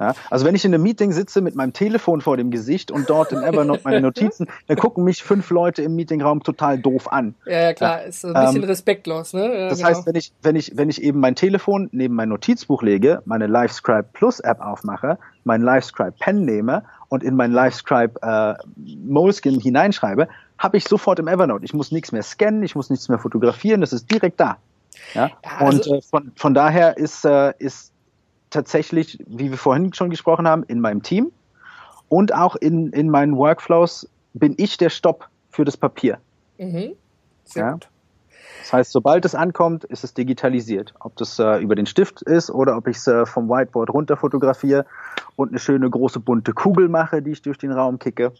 Ja, 0.01 0.15
also 0.31 0.47
wenn 0.47 0.55
ich 0.55 0.65
in 0.65 0.73
einem 0.73 0.85
Meeting 0.85 1.11
sitze 1.11 1.41
mit 1.41 1.57
meinem 1.57 1.73
Telefon 1.73 2.21
vor 2.21 2.37
dem 2.37 2.53
Gesicht 2.53 2.93
und 2.93 3.11
dort 3.11 3.33
in 3.33 3.43
Evernote 3.43 3.81
meine 3.83 4.01
Notizen, 4.01 4.47
dann 4.69 4.77
gucken 4.77 5.03
mich 5.03 5.25
fünf 5.25 5.51
Leute 5.51 5.83
im 5.83 5.97
Meetingraum 5.97 6.45
total 6.45 6.79
doof 6.79 7.11
an. 7.11 7.35
Ja, 7.47 7.63
ja 7.63 7.73
klar, 7.75 8.05
ist 8.05 8.21
so 8.21 8.29
ein 8.29 8.35
bisschen 8.35 8.63
ähm, 8.63 8.69
respektlos, 8.69 9.33
ne? 9.33 9.53
Ja, 9.53 9.69
das 9.69 9.79
genau. 9.79 9.91
heißt, 9.91 10.07
wenn 10.07 10.15
ich, 10.15 10.33
wenn 10.41 10.55
ich, 10.55 10.77
wenn 10.77 10.89
ich 10.89 11.03
eben 11.03 11.19
mein 11.19 11.35
Telefon 11.35 11.89
neben 11.91 12.15
mein 12.15 12.29
Notizbuch 12.29 12.83
lege, 12.83 13.23
meine 13.25 13.49
LiveScribe 13.49 14.05
Plus 14.13 14.39
App 14.39 14.61
aufmache, 14.61 15.19
mein 15.43 15.63
LiveScribe 15.63 16.13
Pen 16.13 16.45
nehme 16.45 16.85
und 17.09 17.23
in 17.23 17.37
mein 17.37 17.53
LiveScribe 17.53 18.21
äh, 18.23 18.55
Moleskin 18.77 19.61
hineinschreibe, 19.61 20.29
habe 20.59 20.77
ich 20.77 20.85
sofort 20.85 21.19
im 21.19 21.29
Evernote. 21.29 21.65
Ich 21.65 21.73
muss 21.73 21.93
nichts 21.93 22.13
mehr 22.13 22.23
scannen, 22.23 22.63
ich 22.63 22.75
muss 22.75 22.91
nichts 22.91 23.09
mehr 23.09 23.19
fotografieren, 23.19 23.81
das 23.81 23.93
ist 23.93 24.11
direkt 24.11 24.41
da. 24.41 24.59
Ja? 25.15 25.29
ja 25.29 25.37
also 25.59 25.93
und 25.93 25.99
äh, 25.99 26.03
von, 26.03 26.33
von 26.37 26.55
daher 26.55 26.97
ist, 26.97 27.25
äh, 27.25 27.53
ist 27.59 27.93
tatsächlich, 28.51 29.19
wie 29.27 29.51
wir 29.51 29.59
vorhin 29.59 29.93
schon 29.95 30.11
gesprochen 30.11 30.47
haben, 30.47 30.65
in 30.65 30.81
meinem 30.81 31.03
Team 31.03 31.33
und 32.09 32.35
auch 32.35 32.57
in, 32.57 32.93
in 32.93 33.11
meinen 33.11 33.37
Workflows 33.37 34.09
bin 34.35 34.55
ich 34.57 34.77
der 34.77 34.91
Stopp 34.91 35.29
für 35.51 35.65
das 35.65 35.77
Papier. 35.77 36.19
Mhm. 36.59 36.93
Sehr 37.45 37.65
ja? 37.65 37.73
gut. 37.73 37.89
Das 38.61 38.73
heißt, 38.73 38.93
sobald 38.93 39.25
es 39.25 39.35
ankommt, 39.35 39.85
ist 39.85 40.05
es 40.05 40.15
digitalisiert. 40.15 40.95
Ob 41.01 41.17
das 41.17 41.39
äh, 41.39 41.59
über 41.59 41.75
den 41.75 41.87
Stift 41.87 42.23
ist 42.23 42.51
oder 42.51 42.77
ob 42.77 42.87
ich 42.89 42.97
es 42.97 43.07
äh, 43.07 43.27
vom 43.27 43.49
Whiteboard 43.49 43.91
runter 43.91 44.17
fotografiere 44.17 44.87
und 45.37 45.51
eine 45.51 45.59
schöne 45.59 45.89
große 45.89 46.21
bunte 46.21 46.53
Kugel 46.53 46.89
mache, 46.89 47.23
die 47.23 47.33
ich 47.33 47.43
durch 47.43 47.59
den 47.59 47.73
Raum 47.73 47.99
kicke. 47.99 48.33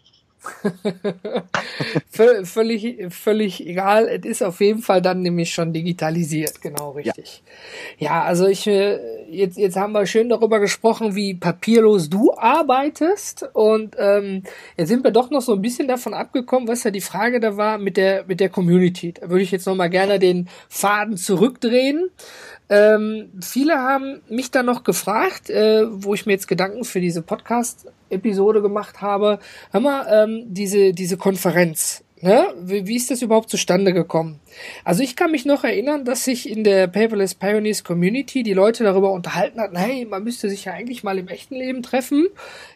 völlig, 2.43 3.13
völlig 3.13 3.67
egal. 3.67 4.07
Es 4.07 4.25
ist 4.25 4.41
auf 4.41 4.61
jeden 4.61 4.81
Fall 4.81 5.01
dann 5.01 5.21
nämlich 5.21 5.53
schon 5.53 5.73
digitalisiert, 5.73 6.61
genau 6.61 6.91
richtig. 6.91 7.43
Ja, 7.97 8.07
ja 8.07 8.23
also 8.23 8.47
ich 8.47 8.65
äh, 8.67 8.99
jetzt 9.29 9.57
jetzt 9.57 9.77
haben 9.77 9.93
wir 9.93 10.05
schön 10.05 10.29
darüber 10.29 10.59
gesprochen, 10.59 11.15
wie 11.15 11.33
papierlos 11.33 12.09
du 12.09 12.33
arbeitest 12.33 13.49
und 13.53 13.95
ähm, 13.97 14.43
jetzt 14.77 14.89
sind 14.89 15.03
wir 15.03 15.11
doch 15.11 15.29
noch 15.29 15.41
so 15.41 15.53
ein 15.53 15.61
bisschen 15.61 15.87
davon 15.87 16.13
abgekommen, 16.13 16.67
was 16.67 16.83
ja 16.83 16.91
die 16.91 17.01
Frage 17.01 17.39
da 17.39 17.57
war 17.57 17.77
mit 17.77 17.97
der 17.97 18.25
mit 18.27 18.39
der 18.39 18.49
Community. 18.49 19.13
Da 19.13 19.29
würde 19.29 19.43
ich 19.43 19.51
jetzt 19.51 19.65
noch 19.65 19.75
mal 19.75 19.89
gerne 19.89 20.19
den 20.19 20.49
Faden 20.67 21.17
zurückdrehen. 21.17 22.09
Ähm, 22.69 23.31
viele 23.41 23.79
haben 23.79 24.21
mich 24.29 24.51
dann 24.51 24.65
noch 24.67 24.83
gefragt, 24.83 25.49
äh, 25.49 25.85
wo 25.89 26.13
ich 26.13 26.25
mir 26.25 26.33
jetzt 26.33 26.47
Gedanken 26.47 26.83
für 26.83 27.01
diese 27.01 27.21
Podcast-Episode 27.21 28.61
gemacht 28.61 29.01
habe. 29.01 29.39
Hör 29.71 29.79
mal, 29.79 30.05
ähm, 30.11 30.43
diese, 30.47 30.93
diese 30.93 31.17
Konferenz, 31.17 32.03
Ne? 32.21 32.47
Wie, 32.61 32.85
wie 32.85 32.97
ist 32.97 33.09
das 33.09 33.21
überhaupt 33.21 33.49
zustande 33.49 33.93
gekommen? 33.93 34.39
Also 34.83 35.03
ich 35.03 35.15
kann 35.15 35.31
mich 35.31 35.45
noch 35.45 35.63
erinnern, 35.63 36.05
dass 36.05 36.23
sich 36.23 36.49
in 36.49 36.63
der 36.63 36.87
Paperless 36.87 37.35
Pioneers 37.35 37.83
Community 37.83 38.43
die 38.43 38.53
Leute 38.53 38.83
darüber 38.83 39.11
unterhalten 39.11 39.59
hatten, 39.59 39.77
hey, 39.77 40.05
man 40.05 40.23
müsste 40.23 40.49
sich 40.49 40.65
ja 40.65 40.73
eigentlich 40.73 41.03
mal 41.03 41.17
im 41.17 41.27
echten 41.27 41.55
Leben 41.55 41.83
treffen. 41.83 42.27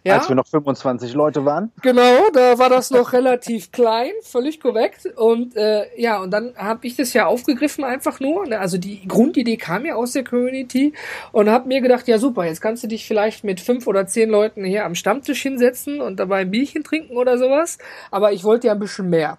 Ja? 0.04 0.18
Als 0.18 0.30
wir 0.30 0.36
noch 0.36 0.48
25 0.48 1.14
Leute 1.14 1.46
waren. 1.46 1.72
Genau, 1.82 2.30
da 2.34 2.58
war 2.58 2.70
das 2.70 2.92
noch 2.92 3.14
relativ 3.14 3.72
klein, 3.72 4.12
völlig 4.22 4.60
korrekt. 4.60 5.06
Und 5.16 5.56
äh, 5.56 5.86
ja, 6.00 6.22
und 6.22 6.32
dann 6.32 6.54
habe 6.56 6.86
ich 6.88 6.96
das 6.96 7.14
ja 7.14 7.26
aufgegriffen 7.26 7.84
einfach 7.84 8.20
nur. 8.20 8.48
Ne? 8.48 8.60
Also 8.60 8.78
die 8.78 9.08
Grundidee 9.08 9.58
kam 9.58 9.86
ja 9.86 9.96
aus 9.96 10.14
der 10.14 10.24
Community 10.24 10.94
und 11.32 11.50
habe 11.50 11.68
mir 11.68 11.82
gedacht, 11.82 12.08
ja 12.08 12.18
super, 12.18 12.46
jetzt 12.46 12.62
kannst 12.62 12.84
du 12.84 12.88
dich 12.88 13.08
vielleicht 13.08 13.44
mit 13.44 13.60
fünf 13.60 13.88
oder 13.88 14.08
zehn 14.08 14.30
Leuten 14.30 14.64
hier 14.64 14.86
am 14.86 14.96
Stammtisch 14.96 15.42
hinsetzen 15.42 16.02
und 16.02 16.20
dabei 16.20 16.42
ein 16.42 16.52
Bierchen 16.52 16.84
trinken 16.84 17.18
oder 17.18 17.38
sowas. 17.38 17.78
Aber 18.12 18.32
ich 18.32 18.44
wollte 18.44 18.68
ja 18.68 18.74
ein 18.74 18.80
bisschen 18.80 19.10
mehr. 19.10 19.38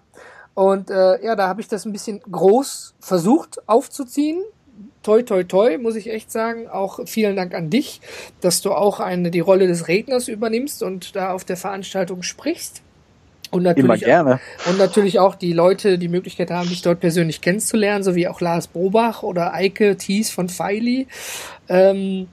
Und 0.55 0.89
äh, 0.89 1.23
ja, 1.23 1.35
da 1.35 1.47
habe 1.47 1.61
ich 1.61 1.67
das 1.67 1.85
ein 1.85 1.91
bisschen 1.91 2.21
groß 2.31 2.95
versucht 2.99 3.59
aufzuziehen. 3.67 4.41
Toi, 5.03 5.21
toi, 5.21 5.43
toi, 5.43 5.77
muss 5.77 5.95
ich 5.95 6.09
echt 6.09 6.31
sagen. 6.31 6.67
Auch 6.67 6.99
vielen 7.05 7.35
Dank 7.35 7.53
an 7.53 7.69
dich, 7.69 8.01
dass 8.41 8.61
du 8.61 8.71
auch 8.71 8.99
eine, 8.99 9.29
die 9.29 9.41
Rolle 9.41 9.67
des 9.67 9.87
Redners 9.87 10.27
übernimmst 10.27 10.81
und 10.81 11.15
da 11.15 11.33
auf 11.33 11.43
der 11.43 11.57
Veranstaltung 11.57 12.23
sprichst. 12.23 12.81
Und 13.51 13.63
natürlich, 13.63 13.85
Immer 13.85 13.97
gerne. 13.97 14.39
Und 14.67 14.77
natürlich 14.77 15.19
auch 15.19 15.35
die 15.35 15.53
Leute 15.53 15.97
die 15.97 16.07
Möglichkeit 16.07 16.49
haben, 16.49 16.69
dich 16.69 16.81
dort 16.81 16.99
persönlich 16.99 17.41
kennenzulernen, 17.41 18.03
so 18.03 18.15
wie 18.15 18.27
auch 18.27 18.41
Lars 18.41 18.67
Bobach 18.67 19.23
oder 19.23 19.53
Eike 19.53 19.97
Thies 19.97 20.31
von 20.31 20.49
Feili. 20.49 21.07
Ähm, 21.69 22.27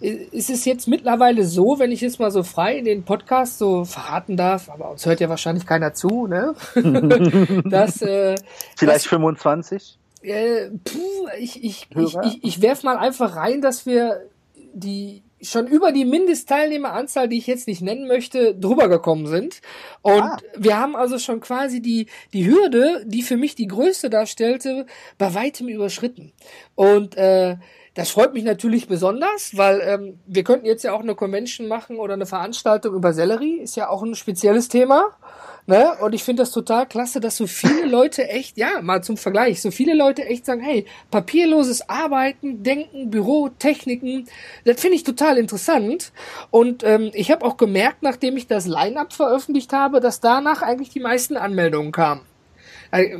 ist 0.00 0.50
es 0.50 0.64
jetzt 0.64 0.88
mittlerweile 0.88 1.44
so, 1.44 1.78
wenn 1.78 1.92
ich 1.92 2.00
jetzt 2.00 2.20
mal 2.20 2.30
so 2.30 2.42
frei 2.42 2.78
in 2.78 2.84
den 2.84 3.04
Podcast 3.04 3.58
so 3.58 3.84
verraten 3.84 4.36
darf, 4.36 4.70
aber 4.70 4.90
uns 4.90 5.04
hört 5.04 5.20
ja 5.20 5.28
wahrscheinlich 5.28 5.66
keiner 5.66 5.92
zu, 5.94 6.26
ne? 6.26 6.54
dass, 7.64 8.00
äh, 8.02 8.36
Vielleicht 8.76 9.04
dass, 9.04 9.06
25? 9.06 9.98
Äh, 10.22 10.70
puh, 10.84 11.28
ich, 11.38 11.64
ich, 11.64 11.88
ich, 11.94 12.16
ich, 12.22 12.44
ich 12.44 12.62
werf 12.62 12.82
mal 12.82 12.96
einfach 12.96 13.36
rein, 13.36 13.60
dass 13.60 13.86
wir 13.86 14.22
die 14.72 15.22
schon 15.42 15.66
über 15.66 15.92
die 15.92 16.04
Mindestteilnehmeranzahl, 16.04 17.28
die 17.28 17.38
ich 17.38 17.46
jetzt 17.46 17.66
nicht 17.66 17.80
nennen 17.80 18.06
möchte, 18.06 18.54
drüber 18.54 18.88
gekommen 18.88 19.26
sind. 19.26 19.60
Und 20.02 20.22
ah. 20.22 20.36
wir 20.56 20.78
haben 20.78 20.96
also 20.96 21.18
schon 21.18 21.40
quasi 21.40 21.80
die, 21.80 22.06
die 22.32 22.46
Hürde, 22.46 23.04
die 23.06 23.22
für 23.22 23.36
mich 23.36 23.54
die 23.54 23.66
größte 23.66 24.10
darstellte, 24.10 24.86
bei 25.18 25.34
weitem 25.34 25.68
überschritten. 25.68 26.32
Und 26.74 27.16
äh, 27.16 27.56
das 28.00 28.08
freut 28.08 28.32
mich 28.32 28.44
natürlich 28.44 28.88
besonders, 28.88 29.58
weil 29.58 29.82
ähm, 29.84 30.18
wir 30.26 30.42
könnten 30.42 30.64
jetzt 30.64 30.84
ja 30.84 30.94
auch 30.94 31.00
eine 31.02 31.14
Convention 31.14 31.68
machen 31.68 31.98
oder 31.98 32.14
eine 32.14 32.24
Veranstaltung 32.24 32.94
über 32.94 33.12
Sellerie, 33.12 33.58
ist 33.58 33.76
ja 33.76 33.90
auch 33.90 34.02
ein 34.02 34.14
spezielles 34.14 34.68
Thema. 34.68 35.10
Ne? 35.66 35.92
Und 36.00 36.14
ich 36.14 36.24
finde 36.24 36.42
das 36.42 36.50
total 36.50 36.86
klasse, 36.86 37.20
dass 37.20 37.36
so 37.36 37.46
viele 37.46 37.84
Leute 37.90 38.26
echt, 38.26 38.56
ja, 38.56 38.80
mal 38.80 39.04
zum 39.04 39.18
Vergleich, 39.18 39.60
so 39.60 39.70
viele 39.70 39.92
Leute 39.92 40.24
echt 40.24 40.46
sagen, 40.46 40.62
hey, 40.62 40.86
papierloses 41.10 41.90
Arbeiten, 41.90 42.62
Denken, 42.62 43.10
Büro, 43.10 43.50
Techniken, 43.50 44.26
das 44.64 44.80
finde 44.80 44.96
ich 44.96 45.04
total 45.04 45.36
interessant. 45.36 46.12
Und 46.50 46.82
ähm, 46.82 47.10
ich 47.12 47.30
habe 47.30 47.44
auch 47.44 47.58
gemerkt, 47.58 48.02
nachdem 48.02 48.38
ich 48.38 48.46
das 48.46 48.66
Line-up 48.66 49.12
veröffentlicht 49.12 49.74
habe, 49.74 50.00
dass 50.00 50.20
danach 50.20 50.62
eigentlich 50.62 50.88
die 50.88 51.00
meisten 51.00 51.36
Anmeldungen 51.36 51.92
kamen. 51.92 52.22
Äh, 52.90 53.18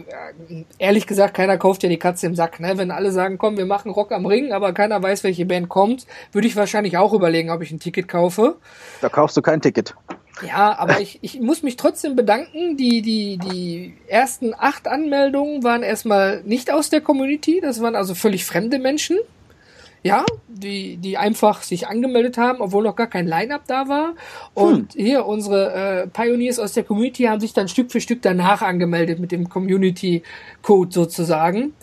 ehrlich 0.79 1.07
gesagt, 1.07 1.35
keiner 1.35 1.59
kauft 1.59 1.83
ja 1.83 1.89
die 1.89 1.99
Katze 1.99 2.27
im 2.27 2.35
Sack. 2.35 2.61
Ne? 2.61 2.77
Wenn 2.77 2.91
alle 2.91 3.13
sagen, 3.13 3.39
komm, 3.39 3.57
wir 3.57 3.67
machen 3.67 3.91
Rock 3.91 4.13
am 4.13 4.27
Ring, 4.27 4.53
aber 4.53 4.73
keiner 4.73 5.03
weiß, 5.03 5.25
welche 5.25 5.47
Band 5.47 5.69
kommt, 5.69 6.07
würde 6.33 6.49
ich 6.49 6.57
wahrscheinlich 6.57 6.97
auch 6.97 7.13
überlegen, 7.13 7.51
ob 7.51 7.63
ich 7.63 7.71
ein 7.71 7.81
Ticket 7.81 8.09
kaufe. 8.09 8.57
Da 9.01 9.09
kaufst 9.09 9.37
du 9.37 9.43
kein 9.43 9.61
Ticket. 9.61 9.95
Ja, 10.47 10.79
aber 10.79 11.01
ich, 11.01 11.19
ich 11.23 11.41
muss 11.41 11.63
mich 11.63 11.77
trotzdem 11.77 12.17
bedanken. 12.17 12.77
Die, 12.77 13.03
die, 13.03 13.39
die 13.39 13.95
ersten 14.09 14.55
acht 14.57 14.89
Anmeldungen 14.89 15.63
waren 15.63 15.83
erstmal 15.83 16.43
nicht 16.45 16.73
aus 16.73 16.89
der 16.89 17.01
Community. 17.01 17.61
Das 17.61 17.83
waren 17.83 17.95
also 17.95 18.15
völlig 18.15 18.45
fremde 18.45 18.79
Menschen 18.79 19.19
ja, 20.03 20.25
die, 20.49 20.97
die 20.97 21.19
einfach 21.19 21.63
sich 21.63 21.89
angemeldet 21.89 22.39
haben, 22.39 22.61
obwohl 22.61 22.85
noch 22.85 22.97
gar 22.97 23.07
kein 23.07 23.27
Line-Up 23.27 23.63
da 23.67 23.89
war. 23.89 24.15
Und 24.55 24.95
hm. 24.95 25.05
hier 25.05 25.27
unsere 25.27 25.73
äh, 26.03 26.07
Pioneers 26.07 26.59
aus 26.59 26.73
der 26.73 26.85
Community 26.85 27.25
haben 27.25 27.41
sich 27.41 27.53
dann 27.53 27.69
Stück 27.69 27.93
für 27.93 28.01
Stück 28.01 28.23
danach 28.23 28.63
angemeldet 28.63 29.19
mit 29.19 29.33
dem 29.33 29.49
Community-Code 29.49 30.93
sozusagen. 30.93 31.75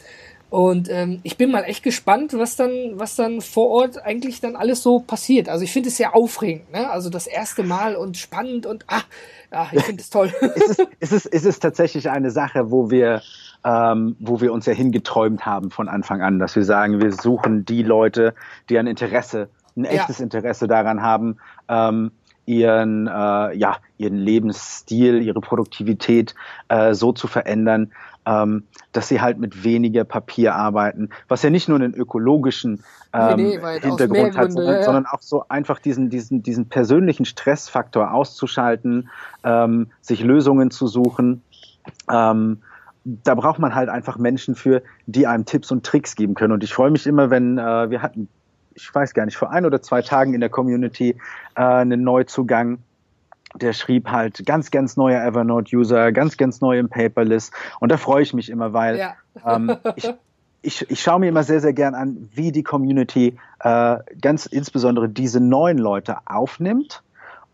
Und 0.49 0.89
ähm, 0.89 1.19
ich 1.23 1.35
bin 1.35 1.51
mal 1.51 1.63
echt 1.63 1.83
gespannt, 1.83 2.33
was 2.33 2.55
dann, 2.55 2.71
was 2.93 3.17
dann 3.17 3.41
vor 3.41 3.67
Ort 3.69 4.01
eigentlich 4.03 4.39
dann 4.39 4.55
alles 4.55 4.81
so 4.81 4.99
passiert. 4.99 5.49
Also 5.49 5.65
ich 5.65 5.73
finde 5.73 5.89
es 5.89 5.97
sehr 5.97 6.15
aufregend, 6.15 6.71
ne? 6.71 6.89
Also 6.89 7.09
das 7.09 7.27
erste 7.27 7.63
Mal 7.63 7.97
und 7.97 8.15
spannend 8.15 8.65
und 8.65 8.85
ah, 8.87 9.01
ja, 9.51 9.69
ich 9.73 9.83
finde 9.83 10.01
es 10.01 10.09
toll. 10.09 10.33
es, 10.55 10.69
ist, 10.69 10.87
es, 11.01 11.11
ist, 11.11 11.25
es 11.25 11.43
ist 11.43 11.59
tatsächlich 11.59 12.09
eine 12.09 12.31
Sache, 12.31 12.71
wo 12.71 12.89
wir 12.89 13.21
ähm, 13.63 14.15
wo 14.19 14.41
wir 14.41 14.53
uns 14.53 14.65
ja 14.65 14.73
hingeträumt 14.73 15.45
haben 15.45 15.71
von 15.71 15.89
Anfang 15.89 16.21
an, 16.21 16.39
dass 16.39 16.55
wir 16.55 16.63
sagen, 16.63 17.01
wir 17.01 17.11
suchen 17.11 17.65
die 17.65 17.83
Leute, 17.83 18.33
die 18.69 18.77
ein 18.77 18.87
Interesse, 18.87 19.49
ein 19.75 19.85
echtes 19.85 20.19
ja. 20.19 20.23
Interesse 20.23 20.67
daran 20.67 21.01
haben, 21.01 21.37
ähm, 21.67 22.11
ihren, 22.45 23.07
äh, 23.07 23.55
ja, 23.55 23.77
ihren 23.97 24.17
Lebensstil, 24.17 25.21
ihre 25.21 25.41
Produktivität 25.41 26.33
äh, 26.69 26.93
so 26.93 27.11
zu 27.11 27.27
verändern, 27.27 27.91
ähm, 28.25 28.63
dass 28.93 29.09
sie 29.09 29.21
halt 29.21 29.37
mit 29.37 29.63
weniger 29.63 30.05
Papier 30.05 30.55
arbeiten, 30.55 31.09
was 31.27 31.43
ja 31.43 31.49
nicht 31.49 31.67
nur 31.67 31.77
einen 31.77 31.93
ökologischen 31.93 32.83
ähm, 33.13 33.35
nee, 33.35 33.57
nee, 33.57 33.79
Hintergrund 33.81 34.37
hat, 34.37 34.51
sondern, 34.53 34.75
ja. 34.75 34.83
sondern, 34.83 35.05
auch 35.05 35.21
so 35.21 35.45
einfach 35.49 35.79
diesen, 35.79 36.09
diesen, 36.09 36.41
diesen 36.41 36.69
persönlichen 36.69 37.25
Stressfaktor 37.25 38.13
auszuschalten, 38.13 39.09
ähm, 39.43 39.91
sich 40.01 40.23
Lösungen 40.23 40.71
zu 40.71 40.87
suchen. 40.87 41.41
Ähm, 42.11 42.61
da 43.23 43.35
braucht 43.35 43.59
man 43.59 43.73
halt 43.73 43.87
einfach 43.89 44.17
Menschen 44.17 44.55
für, 44.55 44.83
die 45.05 45.27
einem 45.27 45.45
Tipps 45.45 45.71
und 45.71 45.85
Tricks 45.85 46.15
geben 46.15 46.33
können. 46.33 46.51
Und 46.51 46.63
ich 46.63 46.73
freue 46.73 46.91
mich 46.91 47.07
immer, 47.07 47.29
wenn 47.29 47.57
äh, 47.57 47.89
wir 47.89 48.01
hatten, 48.01 48.27
ich 48.73 48.93
weiß 48.93 49.13
gar 49.13 49.25
nicht, 49.25 49.37
vor 49.37 49.51
ein 49.51 49.65
oder 49.65 49.81
zwei 49.81 50.01
Tagen 50.01 50.33
in 50.33 50.41
der 50.41 50.49
Community 50.49 51.15
äh, 51.55 51.61
einen 51.61 52.03
Neuzugang, 52.03 52.79
der 53.55 53.71
schrieb 53.71 54.09
halt 54.09 54.45
ganz, 54.45 54.71
ganz 54.71 54.97
neuer 54.97 55.23
Evernote-User, 55.23 56.11
ganz, 56.11 56.35
ganz 56.35 56.59
neu 56.59 56.77
im 56.77 56.89
Paperless. 56.89 57.51
Und 57.79 57.91
da 57.91 57.97
freue 57.97 58.23
ich 58.23 58.33
mich 58.33 58.49
immer, 58.49 58.73
weil 58.73 58.97
ja. 58.97 59.13
ähm, 59.45 59.77
ich, 59.95 60.13
ich, 60.61 60.91
ich 60.91 61.01
schaue 61.01 61.21
mir 61.21 61.29
immer 61.29 61.43
sehr, 61.43 61.61
sehr 61.61 61.73
gern 61.73 61.95
an, 61.95 62.29
wie 62.33 62.51
die 62.51 62.63
Community 62.63 63.37
äh, 63.61 63.97
ganz 64.21 64.47
insbesondere 64.47 65.07
diese 65.07 65.39
neuen 65.39 65.77
Leute 65.77 66.17
aufnimmt 66.25 67.03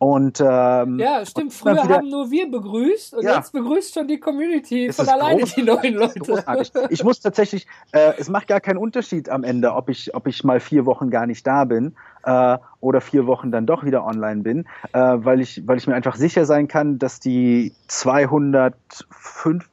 und, 0.04 0.42
ähm, 0.42 1.00
ja, 1.00 1.26
stimmt. 1.26 1.54
Früher 1.54 1.76
wieder, 1.76 1.98
haben 1.98 2.10
nur 2.10 2.30
wir 2.30 2.52
begrüßt 2.52 3.14
und 3.14 3.24
ja. 3.24 3.38
jetzt 3.38 3.54
begrüßt 3.54 3.94
schon 3.94 4.06
die 4.06 4.20
Community 4.20 4.88
es 4.88 4.98
von 4.98 5.08
alleine 5.08 5.44
die 5.44 5.64
neuen 5.64 5.94
Leute. 5.94 6.44
Ich 6.90 7.06
muss 7.06 7.22
tatsächlich, 7.22 7.68
äh, 7.94 8.12
es 8.18 8.28
macht 8.28 8.48
gar 8.48 8.60
keinen 8.60 8.78
Unterschied 8.78 9.30
am 9.30 9.46
Ende, 9.46 9.74
ob 9.74 9.90
ich, 9.90 10.14
ob 10.14 10.28
ich 10.28 10.44
mal 10.44 10.60
vier 10.60 10.86
Wochen 10.86 11.10
gar 11.10 11.26
nicht 11.26 11.48
da 11.48 11.64
bin 11.64 11.96
äh, 12.24 12.58
oder 12.82 13.00
vier 13.00 13.28
Wochen 13.28 13.52
dann 13.52 13.66
doch 13.66 13.86
wieder 13.86 14.06
online 14.06 14.42
bin, 14.42 14.66
äh, 14.92 15.00
weil, 15.00 15.40
ich, 15.40 15.66
weil 15.66 15.78
ich 15.78 15.88
mir 15.88 15.96
einfach 15.96 16.16
sicher 16.16 16.46
sein 16.46 16.68
kann, 16.68 17.00
dass 17.00 17.22
die 17.22 17.74
205 17.88 19.70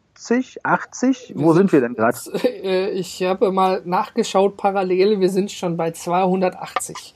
80? 0.62 1.32
Wo 1.34 1.52
sind, 1.52 1.70
sind 1.70 1.72
wir 1.72 1.80
denn 1.80 1.94
gerade? 1.94 2.16
Äh, 2.62 2.90
ich 2.90 3.22
habe 3.22 3.50
mal 3.50 3.82
nachgeschaut 3.84 4.56
parallel, 4.56 5.18
wir 5.18 5.30
sind 5.30 5.50
schon 5.50 5.76
bei 5.76 5.90
280 5.90 7.14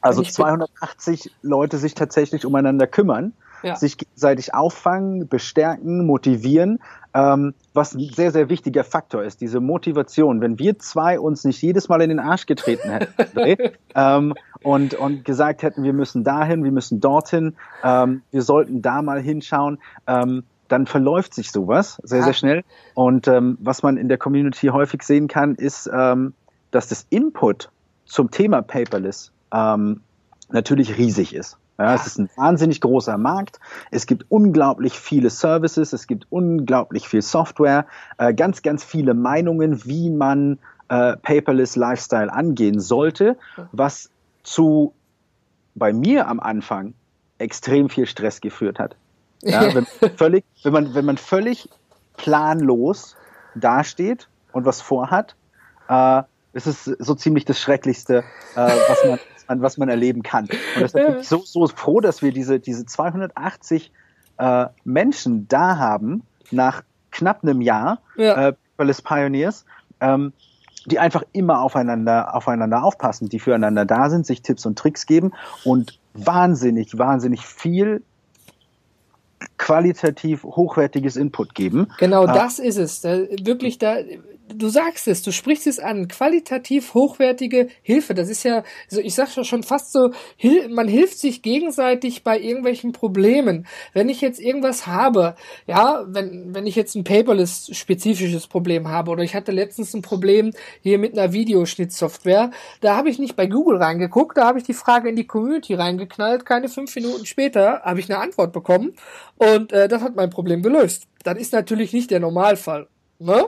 also 0.00 0.22
280 0.22 1.32
Leute 1.42 1.78
sich 1.78 1.94
tatsächlich 1.94 2.44
umeinander 2.44 2.86
kümmern, 2.86 3.32
ja. 3.62 3.76
sich 3.76 3.98
gegenseitig 3.98 4.54
auffangen, 4.54 5.28
bestärken, 5.28 6.06
motivieren. 6.06 6.80
Ähm, 7.14 7.54
was 7.72 7.94
ein 7.94 8.10
sehr, 8.14 8.30
sehr 8.30 8.48
wichtiger 8.48 8.84
Faktor 8.84 9.22
ist, 9.22 9.40
diese 9.40 9.60
Motivation. 9.60 10.40
Wenn 10.40 10.58
wir 10.58 10.78
zwei 10.78 11.18
uns 11.18 11.44
nicht 11.44 11.62
jedes 11.62 11.88
Mal 11.88 12.02
in 12.02 12.10
den 12.10 12.18
Arsch 12.18 12.46
getreten 12.46 12.90
hätten 12.90 13.72
ähm, 13.94 14.34
und, 14.62 14.94
und 14.94 15.24
gesagt 15.24 15.62
hätten, 15.62 15.82
wir 15.82 15.92
müssen 15.92 16.24
dahin, 16.24 16.62
wir 16.64 16.72
müssen 16.72 17.00
dorthin, 17.00 17.56
ähm, 17.82 18.22
wir 18.30 18.42
sollten 18.42 18.82
da 18.82 19.02
mal 19.02 19.20
hinschauen, 19.20 19.78
ähm, 20.06 20.44
dann 20.68 20.86
verläuft 20.86 21.34
sich 21.34 21.52
sowas 21.52 22.00
sehr, 22.02 22.22
sehr 22.22 22.32
schnell. 22.32 22.64
Und 22.94 23.28
ähm, 23.28 23.56
was 23.60 23.82
man 23.82 23.96
in 23.96 24.08
der 24.08 24.18
Community 24.18 24.68
häufig 24.68 25.02
sehen 25.02 25.28
kann, 25.28 25.54
ist, 25.54 25.88
ähm, 25.92 26.34
dass 26.70 26.88
das 26.88 27.06
Input 27.10 27.70
zum 28.04 28.30
Thema 28.30 28.62
Paperless 28.62 29.32
ähm, 29.52 30.00
natürlich 30.50 30.96
riesig 30.96 31.34
ist. 31.34 31.58
Ja, 31.78 31.94
es 31.94 32.06
ist 32.06 32.18
ein 32.18 32.30
wahnsinnig 32.36 32.80
großer 32.80 33.18
Markt. 33.18 33.60
Es 33.90 34.06
gibt 34.06 34.24
unglaublich 34.30 34.98
viele 34.98 35.28
Services, 35.28 35.92
es 35.92 36.06
gibt 36.06 36.26
unglaublich 36.30 37.06
viel 37.06 37.20
Software, 37.20 37.86
äh, 38.16 38.32
ganz, 38.32 38.62
ganz 38.62 38.82
viele 38.82 39.12
Meinungen, 39.12 39.84
wie 39.84 40.08
man 40.08 40.58
äh, 40.88 41.16
Paperless 41.18 41.76
Lifestyle 41.76 42.32
angehen 42.32 42.80
sollte, 42.80 43.36
was 43.72 44.10
zu 44.42 44.94
bei 45.74 45.92
mir 45.92 46.28
am 46.28 46.40
Anfang 46.40 46.94
extrem 47.38 47.90
viel 47.90 48.06
Stress 48.06 48.40
geführt 48.40 48.78
hat. 48.78 48.96
Ja, 49.42 49.74
wenn, 49.74 49.86
völlig, 50.16 50.44
wenn, 50.62 50.72
man, 50.72 50.94
wenn 50.94 51.04
man 51.04 51.18
völlig 51.18 51.68
planlos 52.16 53.16
dasteht 53.54 54.28
und 54.52 54.64
was 54.64 54.80
vorhat, 54.80 55.36
äh, 55.88 56.22
ist 56.54 56.66
es 56.66 56.84
so 56.84 57.14
ziemlich 57.14 57.44
das 57.44 57.60
Schrecklichste, 57.60 58.24
äh, 58.54 58.70
was 58.88 59.04
man 59.04 59.18
an 59.46 59.62
was 59.62 59.78
man 59.78 59.88
erleben 59.88 60.22
kann. 60.22 60.44
Und 60.44 60.80
deshalb 60.80 61.06
bin 61.06 61.20
ich 61.20 61.28
so, 61.28 61.42
so 61.44 61.66
froh, 61.68 62.00
dass 62.00 62.22
wir 62.22 62.32
diese, 62.32 62.60
diese 62.60 62.86
280 62.86 63.92
äh, 64.38 64.66
Menschen 64.84 65.48
da 65.48 65.78
haben, 65.78 66.22
nach 66.50 66.82
knapp 67.10 67.42
einem 67.42 67.60
Jahr, 67.60 68.00
ja. 68.16 68.48
äh, 68.48 68.52
Palace 68.76 69.02
Pioneers, 69.02 69.64
ähm, 70.00 70.32
die 70.86 70.98
einfach 70.98 71.24
immer 71.32 71.62
aufeinander, 71.62 72.34
aufeinander 72.34 72.84
aufpassen, 72.84 73.28
die 73.28 73.40
füreinander 73.40 73.84
da 73.84 74.08
sind, 74.08 74.26
sich 74.26 74.42
Tipps 74.42 74.66
und 74.66 74.78
Tricks 74.78 75.06
geben 75.06 75.32
und 75.64 75.98
wahnsinnig, 76.14 76.96
wahnsinnig 76.96 77.44
viel 77.44 78.02
qualitativ 79.58 80.44
hochwertiges 80.44 81.16
Input 81.16 81.54
geben. 81.54 81.88
Genau, 81.98 82.24
äh, 82.24 82.32
das 82.32 82.58
ist 82.58 82.78
es. 82.78 83.00
Da, 83.00 83.18
wirklich 83.42 83.78
da, 83.78 83.96
du 84.54 84.68
sagst 84.68 85.08
es, 85.08 85.22
du 85.22 85.32
sprichst 85.32 85.66
es 85.66 85.78
an, 85.78 86.08
qualitativ 86.08 86.94
hochwertige 86.94 87.68
Hilfe. 87.82 88.14
Das 88.14 88.28
ist 88.28 88.44
ja, 88.44 88.62
so 88.88 89.00
ich 89.00 89.14
sag 89.14 89.28
schon 89.44 89.62
fast 89.62 89.92
so, 89.92 90.12
man 90.70 90.88
hilft 90.88 91.18
sich 91.18 91.42
gegenseitig 91.42 92.22
bei 92.24 92.38
irgendwelchen 92.38 92.92
Problemen. 92.92 93.66
Wenn 93.92 94.08
ich 94.08 94.20
jetzt 94.20 94.40
irgendwas 94.40 94.86
habe, 94.86 95.34
ja, 95.66 96.04
wenn, 96.06 96.54
wenn 96.54 96.66
ich 96.66 96.76
jetzt 96.76 96.94
ein 96.94 97.04
paperless 97.04 97.70
spezifisches 97.72 98.46
Problem 98.46 98.88
habe 98.88 99.10
oder 99.10 99.22
ich 99.22 99.34
hatte 99.34 99.52
letztens 99.52 99.94
ein 99.94 100.02
Problem 100.02 100.52
hier 100.80 100.98
mit 100.98 101.18
einer 101.18 101.32
Videoschnittsoftware, 101.32 102.50
da 102.80 102.96
habe 102.96 103.10
ich 103.10 103.18
nicht 103.18 103.36
bei 103.36 103.46
Google 103.46 103.78
reingeguckt, 103.78 104.36
da 104.36 104.46
habe 104.46 104.58
ich 104.58 104.64
die 104.64 104.74
Frage 104.74 105.08
in 105.08 105.16
die 105.16 105.26
Community 105.26 105.74
reingeknallt, 105.74 106.46
keine 106.46 106.68
fünf 106.68 106.94
Minuten 106.94 107.26
später 107.26 107.82
habe 107.82 108.00
ich 108.00 108.10
eine 108.10 108.20
Antwort 108.20 108.52
bekommen 108.52 108.94
und 109.36 109.72
äh, 109.72 109.88
das 109.88 110.02
hat 110.02 110.16
mein 110.16 110.30
Problem 110.30 110.62
gelöst. 110.62 111.04
Das 111.24 111.38
ist 111.38 111.52
natürlich 111.52 111.92
nicht 111.92 112.10
der 112.10 112.20
Normalfall. 112.20 112.86
Ne? 113.18 113.46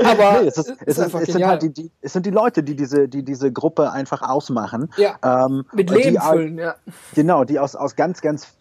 Aber 0.00 0.42
nee, 0.42 0.46
es, 0.46 0.56
ist, 0.56 0.68
es, 0.86 0.98
ist, 0.98 1.14
es, 1.14 1.32
sind 1.32 1.44
halt 1.44 1.62
die, 1.62 1.72
die, 1.72 1.90
es 2.00 2.12
sind 2.12 2.24
die 2.24 2.30
Leute, 2.30 2.62
die 2.62 2.76
diese, 2.76 3.08
die 3.08 3.24
diese 3.24 3.52
Gruppe 3.52 3.90
einfach 3.90 4.22
ausmachen. 4.22 4.90
Ja, 4.96 5.16
ähm, 5.24 5.64
mit 5.72 5.90
Leben 5.90 6.20
füllen, 6.20 6.58
ja. 6.58 6.76
Genau, 7.14 7.44
die 7.44 7.58
aus, 7.58 7.74
aus 7.74 7.96
ganz, 7.96 8.20
ganz 8.20 8.54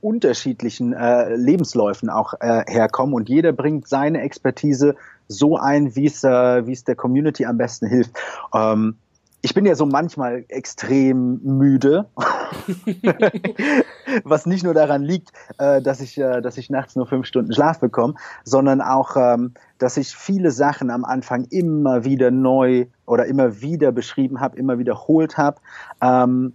unterschiedlichen 0.00 0.92
äh, 0.92 1.36
Lebensläufen 1.36 2.10
auch 2.10 2.34
äh, 2.40 2.64
herkommen 2.66 3.14
und 3.14 3.28
jeder 3.28 3.52
bringt 3.52 3.86
seine 3.86 4.22
Expertise 4.22 4.96
so 5.28 5.56
ein, 5.56 5.94
wie 5.94 6.06
es 6.06 6.24
äh, 6.24 6.70
es 6.70 6.82
der 6.82 6.96
Community 6.96 7.46
am 7.46 7.56
besten 7.56 7.86
hilft. 7.86 8.10
Ähm, 8.52 8.96
ich 9.42 9.54
bin 9.54 9.66
ja 9.66 9.74
so 9.74 9.86
manchmal 9.86 10.44
extrem 10.48 11.40
müde, 11.42 12.06
was 14.24 14.46
nicht 14.46 14.62
nur 14.62 14.72
daran 14.72 15.02
liegt, 15.02 15.32
äh, 15.58 15.82
dass 15.82 16.00
ich, 16.00 16.16
äh, 16.16 16.40
dass 16.40 16.58
ich 16.58 16.70
nachts 16.70 16.94
nur 16.94 17.06
fünf 17.06 17.26
Stunden 17.26 17.52
Schlaf 17.52 17.80
bekomme, 17.80 18.14
sondern 18.44 18.80
auch, 18.80 19.16
ähm, 19.16 19.54
dass 19.82 19.96
ich 19.96 20.14
viele 20.14 20.52
Sachen 20.52 20.90
am 20.90 21.04
Anfang 21.04 21.44
immer 21.50 22.04
wieder 22.04 22.30
neu 22.30 22.86
oder 23.04 23.26
immer 23.26 23.60
wieder 23.60 23.90
beschrieben 23.90 24.40
habe, 24.40 24.56
immer 24.56 24.78
wiederholt 24.78 25.36
habe, 25.36 25.60
ähm, 26.00 26.54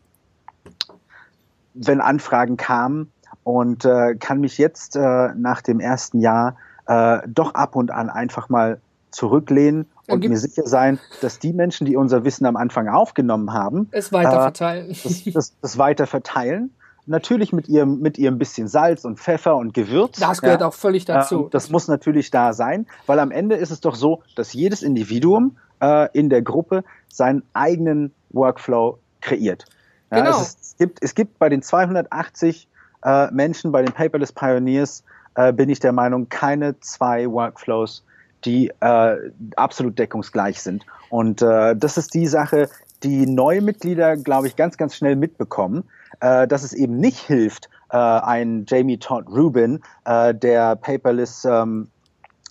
wenn 1.74 2.00
Anfragen 2.00 2.56
kamen 2.56 3.12
und 3.44 3.84
äh, 3.84 4.16
kann 4.16 4.40
mich 4.40 4.58
jetzt 4.58 4.96
äh, 4.96 5.30
nach 5.36 5.62
dem 5.62 5.82
ersten 5.82 6.20
Jahr 6.20 6.56
äh, 6.88 7.20
doch 7.28 7.54
ab 7.54 7.76
und 7.76 7.92
an 7.92 8.10
einfach 8.10 8.48
mal 8.48 8.80
zurücklehnen 9.12 9.88
und 10.08 10.26
mir 10.26 10.38
sicher 10.38 10.66
sein, 10.66 11.00
dass 11.22 11.40
die 11.40 11.52
Menschen, 11.52 11.86
die 11.86 11.98
unser 11.98 12.24
Wissen 12.24 12.46
am 12.46 12.56
Anfang 12.56 12.88
aufgenommen 12.88 13.52
haben, 13.52 13.90
es 13.92 14.14
weiter 14.14 14.42
verteilen. 14.42 14.90
Äh, 14.90 14.96
das, 15.04 15.24
das, 15.34 15.54
das 15.62 15.78
weiter 15.78 16.08
verteilen. 16.08 16.74
Natürlich 17.08 17.54
mit 17.54 17.70
ihrem, 17.70 18.00
mit 18.00 18.18
ihrem 18.18 18.38
bisschen 18.38 18.68
Salz 18.68 19.06
und 19.06 19.18
Pfeffer 19.18 19.56
und 19.56 19.74
Gewürz. 19.74 20.20
Das 20.20 20.42
gehört 20.42 20.62
ja. 20.62 20.68
auch 20.68 20.74
völlig 20.74 21.06
dazu. 21.06 21.46
Äh, 21.46 21.50
das 21.52 21.70
muss 21.70 21.88
natürlich 21.88 22.32
da 22.32 22.54
sein, 22.54 22.86
weil 23.06 23.20
am 23.20 23.32
Ende 23.32 23.56
ist 23.56 23.72
es 23.72 23.80
doch 23.80 23.96
so, 23.96 24.22
dass 24.36 24.54
jedes 24.54 24.84
Individuum 24.84 25.58
äh, 25.82 26.10
in 26.12 26.30
der 26.30 26.42
Gruppe 26.42 26.84
seinen 27.08 27.44
eigenen 27.54 28.14
Workflow 28.32 29.00
kreiert. 29.22 29.66
Ja, 30.12 30.20
genau. 30.20 30.42
Es, 30.42 30.50
ist, 30.50 30.60
es, 30.62 30.78
gibt, 30.78 31.04
es 31.04 31.16
gibt 31.16 31.40
bei 31.40 31.50
den 31.50 31.62
280 31.62 32.68
äh, 33.04 33.32
Menschen, 33.32 33.72
bei 33.72 33.82
den 33.82 33.94
Paperless 33.94 34.32
Pioneers, 34.32 35.04
äh, 35.36 35.54
bin 35.54 35.70
ich 35.70 35.80
der 35.80 35.94
Meinung, 35.94 36.30
keine 36.30 36.80
zwei 36.80 37.30
Workflows, 37.30 38.04
die 38.44 38.72
äh, 38.80 39.16
absolut 39.56 39.98
deckungsgleich 39.98 40.62
sind. 40.62 40.86
Und 41.10 41.42
äh, 41.42 41.76
das 41.76 41.98
ist 41.98 42.14
die 42.14 42.28
Sache, 42.28 42.70
die 43.04 43.26
neue 43.28 43.62
Mitglieder, 43.62 44.18
glaube 44.18 44.48
ich, 44.48 44.56
ganz, 44.56 44.78
ganz 44.78 44.96
schnell 44.96 45.16
mitbekommen, 45.16 45.84
äh, 46.20 46.48
dass 46.48 46.64
es 46.64 46.74
eben 46.74 46.98
nicht 46.98 47.20
hilft, 47.20 47.70
äh, 47.92 47.98
ein 47.98 48.66
Jamie 48.68 48.98
Todd 48.98 49.28
Rubin, 49.30 49.82
äh, 50.06 50.34
der 50.34 50.76
Paperless, 50.76 51.46
ähm, 51.46 51.90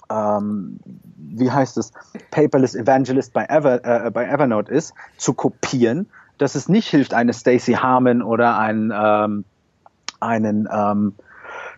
ähm, 0.08 0.78
wie 1.16 1.50
heißt 1.50 1.76
es, 1.78 1.92
Paperless 2.30 2.74
Evangelist 2.74 3.32
bei, 3.32 3.44
Ever, 3.46 3.84
äh, 3.84 4.10
bei 4.10 4.26
Evernote 4.26 4.72
ist, 4.72 4.94
zu 5.16 5.34
kopieren, 5.34 6.08
dass 6.38 6.54
es 6.54 6.68
nicht 6.68 6.88
hilft, 6.88 7.14
eine 7.14 7.34
Stacey 7.34 7.74
Harmon 7.74 8.22
oder 8.22 8.58
ähm, 8.68 9.44
einen 10.20 10.68
ähm, 10.72 11.14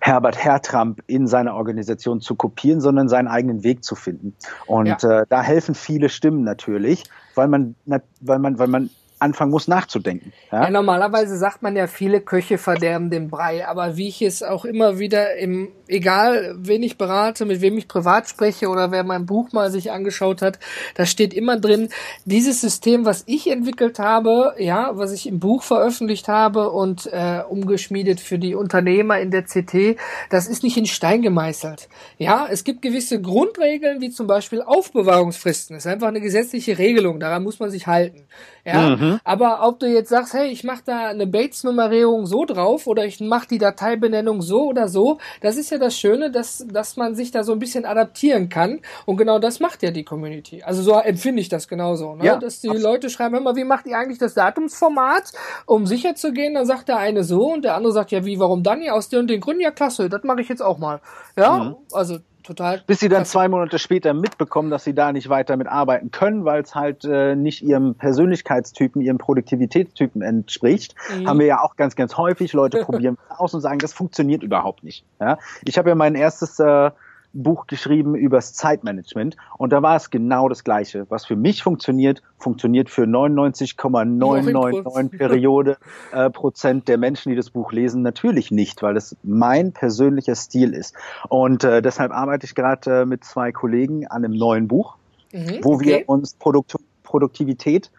Herbert 0.01 0.43
Hertramp 0.43 1.03
in 1.07 1.27
seiner 1.27 1.55
Organisation 1.55 2.21
zu 2.21 2.35
kopieren, 2.35 2.81
sondern 2.81 3.09
seinen 3.09 3.29
eigenen 3.29 3.65
Weg 3.65 3.85
zu 3.85 3.95
finden. 3.95 4.35
Und 4.67 5.03
ja. 5.03 5.21
äh, 5.21 5.27
da 5.29 5.43
helfen 5.43 5.75
viele 5.75 6.09
Stimmen 6.09 6.45
natürlich, 6.45 7.05
weil 7.35 7.49
man, 7.49 7.75
weil 8.21 8.39
man, 8.39 8.59
weil 8.59 8.69
man 8.69 8.91
anfangen 9.21 9.51
muss 9.51 9.69
nachzudenken. 9.69 10.33
Ja? 10.53 10.65
ja? 10.65 10.71
normalerweise 10.71 11.37
sagt 11.37 11.63
man 11.63 11.77
ja, 11.77 11.87
viele 11.87 12.21
Köche 12.21 12.59
verderben 12.59 13.11
den 13.11 13.29
Brei, 13.29 13.67
aber 13.67 13.97
wie 13.97 14.09
ich 14.09 14.23
es 14.23 14.43
auch 14.43 14.65
immer 14.65 14.99
wieder 14.99 15.37
im, 15.37 15.69
egal 15.87 16.55
wen 16.59 16.83
ich 16.83 16.99
berate, 16.99 17.45
mit 17.45 17.61
wem 17.61 17.79
ich 17.79 17.89
privat 17.89 18.29
spreche 18.29 18.69
oder 18.69 18.91
wer 18.91 19.05
mein 19.05 19.27
Buch 19.27 19.53
mal 19.53 19.71
sich 19.71 19.91
angeschaut 19.91 20.43
hat, 20.43 20.59
da 20.95 21.07
steht 21.07 21.35
immer 21.35 21.59
drin, 21.59 21.89
dieses 22.25 22.61
System, 22.61 23.05
was 23.05 23.25
ich 23.27 23.51
entwickelt 23.51 23.99
habe, 23.99 24.55
ja, 24.59 24.91
was 24.95 25.13
ich 25.13 25.27
im 25.27 25.41
Buch 25.41 25.63
veröffentlicht 25.63 26.29
habe 26.29 26.71
und 26.71 27.07
äh, 27.07 27.43
umgeschmiedet 27.49 28.21
für 28.21 28.39
die 28.39 28.55
Unternehmer 28.55 29.19
in 29.19 29.31
der 29.31 29.43
CT, 29.43 29.99
das 30.31 30.47
ist 30.47 30.63
nicht 30.63 30.77
in 30.77 30.87
Stein 30.87 31.23
gemeißelt. 31.23 31.89
Ja, 32.19 32.47
es 32.51 32.65
gibt 32.65 32.83
gewisse 32.83 33.21
Grundregeln, 33.21 34.01
wie 34.01 34.11
zum 34.11 34.27
Beispiel 34.27 34.63
Aufbewahrungsfristen. 34.63 35.77
Das 35.77 35.87
ist 35.87 35.93
einfach 35.93 36.09
eine 36.09 36.21
gesetzliche 36.21 36.79
Regelung, 36.79 37.21
daran 37.21 37.43
muss 37.43 37.61
man 37.61 37.71
sich 37.71 37.87
halten. 37.87 38.27
Ja, 38.69 38.97
mhm. 38.97 39.21
aber 39.25 39.67
ob 39.67 39.79
du 39.79 39.87
jetzt 39.87 40.11
sagst, 40.11 40.35
hey, 40.35 40.49
ich 40.49 40.65
mache 40.65 40.83
da 40.85 41.07
eine 41.07 41.27
Bates-Nummerierung 41.27 42.27
so 42.27 42.45
drauf 42.45 42.87
oder 42.87 43.05
ich 43.05 43.21
mache 43.21 43.49
die 43.49 43.59
Dateibenennung 43.59 44.43
so 44.43 44.65
oder 44.65 44.89
so, 44.89 45.19
das 45.41 45.57
ist 45.57 45.71
ja 45.71 45.79
das 45.79 45.97
Schöne, 45.97 46.31
dass, 46.31 46.67
dass 46.71 46.97
man 46.97 47.15
sich 47.15 47.31
da 47.31 47.45
so 47.45 47.53
ein 47.53 47.59
bisschen 47.59 47.85
adaptieren 47.85 48.49
kann. 48.49 48.81
Und 49.07 49.17
genau 49.17 49.39
das 49.39 49.61
macht 49.61 49.83
ja 49.83 49.91
die 49.91 50.05
Community. 50.05 50.63
Also 50.63 50.83
so 50.83 50.93
empfinde 50.99 51.41
ich 51.41 51.49
das 51.49 51.69
genauso. 51.69 52.15
Ne? 52.15 52.25
Ja, 52.25 52.37
dass 52.37 52.61
die 52.61 52.69
absolut. 52.69 52.93
Leute 52.93 53.11
schreiben 53.11 53.37
immer, 53.37 53.57
wie 53.57 53.65
macht 53.65 53.87
ihr 53.87 53.97
eigentlich 53.97 54.19
das 54.19 54.35
Datumsformat, 54.35 55.33
um 55.67 55.87
sicher 55.87 56.15
zu 56.15 56.33
gehen? 56.33 56.55
Dann 56.55 56.67
sagt 56.67 56.89
der 56.89 56.99
eine 56.99 57.25
so 57.25 57.53
und 57.53 57.65
der 57.65 57.75
andere 57.75 57.93
sagt, 57.93 58.11
ja, 58.11 58.25
wie, 58.25 58.39
warum 58.39 58.63
dann? 58.63 58.83
Ja, 58.83 58.93
aus 58.93 59.09
den 59.09 59.21
und 59.21 59.27
den 59.29 59.41
Gründen, 59.41 59.63
ja, 59.63 59.71
klasse, 59.71 60.09
das 60.09 60.23
mache 60.25 60.41
ich 60.41 60.49
jetzt 60.49 60.63
auch 60.63 60.79
mal. 60.79 61.01
Ja, 61.37 61.59
mhm. 61.59 61.77
also 61.93 62.19
total. 62.49 62.83
Bis 62.87 63.01
sie 63.01 63.09
dann 63.09 63.25
zwei 63.25 63.49
Monate 63.49 63.79
später 63.79 64.15
mitbekommen, 64.15 64.71
dass 64.71 64.85
sie 64.85 64.95
da 64.95 65.13
nicht 65.13 65.29
weiter 65.29 65.57
mitarbeiten 65.57 66.11
können, 66.11 66.45
weil 66.45 66.63
es 66.63 66.75
halt 66.75 67.05
äh, 67.05 67.37
nicht 67.37 67.63
ihrem 67.63 67.95
Persönlichkeitstypen, 67.95 69.01
ihrem 69.01 69.19
Produktivitätstypen 69.19 70.23
entspricht. 70.23 70.95
Mhm. 71.17 71.29
Haben 71.29 71.39
wir 71.39 71.47
ja 71.47 71.63
auch 71.63 71.77
ganz, 71.77 71.95
ganz 71.95 72.17
häufig. 72.17 72.53
Leute 72.53 72.81
probieren 72.81 73.19
aus 73.29 73.55
und 73.55 73.61
sagen, 73.61 73.79
das 73.79 73.93
funktioniert 73.93 74.43
überhaupt 74.43 74.83
nicht. 74.83 75.05
Ja? 75.21 75.39
Ich 75.65 75.79
habe 75.79 75.91
ja 75.91 75.95
mein 75.95 76.15
erstes 76.15 76.59
äh, 76.59 76.91
Buch 77.33 77.67
geschrieben 77.67 78.15
übers 78.15 78.53
Zeitmanagement 78.55 79.37
und 79.59 79.73
da 79.73 79.83
war 79.83 79.97
es 79.97 80.11
genau 80.11 80.49
das 80.49 80.63
Gleiche. 80.65 81.07
Was 81.09 81.27
für 81.27 81.37
mich 81.37 81.63
funktioniert, 81.63 82.23
funktioniert 82.39 82.91
für 82.91 83.07
99,999 83.07 85.19
Periode 85.19 85.77
äh, 86.13 86.31
Prozent 86.31 86.89
der 86.89 86.99
Menschen, 86.99 87.31
die 87.31 87.37
das 87.37 87.51
Buch 87.51 87.73
lesen, 87.73 88.03
natürlich 88.03 88.51
nicht, 88.51 88.83
weil 88.83 88.97
es 88.97 89.17
mein 89.23 89.73
persönlicher 89.73 90.35
Stil 90.35 90.73
ist. 90.73 90.95
Und 91.29 91.65
äh, 91.65 91.83
deshalb 91.83 92.13
arbeite 92.13 92.47
ich 92.47 92.55
gerade 92.55 93.03
äh, 93.03 93.07
mit 93.07 93.25
zwei 93.25 93.53
Kollegen 93.53 94.07
an 94.07 94.25
einem 94.25 94.37
neuen 94.37 94.69
Buch, 94.69 94.97
mhm, 95.33 95.61
wo 95.63 95.75
okay. 95.75 95.87
wir 95.87 96.09
uns 96.09 96.35
Produkt 96.35 96.77
Produktivität 97.03 97.91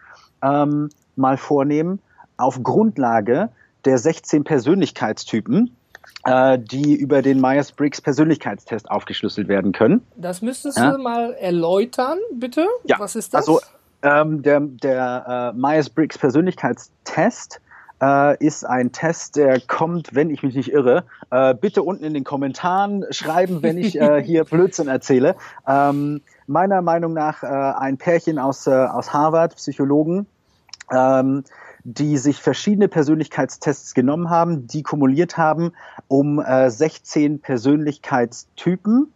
ähm, 0.42 0.88
mal 1.16 1.36
vornehmen 1.36 2.00
auf 2.36 2.62
Grundlage 2.62 3.50
der 3.84 3.98
16 3.98 4.44
Persönlichkeitstypen, 4.44 5.74
die 6.24 6.94
über 6.96 7.22
den 7.22 7.40
Myers-Briggs 7.40 8.02
Persönlichkeitstest 8.02 8.90
aufgeschlüsselt 8.90 9.48
werden 9.48 9.72
können. 9.72 10.06
Das 10.16 10.42
müsstest 10.42 10.76
ja? 10.76 10.92
du 10.92 10.98
mal 10.98 11.32
erläutern, 11.32 12.18
bitte. 12.34 12.66
Ja. 12.84 12.98
Was 12.98 13.16
ist 13.16 13.32
das? 13.32 13.48
Also 13.48 13.60
ähm, 14.02 14.42
der, 14.42 14.60
der 14.60 15.52
äh, 15.54 15.58
Myers-Briggs 15.58 16.18
Persönlichkeitstest 16.18 17.60
äh, 18.02 18.44
ist 18.44 18.64
ein 18.64 18.92
Test, 18.92 19.36
der 19.36 19.60
kommt, 19.60 20.14
wenn 20.14 20.30
ich 20.30 20.42
mich 20.42 20.54
nicht 20.54 20.72
irre. 20.72 21.04
Äh, 21.30 21.54
bitte 21.54 21.82
unten 21.82 22.04
in 22.04 22.14
den 22.14 22.24
Kommentaren 22.24 23.04
schreiben, 23.10 23.62
wenn 23.62 23.78
ich 23.78 24.00
äh, 24.00 24.22
hier 24.24 24.44
Blödsinn 24.44 24.88
erzähle. 24.88 25.36
Ähm, 25.66 26.22
meiner 26.46 26.82
Meinung 26.82 27.12
nach 27.12 27.42
äh, 27.42 27.46
ein 27.46 27.98
Pärchen 27.98 28.38
aus, 28.38 28.66
äh, 28.66 28.70
aus 28.70 29.12
Harvard, 29.12 29.56
Psychologen, 29.56 30.26
ähm, 30.90 31.44
die 31.84 32.16
sich 32.18 32.40
verschiedene 32.40 32.88
Persönlichkeitstests 32.88 33.94
genommen 33.94 34.30
haben, 34.30 34.66
die 34.66 34.82
kumuliert 34.82 35.36
haben, 35.36 35.72
um 36.08 36.40
äh, 36.40 36.70
16 36.70 37.40
Persönlichkeitstypen 37.40 39.12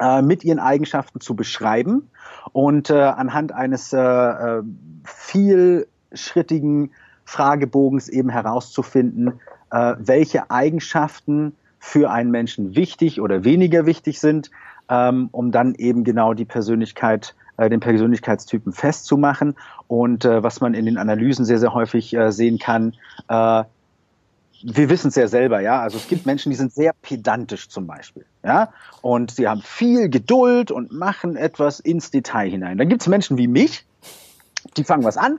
äh, 0.00 0.22
mit 0.22 0.44
ihren 0.44 0.58
Eigenschaften 0.58 1.20
zu 1.20 1.34
beschreiben 1.34 2.10
und 2.52 2.90
äh, 2.90 2.94
anhand 2.94 3.52
eines 3.52 3.92
äh, 3.92 3.98
äh 3.98 4.62
vielschrittigen 5.04 6.90
Fragebogens 7.24 8.08
eben 8.08 8.28
herauszufinden, 8.28 9.40
äh, 9.70 9.94
welche 9.98 10.50
Eigenschaften 10.50 11.54
für 11.78 12.10
einen 12.10 12.30
Menschen 12.30 12.74
wichtig 12.74 13.20
oder 13.20 13.44
weniger 13.44 13.86
wichtig 13.86 14.20
sind, 14.20 14.50
ähm, 14.88 15.28
um 15.32 15.52
dann 15.52 15.74
eben 15.74 16.04
genau 16.04 16.34
die 16.34 16.44
Persönlichkeit 16.44 17.34
den 17.68 17.80
Persönlichkeitstypen 17.80 18.72
festzumachen. 18.72 19.56
Und 19.88 20.24
äh, 20.24 20.42
was 20.42 20.60
man 20.60 20.74
in 20.74 20.86
den 20.86 20.98
Analysen 20.98 21.44
sehr, 21.44 21.58
sehr 21.58 21.74
häufig 21.74 22.14
äh, 22.14 22.32
sehen 22.32 22.58
kann, 22.58 22.94
äh, 23.28 23.64
wir 24.62 24.90
wissen 24.90 25.08
es 25.08 25.14
ja 25.14 25.26
selber, 25.26 25.60
ja. 25.60 25.80
Also 25.80 25.96
es 25.96 26.08
gibt 26.08 26.26
Menschen, 26.26 26.50
die 26.50 26.56
sind 26.56 26.72
sehr 26.72 26.92
pedantisch 26.92 27.68
zum 27.68 27.86
Beispiel, 27.86 28.26
ja. 28.44 28.72
Und 29.00 29.30
sie 29.30 29.48
haben 29.48 29.62
viel 29.62 30.08
Geduld 30.08 30.70
und 30.70 30.92
machen 30.92 31.36
etwas 31.36 31.80
ins 31.80 32.10
Detail 32.10 32.50
hinein. 32.50 32.78
Dann 32.78 32.88
gibt 32.88 33.02
es 33.02 33.08
Menschen 33.08 33.38
wie 33.38 33.48
mich, 33.48 33.86
die 34.76 34.84
fangen 34.84 35.04
was 35.04 35.16
an 35.16 35.38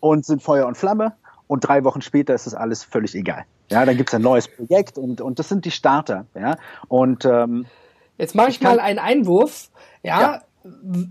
und 0.00 0.24
sind 0.26 0.42
Feuer 0.42 0.66
und 0.66 0.76
Flamme 0.76 1.12
und 1.46 1.60
drei 1.60 1.84
Wochen 1.84 2.02
später 2.02 2.34
ist 2.34 2.46
das 2.46 2.54
alles 2.54 2.82
völlig 2.82 3.14
egal. 3.14 3.44
Ja, 3.70 3.84
dann 3.84 3.96
gibt 3.96 4.10
es 4.10 4.14
ein 4.14 4.22
neues 4.22 4.48
Projekt 4.48 4.98
und, 4.98 5.20
und 5.20 5.38
das 5.38 5.48
sind 5.48 5.64
die 5.64 5.70
Starter, 5.70 6.26
ja. 6.34 6.56
Und 6.88 7.24
ähm, 7.24 7.66
Jetzt 8.18 8.34
mache 8.34 8.48
ich, 8.48 8.56
ich 8.56 8.62
mal 8.62 8.80
einen 8.80 8.98
Einwurf. 8.98 9.68
Ja, 10.02 10.20
ja, 10.20 10.42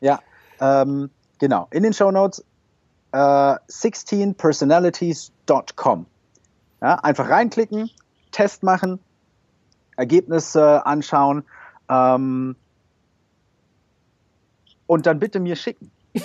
Ja, 0.00 0.20
ähm, 0.60 1.10
genau. 1.38 1.68
In 1.70 1.82
den 1.82 1.92
Show 1.92 2.10
Notes 2.10 2.42
äh, 3.12 3.56
16personalities.com. 3.68 6.06
Ja, 6.82 6.96
einfach 6.96 7.30
reinklicken, 7.30 7.88
Test 8.32 8.62
machen, 8.62 8.98
Ergebnisse 9.96 10.84
anschauen. 10.84 11.44
Ähm, 11.88 12.56
und 14.86 15.06
dann 15.06 15.18
bitte 15.18 15.40
mir 15.40 15.56
schicken. 15.56 15.90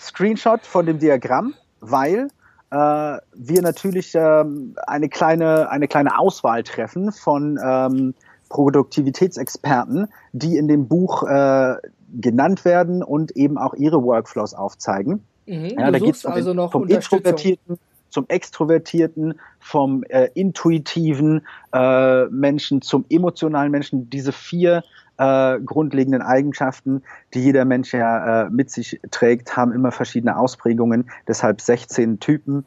Screenshot 0.00 0.60
von 0.62 0.86
dem 0.86 0.98
Diagramm, 0.98 1.54
weil 1.80 2.28
äh, 2.70 2.76
wir 2.76 3.62
natürlich 3.62 4.14
ähm, 4.14 4.74
eine, 4.86 5.08
kleine, 5.08 5.70
eine 5.70 5.88
kleine 5.88 6.18
Auswahl 6.18 6.62
treffen 6.62 7.12
von 7.12 7.58
ähm, 7.62 8.14
Produktivitätsexperten, 8.48 10.08
die 10.32 10.56
in 10.56 10.68
dem 10.68 10.88
Buch 10.88 11.22
äh, 11.24 11.76
genannt 12.20 12.64
werden 12.64 13.02
und 13.02 13.32
eben 13.32 13.58
auch 13.58 13.74
ihre 13.74 14.02
Workflows 14.02 14.54
aufzeigen. 14.54 15.24
Mhm, 15.46 15.74
ja, 15.78 15.90
da 15.90 15.98
geht 15.98 16.14
es 16.14 16.26
also 16.26 16.54
noch 16.54 16.72
vom 16.72 16.86
Introvertierten 16.88 17.78
zum 18.10 18.26
Extrovertierten, 18.28 19.38
vom 19.60 20.02
äh, 20.04 20.28
intuitiven 20.34 21.46
äh, 21.72 22.24
Menschen 22.26 22.82
zum 22.82 23.04
emotionalen 23.10 23.70
Menschen. 23.70 24.08
Diese 24.10 24.32
vier 24.32 24.82
äh, 25.18 25.58
grundlegenden 25.60 26.22
Eigenschaften, 26.22 27.02
die 27.34 27.42
jeder 27.42 27.64
Mensch 27.64 27.92
ja 27.92 28.46
äh, 28.46 28.50
mit 28.50 28.70
sich 28.70 29.00
trägt, 29.10 29.56
haben 29.56 29.72
immer 29.72 29.92
verschiedene 29.92 30.36
Ausprägungen, 30.36 31.10
deshalb 31.26 31.60
16 31.60 32.20
Typen. 32.20 32.64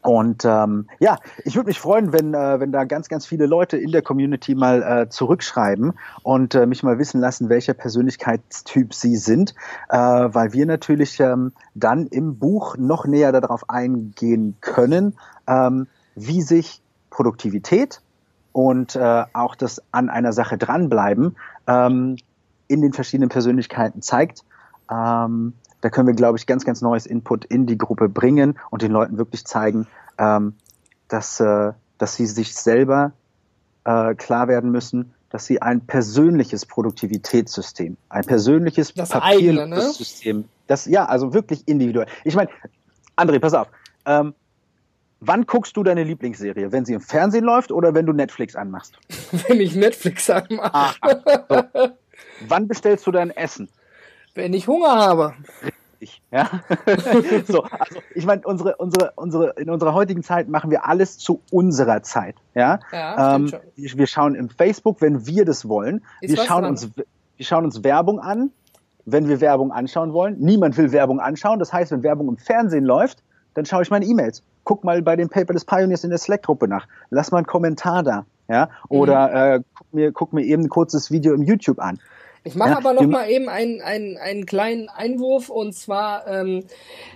Und 0.00 0.44
ähm, 0.44 0.86
ja, 1.00 1.18
ich 1.44 1.56
würde 1.56 1.68
mich 1.68 1.80
freuen, 1.80 2.12
wenn, 2.12 2.32
äh, 2.32 2.60
wenn 2.60 2.70
da 2.70 2.84
ganz, 2.84 3.08
ganz 3.08 3.26
viele 3.26 3.46
Leute 3.46 3.76
in 3.76 3.90
der 3.90 4.02
Community 4.02 4.54
mal 4.54 4.82
äh, 4.82 5.08
zurückschreiben 5.08 5.92
und 6.22 6.54
äh, 6.54 6.66
mich 6.66 6.84
mal 6.84 6.98
wissen 7.00 7.20
lassen, 7.20 7.48
welcher 7.48 7.74
Persönlichkeitstyp 7.74 8.94
sie 8.94 9.16
sind, 9.16 9.54
äh, 9.88 9.96
weil 9.98 10.52
wir 10.52 10.66
natürlich 10.66 11.18
ähm, 11.18 11.52
dann 11.74 12.06
im 12.06 12.38
Buch 12.38 12.76
noch 12.76 13.06
näher 13.06 13.32
darauf 13.32 13.68
eingehen 13.68 14.56
können, 14.60 15.16
ähm, 15.48 15.88
wie 16.14 16.42
sich 16.42 16.80
Produktivität 17.10 18.00
und 18.52 18.96
äh, 18.96 19.24
auch 19.32 19.56
das 19.56 19.82
an 19.90 20.10
einer 20.10 20.32
Sache 20.32 20.58
dranbleiben 20.58 21.36
ähm, 21.68 22.16
in 22.66 22.82
den 22.82 22.92
verschiedenen 22.92 23.28
Persönlichkeiten 23.28 24.02
zeigt. 24.02 24.44
Ähm, 24.90 25.52
da 25.80 25.90
können 25.90 26.08
wir, 26.08 26.14
glaube 26.14 26.38
ich, 26.38 26.46
ganz, 26.46 26.64
ganz 26.64 26.82
neues 26.82 27.06
Input 27.06 27.44
in 27.44 27.66
die 27.66 27.78
Gruppe 27.78 28.08
bringen 28.08 28.58
und 28.70 28.82
den 28.82 28.90
Leuten 28.90 29.16
wirklich 29.16 29.44
zeigen, 29.44 29.86
ähm, 30.18 30.54
dass, 31.06 31.38
äh, 31.38 31.72
dass 31.98 32.16
sie 32.16 32.26
sich 32.26 32.54
selber 32.54 33.12
äh, 33.84 34.14
klar 34.14 34.48
werden 34.48 34.70
müssen, 34.72 35.14
dass 35.30 35.46
sie 35.46 35.62
ein 35.62 35.82
persönliches 35.82 36.66
Produktivitätssystem, 36.66 37.96
ein 38.08 38.24
persönliches 38.24 38.94
das 38.94 39.12
eigene, 39.12 39.68
ne? 39.68 39.82
System, 39.92 40.46
das 40.66 40.86
ja, 40.86 41.04
also 41.04 41.34
wirklich 41.34 41.68
individuell. 41.68 42.06
Ich 42.24 42.34
meine, 42.34 42.48
André, 43.16 43.38
pass 43.38 43.54
auf. 43.54 43.68
Ähm, 44.06 44.34
Wann 45.20 45.46
guckst 45.46 45.76
du 45.76 45.82
deine 45.82 46.04
Lieblingsserie? 46.04 46.70
Wenn 46.70 46.84
sie 46.84 46.94
im 46.94 47.00
Fernsehen 47.00 47.44
läuft 47.44 47.72
oder 47.72 47.94
wenn 47.94 48.06
du 48.06 48.12
Netflix 48.12 48.54
anmachst? 48.54 48.98
wenn 49.48 49.60
ich 49.60 49.74
Netflix 49.74 50.30
anmache. 50.30 50.70
Ah, 50.72 50.92
so. 51.48 51.88
Wann 52.46 52.68
bestellst 52.68 53.06
du 53.06 53.10
dein 53.10 53.30
Essen? 53.30 53.68
Wenn 54.34 54.54
ich 54.54 54.68
Hunger 54.68 54.94
habe. 54.94 55.34
Richtig, 56.00 56.22
ja. 56.30 56.48
so, 57.46 57.62
also 57.62 58.00
ich 58.14 58.24
meine, 58.24 58.42
unsere, 58.44 58.76
unsere, 58.76 59.12
unsere, 59.16 59.50
in 59.56 59.70
unserer 59.70 59.94
heutigen 59.94 60.22
Zeit 60.22 60.48
machen 60.48 60.70
wir 60.70 60.86
alles 60.86 61.18
zu 61.18 61.42
unserer 61.50 62.02
Zeit. 62.02 62.36
Ja, 62.54 62.78
ja 62.92 63.34
ähm, 63.36 63.50
wir, 63.74 63.98
wir, 63.98 64.06
schauen 64.06 64.36
im 64.36 64.48
Facebook, 64.48 65.00
wenn 65.00 65.26
wir 65.26 65.44
das 65.44 65.68
wollen. 65.68 66.04
Ist 66.20 66.36
wir 66.36 66.44
schauen, 66.44 66.64
uns, 66.64 66.88
wir 66.94 67.44
schauen 67.44 67.64
uns 67.64 67.82
Werbung 67.82 68.20
an, 68.20 68.52
wenn 69.04 69.28
wir 69.28 69.40
Werbung 69.40 69.72
anschauen 69.72 70.12
wollen. 70.12 70.36
Niemand 70.38 70.76
will 70.76 70.92
Werbung 70.92 71.18
anschauen. 71.18 71.58
Das 71.58 71.72
heißt, 71.72 71.90
wenn 71.90 72.04
Werbung 72.04 72.28
im 72.28 72.36
Fernsehen 72.36 72.84
läuft, 72.84 73.24
dann 73.58 73.66
schaue 73.66 73.82
ich 73.82 73.90
meine 73.90 74.06
E-Mails 74.06 74.42
guck 74.68 74.84
mal 74.84 75.00
bei 75.00 75.16
den 75.16 75.30
Paperless 75.30 75.64
Pioneers 75.64 76.04
in 76.04 76.10
der 76.10 76.18
Slack-Gruppe 76.18 76.68
nach. 76.68 76.86
Lass 77.08 77.30
mal 77.30 77.38
einen 77.38 77.46
Kommentar 77.46 78.02
da. 78.02 78.26
Ja? 78.48 78.68
Oder 78.90 79.28
mhm. 79.28 79.34
äh, 79.34 79.64
guck, 79.74 79.94
mir, 79.94 80.12
guck 80.12 80.32
mir 80.34 80.42
eben 80.44 80.64
ein 80.64 80.68
kurzes 80.68 81.10
Video 81.10 81.32
im 81.32 81.42
YouTube 81.42 81.78
an. 81.78 81.98
Ich 82.48 82.54
mache 82.54 82.70
ja, 82.70 82.76
aber 82.78 82.94
noch 82.94 83.06
mal 83.06 83.28
eben 83.28 83.48
einen, 83.48 83.82
einen, 83.82 84.16
einen 84.16 84.46
kleinen 84.46 84.88
Einwurf 84.88 85.50
und 85.50 85.74
zwar, 85.74 86.26
ähm, 86.26 86.64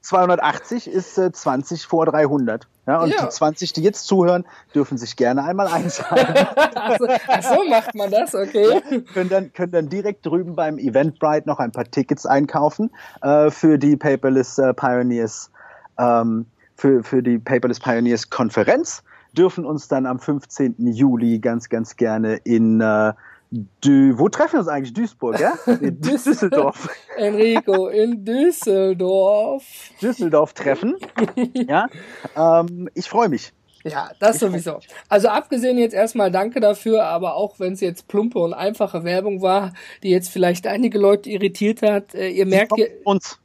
280 0.00 0.88
ist 0.88 1.16
äh, 1.18 1.30
20 1.32 1.86
vor 1.86 2.06
300. 2.06 2.66
Ja, 2.86 3.00
und 3.00 3.10
ja. 3.10 3.22
die 3.22 3.28
20, 3.28 3.72
die 3.72 3.82
jetzt 3.82 4.06
zuhören, 4.06 4.44
dürfen 4.74 4.98
sich 4.98 5.14
gerne 5.14 5.44
einmal 5.44 5.68
einschalten. 5.68 6.34
also, 6.74 7.06
ach 7.28 7.42
so 7.42 7.64
macht 7.68 7.94
man 7.94 8.10
das, 8.10 8.34
okay. 8.34 8.80
Ja, 8.90 9.00
können, 9.12 9.30
dann, 9.30 9.52
können 9.52 9.72
dann 9.72 9.88
direkt 9.88 10.26
drüben 10.26 10.56
beim 10.56 10.78
Eventbrite 10.78 11.48
noch 11.48 11.60
ein 11.60 11.70
paar 11.70 11.84
Tickets 11.84 12.26
einkaufen 12.26 12.90
äh, 13.22 13.50
für 13.50 13.78
die 13.78 13.96
Paperless 13.96 14.58
äh, 14.58 14.74
Pioneers, 14.74 15.50
ähm, 15.98 16.46
für, 16.74 17.04
für 17.04 17.22
die 17.22 17.38
Paperless 17.38 17.78
Pioneers 17.78 18.30
Konferenz, 18.30 19.04
dürfen 19.32 19.64
uns 19.64 19.86
dann 19.86 20.04
am 20.04 20.18
15. 20.18 20.74
Juli 20.78 21.38
ganz, 21.38 21.68
ganz 21.68 21.96
gerne 21.96 22.36
in 22.44 22.80
äh, 22.80 23.12
Du, 23.52 24.18
wo 24.18 24.30
treffen 24.30 24.54
wir 24.54 24.60
uns 24.60 24.68
eigentlich? 24.68 24.94
Duisburg, 24.94 25.38
ja? 25.38 25.52
In 25.80 26.00
Düsseldorf. 26.00 26.88
Enrico, 27.18 27.88
in 27.88 28.24
Düsseldorf. 28.24 29.62
Düsseldorf 30.00 30.54
treffen. 30.54 30.96
ja. 31.52 31.86
Ähm, 32.34 32.88
ich 32.94 33.10
freue 33.10 33.28
mich. 33.28 33.52
Ja, 33.84 34.10
das 34.20 34.38
sowieso. 34.38 34.78
Also 35.10 35.28
abgesehen 35.28 35.76
jetzt 35.76 35.92
erstmal 35.92 36.30
danke 36.30 36.60
dafür, 36.60 37.04
aber 37.04 37.34
auch 37.34 37.60
wenn 37.60 37.74
es 37.74 37.80
jetzt 37.80 38.08
plumpe 38.08 38.38
und 38.38 38.54
einfache 38.54 39.04
Werbung 39.04 39.42
war, 39.42 39.74
die 40.02 40.08
jetzt 40.08 40.30
vielleicht 40.30 40.66
einige 40.66 40.98
Leute 40.98 41.28
irritiert 41.28 41.82
hat, 41.82 42.14
äh, 42.14 42.28
ihr 42.28 42.46
merkt 42.46 42.78
ihr 42.78 42.88
uns 43.04 43.41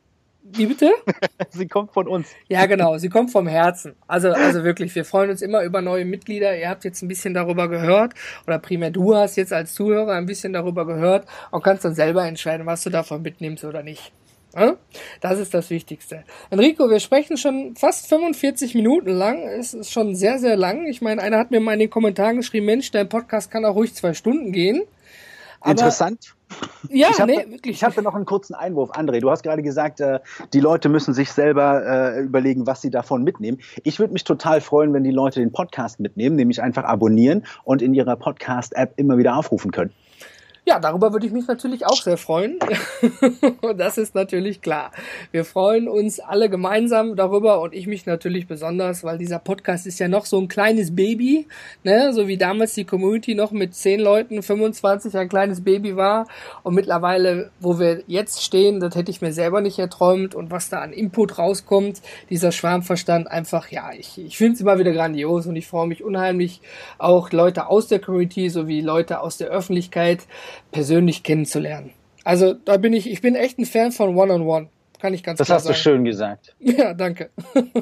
wie 0.54 0.66
bitte? 0.66 0.92
sie 1.50 1.68
kommt 1.68 1.94
von 1.94 2.08
uns. 2.08 2.28
Ja, 2.48 2.66
genau, 2.66 2.98
sie 2.98 3.10
kommt 3.10 3.32
vom 3.32 3.48
Herzen. 3.48 3.96
Also, 4.08 4.30
also 4.32 4.64
wirklich, 4.64 4.94
wir 4.96 5.06
freuen 5.06 5.30
uns 5.30 5.42
immer 5.42 5.64
über 5.64 5.82
neue 5.82 6.06
Mitglieder. 6.06 6.58
Ihr 6.58 6.70
habt 6.70 6.84
jetzt 6.84 7.02
ein 7.02 7.08
bisschen 7.08 7.34
darüber 7.34 7.68
gehört, 7.68 8.14
oder 8.46 8.60
primär 8.60 8.92
du 8.92 9.16
hast 9.16 9.36
jetzt 9.36 9.54
als 9.54 9.74
Zuhörer 9.74 10.14
ein 10.14 10.26
bisschen 10.26 10.54
darüber 10.54 10.86
gehört 10.86 11.28
und 11.52 11.64
kannst 11.64 11.86
dann 11.86 11.96
selber 11.96 12.26
entscheiden, 12.26 12.66
was 12.66 12.84
du 12.84 12.90
davon 12.90 13.22
mitnimmst 13.22 13.64
oder 13.64 13.84
nicht. 13.84 14.12
Das 15.22 15.38
ist 15.38 15.54
das 15.54 15.70
Wichtigste. 15.70 16.24
Enrico, 16.50 16.90
wir 16.90 17.00
sprechen 17.00 17.38
schon 17.38 17.76
fast 17.76 18.08
45 18.08 18.74
Minuten 18.74 19.12
lang. 19.12 19.48
Es 19.48 19.74
ist 19.74 19.92
schon 19.92 20.16
sehr, 20.16 20.40
sehr 20.40 20.56
lang. 20.56 20.88
Ich 20.88 21.02
meine, 21.02 21.22
einer 21.22 21.38
hat 21.38 21.52
mir 21.52 21.60
mal 21.60 21.74
in 21.74 21.80
den 21.80 21.90
Kommentaren 21.90 22.38
geschrieben, 22.38 22.66
Mensch, 22.66 22.90
dein 22.92 23.10
Podcast 23.10 23.52
kann 23.52 23.66
auch 23.66 23.76
ruhig 23.76 23.94
zwei 23.94 24.14
Stunden 24.14 24.52
gehen. 24.52 24.84
Aber 25.62 25.72
Interessant. 25.72 26.36
Ja, 26.90 27.10
ich 27.12 27.20
hab, 27.20 27.28
nee, 27.28 27.46
wirklich. 27.50 27.76
Ich 27.76 27.84
habe 27.84 28.02
noch 28.02 28.16
einen 28.16 28.26
kurzen 28.26 28.54
Einwurf, 28.54 28.92
André. 28.92 29.20
Du 29.20 29.30
hast 29.30 29.44
gerade 29.44 29.62
gesagt, 29.62 30.00
äh, 30.00 30.20
die 30.54 30.60
Leute 30.60 30.88
müssen 30.88 31.14
sich 31.14 31.32
selber 31.32 31.86
äh, 31.86 32.22
überlegen, 32.22 32.66
was 32.66 32.82
sie 32.82 32.90
davon 32.90 33.24
mitnehmen. 33.24 33.60
Ich 33.84 34.00
würde 34.00 34.14
mich 34.14 34.24
total 34.24 34.62
freuen, 34.62 34.94
wenn 34.94 35.04
die 35.04 35.12
Leute 35.12 35.40
den 35.40 35.52
Podcast 35.52 36.00
mitnehmen, 36.00 36.36
nämlich 36.36 36.62
einfach 36.62 36.86
abonnieren 36.86 37.46
und 37.64 37.82
in 37.82 37.94
ihrer 37.94 38.16
Podcast-App 38.16 38.94
immer 38.96 39.18
wieder 39.18 39.36
aufrufen 39.36 39.72
können. 39.72 39.92
Ja, 40.68 40.80
darüber 40.80 41.14
würde 41.14 41.26
ich 41.26 41.32
mich 41.32 41.48
natürlich 41.48 41.86
auch 41.86 42.02
sehr 42.02 42.18
freuen. 42.18 42.60
das 43.78 43.98
ist 43.98 44.16
natürlich 44.16 44.62
klar. 44.62 44.92
Wir 45.32 45.46
freuen 45.46 45.88
uns 45.88 46.20
alle 46.20 46.50
gemeinsam 46.50 47.16
darüber 47.16 47.62
und 47.62 47.74
ich 47.74 47.88
mich 47.88 48.06
natürlich 48.06 48.48
besonders, 48.48 49.06
weil 49.06 49.18
dieser 49.18 49.40
Podcast 49.40 49.88
ist 49.88 49.98
ja 50.00 50.10
noch 50.10 50.26
so 50.26 50.38
ein 50.38 50.50
kleines 50.50 50.94
Baby, 50.94 51.48
ne? 51.86 52.12
so 52.12 52.28
wie 52.28 52.36
damals 52.36 52.74
die 52.74 52.84
Community 52.84 53.34
noch 53.34 53.52
mit 53.52 53.76
10 53.76 54.02
Leuten, 54.02 54.44
25 54.44 55.16
ein 55.16 55.30
kleines 55.30 55.64
Baby 55.64 55.96
war 55.96 56.28
und 56.64 56.76
mittlerweile, 56.76 57.50
wo 57.62 57.80
wir 57.80 58.04
jetzt 58.06 58.44
stehen, 58.44 58.82
das 58.82 58.94
hätte 58.94 59.10
ich 59.10 59.22
mir 59.22 59.32
selber 59.32 59.62
nicht 59.62 59.80
erträumt 59.80 60.36
und 60.36 60.52
was 60.52 60.68
da 60.68 60.82
an 60.82 60.92
Input 60.92 61.38
rauskommt, 61.38 62.02
dieser 62.30 62.52
Schwarmverstand 62.52 63.32
einfach, 63.32 63.72
ja, 63.72 63.92
ich, 63.98 64.18
ich 64.18 64.38
finde 64.38 64.56
es 64.56 64.60
immer 64.60 64.78
wieder 64.78 64.92
grandios 64.92 65.48
und 65.48 65.56
ich 65.56 65.66
freue 65.66 65.88
mich 65.88 66.04
unheimlich 66.04 66.60
auch 66.98 67.32
Leute 67.32 67.68
aus 67.68 67.88
der 67.88 68.00
Community 68.00 68.50
sowie 68.50 68.82
Leute 68.82 69.22
aus 69.22 69.38
der 69.38 69.48
Öffentlichkeit 69.48 70.28
persönlich 70.72 71.24
kennenzulernen. 71.24 71.92
Also 72.24 72.54
da 72.54 72.78
bin 72.78 72.94
ich, 72.94 73.10
ich 73.10 73.22
bin 73.22 73.36
echt 73.36 73.58
ein 73.58 73.66
Fan 73.66 73.92
von 73.92 74.10
One-on-One. 74.10 74.42
-on 74.42 74.66
-One. 74.66 74.68
Kann 75.00 75.14
ich 75.14 75.24
ganz 75.24 75.38
das 75.38 75.48
klar 75.48 75.60
sagen. 75.60 75.68
Das 75.68 75.78
hast 75.78 75.86
du 75.86 75.90
schön 75.90 76.06
gesagt. 76.06 76.56
Ja, 76.60 76.94
danke. 76.94 77.30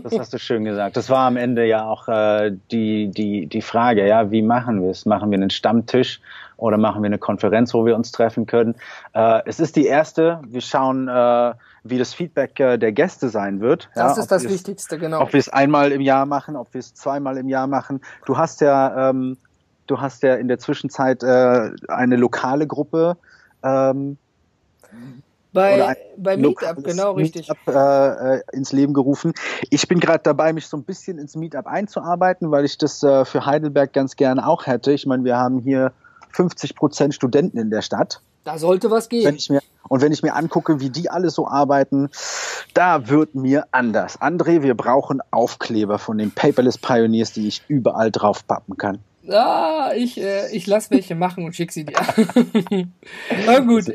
das 0.04 0.20
hast 0.20 0.34
du 0.34 0.38
schön 0.38 0.66
gesagt. 0.66 0.98
Das 0.98 1.10
war 1.10 1.28
am 1.28 1.38
Ende 1.38 1.66
ja 1.66 1.88
auch 1.88 2.08
äh, 2.08 2.52
die, 2.72 3.10
die, 3.10 3.48
die 3.48 3.62
Frage, 3.62 4.08
ja, 4.08 4.32
wie 4.32 4.42
machen 4.42 4.82
wir 4.82 4.92
es? 4.92 5.06
Machen 5.06 5.32
wir 5.32 5.38
einen 5.38 5.50
Stammtisch 5.50 6.20
oder 6.58 6.78
machen 6.78 7.02
wir 7.02 7.08
eine 7.08 7.18
Konferenz, 7.18 7.74
wo 7.74 7.86
wir 7.86 7.96
uns 7.96 8.12
treffen 8.12 8.46
können? 8.46 8.76
Äh, 9.14 9.42
es 9.46 9.60
ist 9.60 9.76
die 9.76 9.86
erste. 9.86 10.42
Wir 10.48 10.62
schauen, 10.62 11.08
äh, 11.08 11.54
wie 11.84 11.98
das 11.98 12.14
Feedback 12.14 12.60
äh, 12.60 12.78
der 12.78 12.92
Gäste 12.92 13.30
sein 13.30 13.62
wird. 13.62 13.90
Das 13.96 14.18
ja, 14.18 14.24
ist 14.24 14.32
das 14.32 14.44
Wichtigste, 14.50 14.98
genau. 14.98 15.22
Ob 15.22 15.34
wir 15.34 15.40
es 15.40 15.50
einmal 15.50 15.92
im 15.92 16.02
Jahr 16.02 16.26
machen, 16.26 16.56
ob 16.56 16.74
wir 16.74 16.80
es 16.80 16.94
zweimal 16.94 17.38
im 17.38 17.48
Jahr 17.48 17.68
machen. 17.68 18.02
Du 18.26 18.38
hast 18.38 18.62
ja 18.62 19.10
ähm, 19.10 19.38
Du 19.88 20.02
hast 20.02 20.24
ja 20.24 20.36
in 20.36 20.48
der 20.48 20.60
Zwischenzeit 20.60 21.24
äh, 21.24 21.72
eine 21.88 22.16
lokale 22.16 22.68
Gruppe 22.68 23.18
ähm, 23.64 24.18
bei, 25.56 25.96
bei 26.18 26.36
Meetup, 26.36 26.84
genau 26.84 27.14
richtig. 27.14 27.48
Meetup, 27.48 27.74
äh, 27.74 28.36
äh, 28.36 28.42
ins 28.52 28.74
Leben 28.74 28.94
gerufen. 28.94 29.34
Ich 29.70 29.88
bin 29.88 30.02
gerade 30.02 30.20
dabei, 30.22 30.52
mich 30.52 30.68
so 30.68 30.76
ein 30.76 30.84
bisschen 30.84 31.18
ins 31.18 31.38
Meetup 31.38 31.66
einzuarbeiten, 31.66 32.52
weil 32.52 32.66
ich 32.66 32.78
das 32.78 33.02
äh, 33.04 33.24
für 33.24 33.46
Heidelberg 33.46 33.94
ganz 33.94 34.18
gerne 34.18 34.46
auch 34.46 34.68
hätte. 34.68 34.92
Ich 34.92 35.06
meine, 35.06 35.24
wir 35.24 35.38
haben 35.38 35.60
hier 35.60 35.94
50 36.32 36.76
Prozent 36.76 37.16
Studenten 37.16 37.58
in 37.58 37.70
der 37.70 37.82
Stadt. 37.82 38.20
Da 38.44 38.58
sollte 38.58 38.92
was 38.92 39.08
gehen. 39.08 39.26
Wenn 39.26 39.56
mir, 39.56 39.62
und 39.88 40.02
wenn 40.02 40.12
ich 40.12 40.22
mir 40.24 40.36
angucke, 40.36 40.82
wie 40.82 40.90
die 40.90 41.10
alle 41.10 41.30
so 41.30 41.48
arbeiten, 41.48 42.10
da 42.74 43.08
wird 43.08 43.34
mir 43.34 43.66
anders. 43.72 44.20
André, 44.20 44.62
wir 44.62 44.76
brauchen 44.76 45.22
Aufkleber 45.32 46.00
von 46.00 46.18
den 46.18 46.32
Paperless 46.32 46.78
Pioneers, 46.78 47.32
die 47.32 47.48
ich 47.48 47.64
überall 47.70 48.12
drauf 48.12 48.46
pappen 48.46 48.76
kann. 48.76 49.00
Ah, 49.30 49.92
ich, 49.96 50.22
äh, 50.22 50.52
ich 50.52 50.68
lass 50.68 50.92
welche 50.92 51.16
machen 51.16 51.44
und 51.44 51.56
schick 51.56 51.72
sie 51.72 51.86
dir. 51.86 51.96
Na 53.46 53.60
gut. 53.60 53.86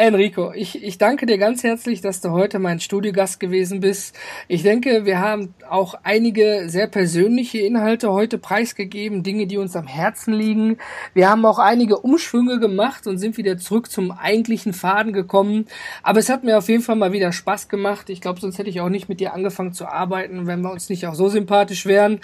Enrico, 0.00 0.50
ich, 0.54 0.82
ich 0.82 0.96
danke 0.96 1.26
dir 1.26 1.36
ganz 1.36 1.62
herzlich, 1.62 2.00
dass 2.00 2.22
du 2.22 2.30
heute 2.30 2.58
mein 2.58 2.80
Studiogast 2.80 3.38
gewesen 3.38 3.80
bist. 3.80 4.18
Ich 4.48 4.62
denke, 4.62 5.04
wir 5.04 5.20
haben 5.20 5.52
auch 5.68 5.94
einige 6.04 6.70
sehr 6.70 6.86
persönliche 6.86 7.58
Inhalte 7.58 8.10
heute 8.10 8.38
preisgegeben, 8.38 9.22
Dinge, 9.22 9.46
die 9.46 9.58
uns 9.58 9.76
am 9.76 9.86
Herzen 9.86 10.32
liegen. 10.32 10.78
Wir 11.12 11.28
haben 11.28 11.44
auch 11.44 11.58
einige 11.58 11.98
Umschwünge 11.98 12.58
gemacht 12.58 13.06
und 13.06 13.18
sind 13.18 13.36
wieder 13.36 13.58
zurück 13.58 13.90
zum 13.90 14.10
eigentlichen 14.10 14.72
Faden 14.72 15.12
gekommen. 15.12 15.66
Aber 16.02 16.18
es 16.18 16.30
hat 16.30 16.44
mir 16.44 16.56
auf 16.56 16.70
jeden 16.70 16.82
Fall 16.82 16.96
mal 16.96 17.12
wieder 17.12 17.30
Spaß 17.30 17.68
gemacht. 17.68 18.08
Ich 18.08 18.22
glaube, 18.22 18.40
sonst 18.40 18.56
hätte 18.56 18.70
ich 18.70 18.80
auch 18.80 18.88
nicht 18.88 19.10
mit 19.10 19.20
dir 19.20 19.34
angefangen 19.34 19.74
zu 19.74 19.86
arbeiten, 19.86 20.46
wenn 20.46 20.62
wir 20.62 20.70
uns 20.70 20.88
nicht 20.88 21.06
auch 21.06 21.14
so 21.14 21.28
sympathisch 21.28 21.84
wären 21.84 22.20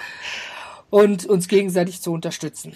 und 0.91 1.27
uns 1.27 1.49
gegenseitig 1.49 2.03
zu 2.03 2.13
unterstützen. 2.13 2.75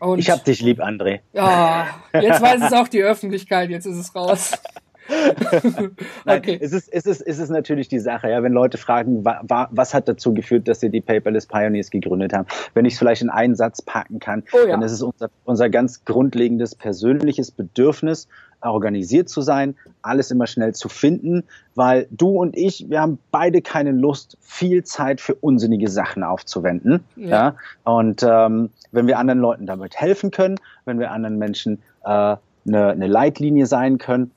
Und 0.00 0.20
ich 0.20 0.30
hab 0.30 0.44
dich 0.44 0.60
lieb, 0.60 0.80
André. 0.80 1.20
Ja, 1.32 1.88
jetzt 2.12 2.40
weiß 2.40 2.62
es 2.62 2.72
auch 2.72 2.88
die 2.88 3.02
Öffentlichkeit, 3.02 3.70
jetzt 3.70 3.86
ist 3.86 3.96
es 3.96 4.14
raus. 4.14 4.52
Nein, 6.24 6.38
okay. 6.38 6.58
es, 6.60 6.72
ist, 6.72 6.88
es, 6.92 7.06
ist, 7.06 7.22
es 7.22 7.38
ist 7.38 7.48
natürlich 7.48 7.88
die 7.88 7.98
Sache, 7.98 8.30
ja, 8.30 8.42
wenn 8.42 8.52
Leute 8.52 8.76
fragen, 8.76 9.24
wa, 9.24 9.40
wa, 9.42 9.68
was 9.70 9.94
hat 9.94 10.06
dazu 10.08 10.34
geführt, 10.34 10.68
dass 10.68 10.80
sie 10.80 10.90
die 10.90 11.00
Paperless 11.00 11.46
Pioneers 11.46 11.90
gegründet 11.90 12.32
haben. 12.32 12.46
Wenn 12.74 12.84
ich 12.84 12.94
es 12.94 12.98
vielleicht 12.98 13.22
in 13.22 13.30
einen 13.30 13.54
Satz 13.54 13.80
packen 13.80 14.18
kann, 14.18 14.44
oh, 14.52 14.66
ja. 14.66 14.72
dann 14.72 14.82
ist 14.82 14.92
es 14.92 15.02
unser, 15.02 15.30
unser 15.44 15.70
ganz 15.70 16.04
grundlegendes 16.04 16.74
persönliches 16.74 17.50
Bedürfnis, 17.50 18.28
organisiert 18.60 19.28
zu 19.28 19.40
sein, 19.40 19.76
alles 20.02 20.30
immer 20.30 20.46
schnell 20.46 20.74
zu 20.74 20.88
finden, 20.88 21.44
weil 21.74 22.08
du 22.10 22.30
und 22.30 22.56
ich, 22.56 22.88
wir 22.88 23.00
haben 23.00 23.18
beide 23.30 23.62
keine 23.62 23.92
Lust, 23.92 24.36
viel 24.40 24.84
Zeit 24.84 25.20
für 25.20 25.34
unsinnige 25.34 25.88
Sachen 25.88 26.22
aufzuwenden. 26.22 27.04
Ja. 27.16 27.28
ja? 27.28 27.56
Und 27.84 28.22
ähm, 28.22 28.70
wenn 28.92 29.06
wir 29.06 29.18
anderen 29.18 29.40
Leuten 29.40 29.66
damit 29.66 29.96
helfen 29.96 30.30
können, 30.30 30.56
wenn 30.84 30.98
wir 30.98 31.10
anderen 31.10 31.38
Menschen 31.38 31.82
äh, 32.04 32.08
eine, 32.08 32.38
eine 32.66 33.06
Leitlinie 33.06 33.66
sein 33.66 33.98
können, 33.98 34.30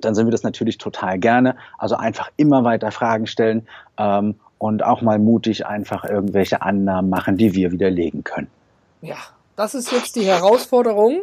dann 0.00 0.14
sind 0.14 0.26
wir 0.26 0.32
das 0.32 0.42
natürlich 0.42 0.78
total 0.78 1.18
gerne. 1.18 1.56
Also 1.78 1.96
einfach 1.96 2.30
immer 2.36 2.64
weiter 2.64 2.90
Fragen 2.90 3.26
stellen 3.26 3.66
ähm, 3.98 4.34
und 4.58 4.84
auch 4.84 5.02
mal 5.02 5.18
mutig 5.18 5.66
einfach 5.66 6.04
irgendwelche 6.04 6.62
Annahmen 6.62 7.10
machen, 7.10 7.36
die 7.36 7.54
wir 7.54 7.72
widerlegen 7.72 8.24
können. 8.24 8.48
Ja, 9.00 9.16
das 9.56 9.74
ist 9.74 9.92
jetzt 9.92 10.16
die 10.16 10.24
Herausforderung. 10.24 11.22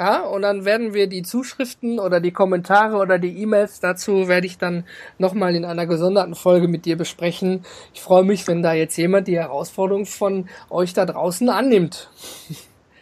Ja, 0.00 0.22
und 0.22 0.40
dann 0.40 0.64
werden 0.64 0.94
wir 0.94 1.08
die 1.08 1.20
Zuschriften 1.20 2.00
oder 2.00 2.20
die 2.20 2.30
Kommentare 2.30 2.96
oder 2.96 3.18
die 3.18 3.42
E-Mails 3.42 3.80
dazu 3.80 4.28
werde 4.28 4.46
ich 4.46 4.56
dann 4.56 4.86
nochmal 5.18 5.54
in 5.54 5.66
einer 5.66 5.84
gesonderten 5.84 6.34
Folge 6.34 6.68
mit 6.68 6.86
dir 6.86 6.96
besprechen. 6.96 7.66
Ich 7.92 8.00
freue 8.00 8.24
mich, 8.24 8.48
wenn 8.48 8.62
da 8.62 8.72
jetzt 8.72 8.96
jemand 8.96 9.28
die 9.28 9.36
Herausforderung 9.36 10.06
von 10.06 10.48
euch 10.70 10.94
da 10.94 11.04
draußen 11.04 11.50
annimmt. 11.50 12.08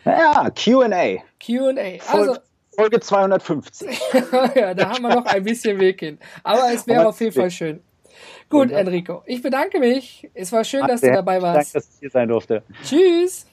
Ja, 0.04 0.50
Q&A. 0.50 1.18
Q&A. 1.40 2.02
Also, 2.12 2.36
Folge 2.74 2.98
250. 2.98 3.88
ja, 4.56 4.74
da 4.74 4.90
haben 4.90 5.02
wir 5.02 5.14
noch 5.14 5.26
ein 5.26 5.44
bisschen 5.44 5.78
Weg 5.78 6.00
hin. 6.00 6.18
Aber 6.42 6.72
es 6.74 6.84
wäre 6.88 7.06
auf 7.06 7.20
jeden 7.20 7.32
Fall 7.32 7.52
schön. 7.52 7.80
Gut, 8.50 8.72
Enrico, 8.72 9.22
ich 9.24 9.40
bedanke 9.40 9.78
mich. 9.78 10.28
Es 10.34 10.50
war 10.50 10.64
schön, 10.64 10.84
dass 10.88 11.00
du 11.00 11.12
dabei 11.12 11.40
warst. 11.40 11.58
Danke, 11.58 11.72
dass 11.74 11.94
ich 11.94 12.00
hier 12.00 12.10
sein 12.10 12.26
durfte. 12.26 12.64
Tschüss. 12.82 13.46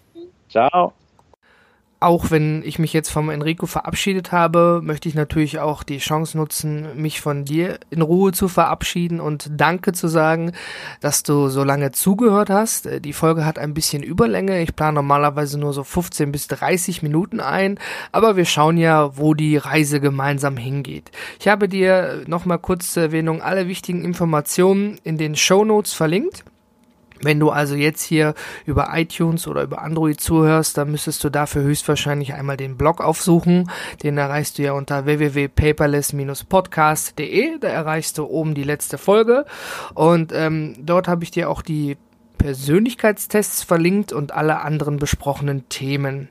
Ciao. 0.50 0.94
Auch 2.06 2.30
wenn 2.30 2.62
ich 2.64 2.78
mich 2.78 2.94
jetzt 2.94 3.10
vom 3.10 3.32
Enrico 3.32 3.66
verabschiedet 3.66 4.32
habe, 4.32 4.80
möchte 4.84 5.10
ich 5.10 5.16
natürlich 5.16 5.58
auch 5.58 5.82
die 5.82 5.98
Chance 5.98 6.38
nutzen, 6.38 6.86
mich 6.96 7.20
von 7.20 7.46
dir 7.46 7.80
in 7.90 8.04
Ruhe 8.04 8.32
zu 8.32 8.48
verabschieden 8.48 9.20
und 9.20 9.50
Danke 9.52 9.92
zu 9.92 10.08
sagen, 10.08 10.52
dass 11.02 11.24
du 11.24 11.50
so 11.50 11.64
lange 11.64 11.92
zugehört 11.94 12.52
hast. 12.52 12.88
Die 13.04 13.12
Folge 13.12 13.44
hat 13.44 13.58
ein 13.58 13.74
bisschen 13.74 14.04
Überlänge. 14.04 14.62
Ich 14.62 14.76
plane 14.76 14.94
normalerweise 14.94 15.60
nur 15.60 15.74
so 15.74 15.84
15 15.84 16.32
bis 16.32 16.48
30 16.48 17.02
Minuten 17.02 17.40
ein, 17.40 17.80
aber 18.12 18.36
wir 18.36 18.46
schauen 18.46 18.78
ja, 18.78 19.18
wo 19.18 19.34
die 19.34 19.58
Reise 19.58 20.00
gemeinsam 20.00 20.58
hingeht. 20.58 21.10
Ich 21.40 21.48
habe 21.48 21.68
dir 21.68 22.22
nochmal 22.28 22.60
kurz 22.60 22.94
zur 22.94 23.02
Erwähnung 23.02 23.42
alle 23.42 23.68
wichtigen 23.68 24.06
Informationen 24.06 25.00
in 25.04 25.18
den 25.18 25.36
Show 25.36 25.66
Notes 25.66 25.94
verlinkt. 25.94 26.46
Wenn 27.22 27.40
du 27.40 27.50
also 27.50 27.76
jetzt 27.76 28.04
hier 28.04 28.34
über 28.66 28.90
iTunes 28.94 29.48
oder 29.48 29.64
über 29.64 29.82
Android 29.82 30.20
zuhörst, 30.20 30.78
dann 30.78 30.92
müsstest 30.92 31.24
du 31.24 31.30
dafür 31.30 31.64
höchstwahrscheinlich 31.64 32.34
einmal 32.34 32.58
den 32.58 32.76
Blog 32.78 33.02
aufsuchen. 33.02 33.72
Den 34.04 34.18
erreichst 34.18 34.58
du 34.58 34.64
ja 34.64 34.74
unter 34.74 35.06
www.paperless-podcast.de. 35.06 37.60
Da 37.60 37.68
erreichst 37.68 38.18
du 38.18 38.26
oben 38.26 38.54
die 38.54 38.64
letzte 38.64 38.98
Folge. 38.98 39.46
Und 39.94 40.34
ähm, 40.34 40.76
dort 40.80 41.08
habe 41.08 41.24
ich 41.24 41.32
dir 41.32 41.50
auch 41.50 41.62
die 41.62 41.96
Persönlichkeitstests 42.38 43.64
verlinkt 43.64 44.14
und 44.14 44.34
alle 44.34 44.62
anderen 44.62 44.98
besprochenen 44.98 45.68
Themen. 45.70 46.30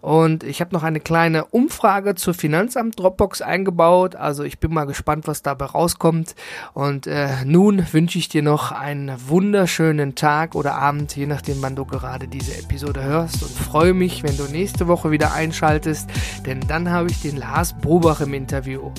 Und 0.00 0.44
ich 0.44 0.60
habe 0.60 0.74
noch 0.74 0.82
eine 0.82 1.00
kleine 1.00 1.44
Umfrage 1.46 2.14
zur 2.14 2.34
Finanzamt 2.34 2.98
Dropbox 2.98 3.42
eingebaut. 3.42 4.16
Also 4.16 4.42
ich 4.42 4.58
bin 4.58 4.72
mal 4.72 4.84
gespannt, 4.84 5.26
was 5.26 5.42
dabei 5.42 5.66
rauskommt. 5.66 6.34
Und 6.74 7.06
äh, 7.06 7.44
nun 7.44 7.86
wünsche 7.92 8.18
ich 8.18 8.28
dir 8.28 8.42
noch 8.42 8.72
einen 8.72 9.12
wunderschönen 9.28 10.14
Tag 10.14 10.54
oder 10.54 10.74
Abend, 10.74 11.14
je 11.16 11.26
nachdem, 11.26 11.62
wann 11.62 11.76
du 11.76 11.84
gerade 11.84 12.28
diese 12.28 12.58
Episode 12.58 13.02
hörst. 13.02 13.42
Und 13.42 13.52
freue 13.52 13.94
mich, 13.94 14.22
wenn 14.22 14.36
du 14.36 14.44
nächste 14.44 14.88
Woche 14.88 15.10
wieder 15.10 15.32
einschaltest, 15.32 16.08
denn 16.46 16.60
dann 16.66 16.90
habe 16.90 17.10
ich 17.10 17.22
den 17.22 17.36
Lars 17.36 17.74
Brobach 17.78 18.20
im 18.20 18.34
Interview. 18.34 18.90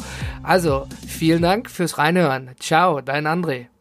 Also 0.41 0.87
vielen 1.07 1.41
Dank 1.41 1.69
fürs 1.69 1.97
Reinhören. 1.97 2.51
Ciao, 2.59 3.01
dein 3.01 3.27
André. 3.27 3.72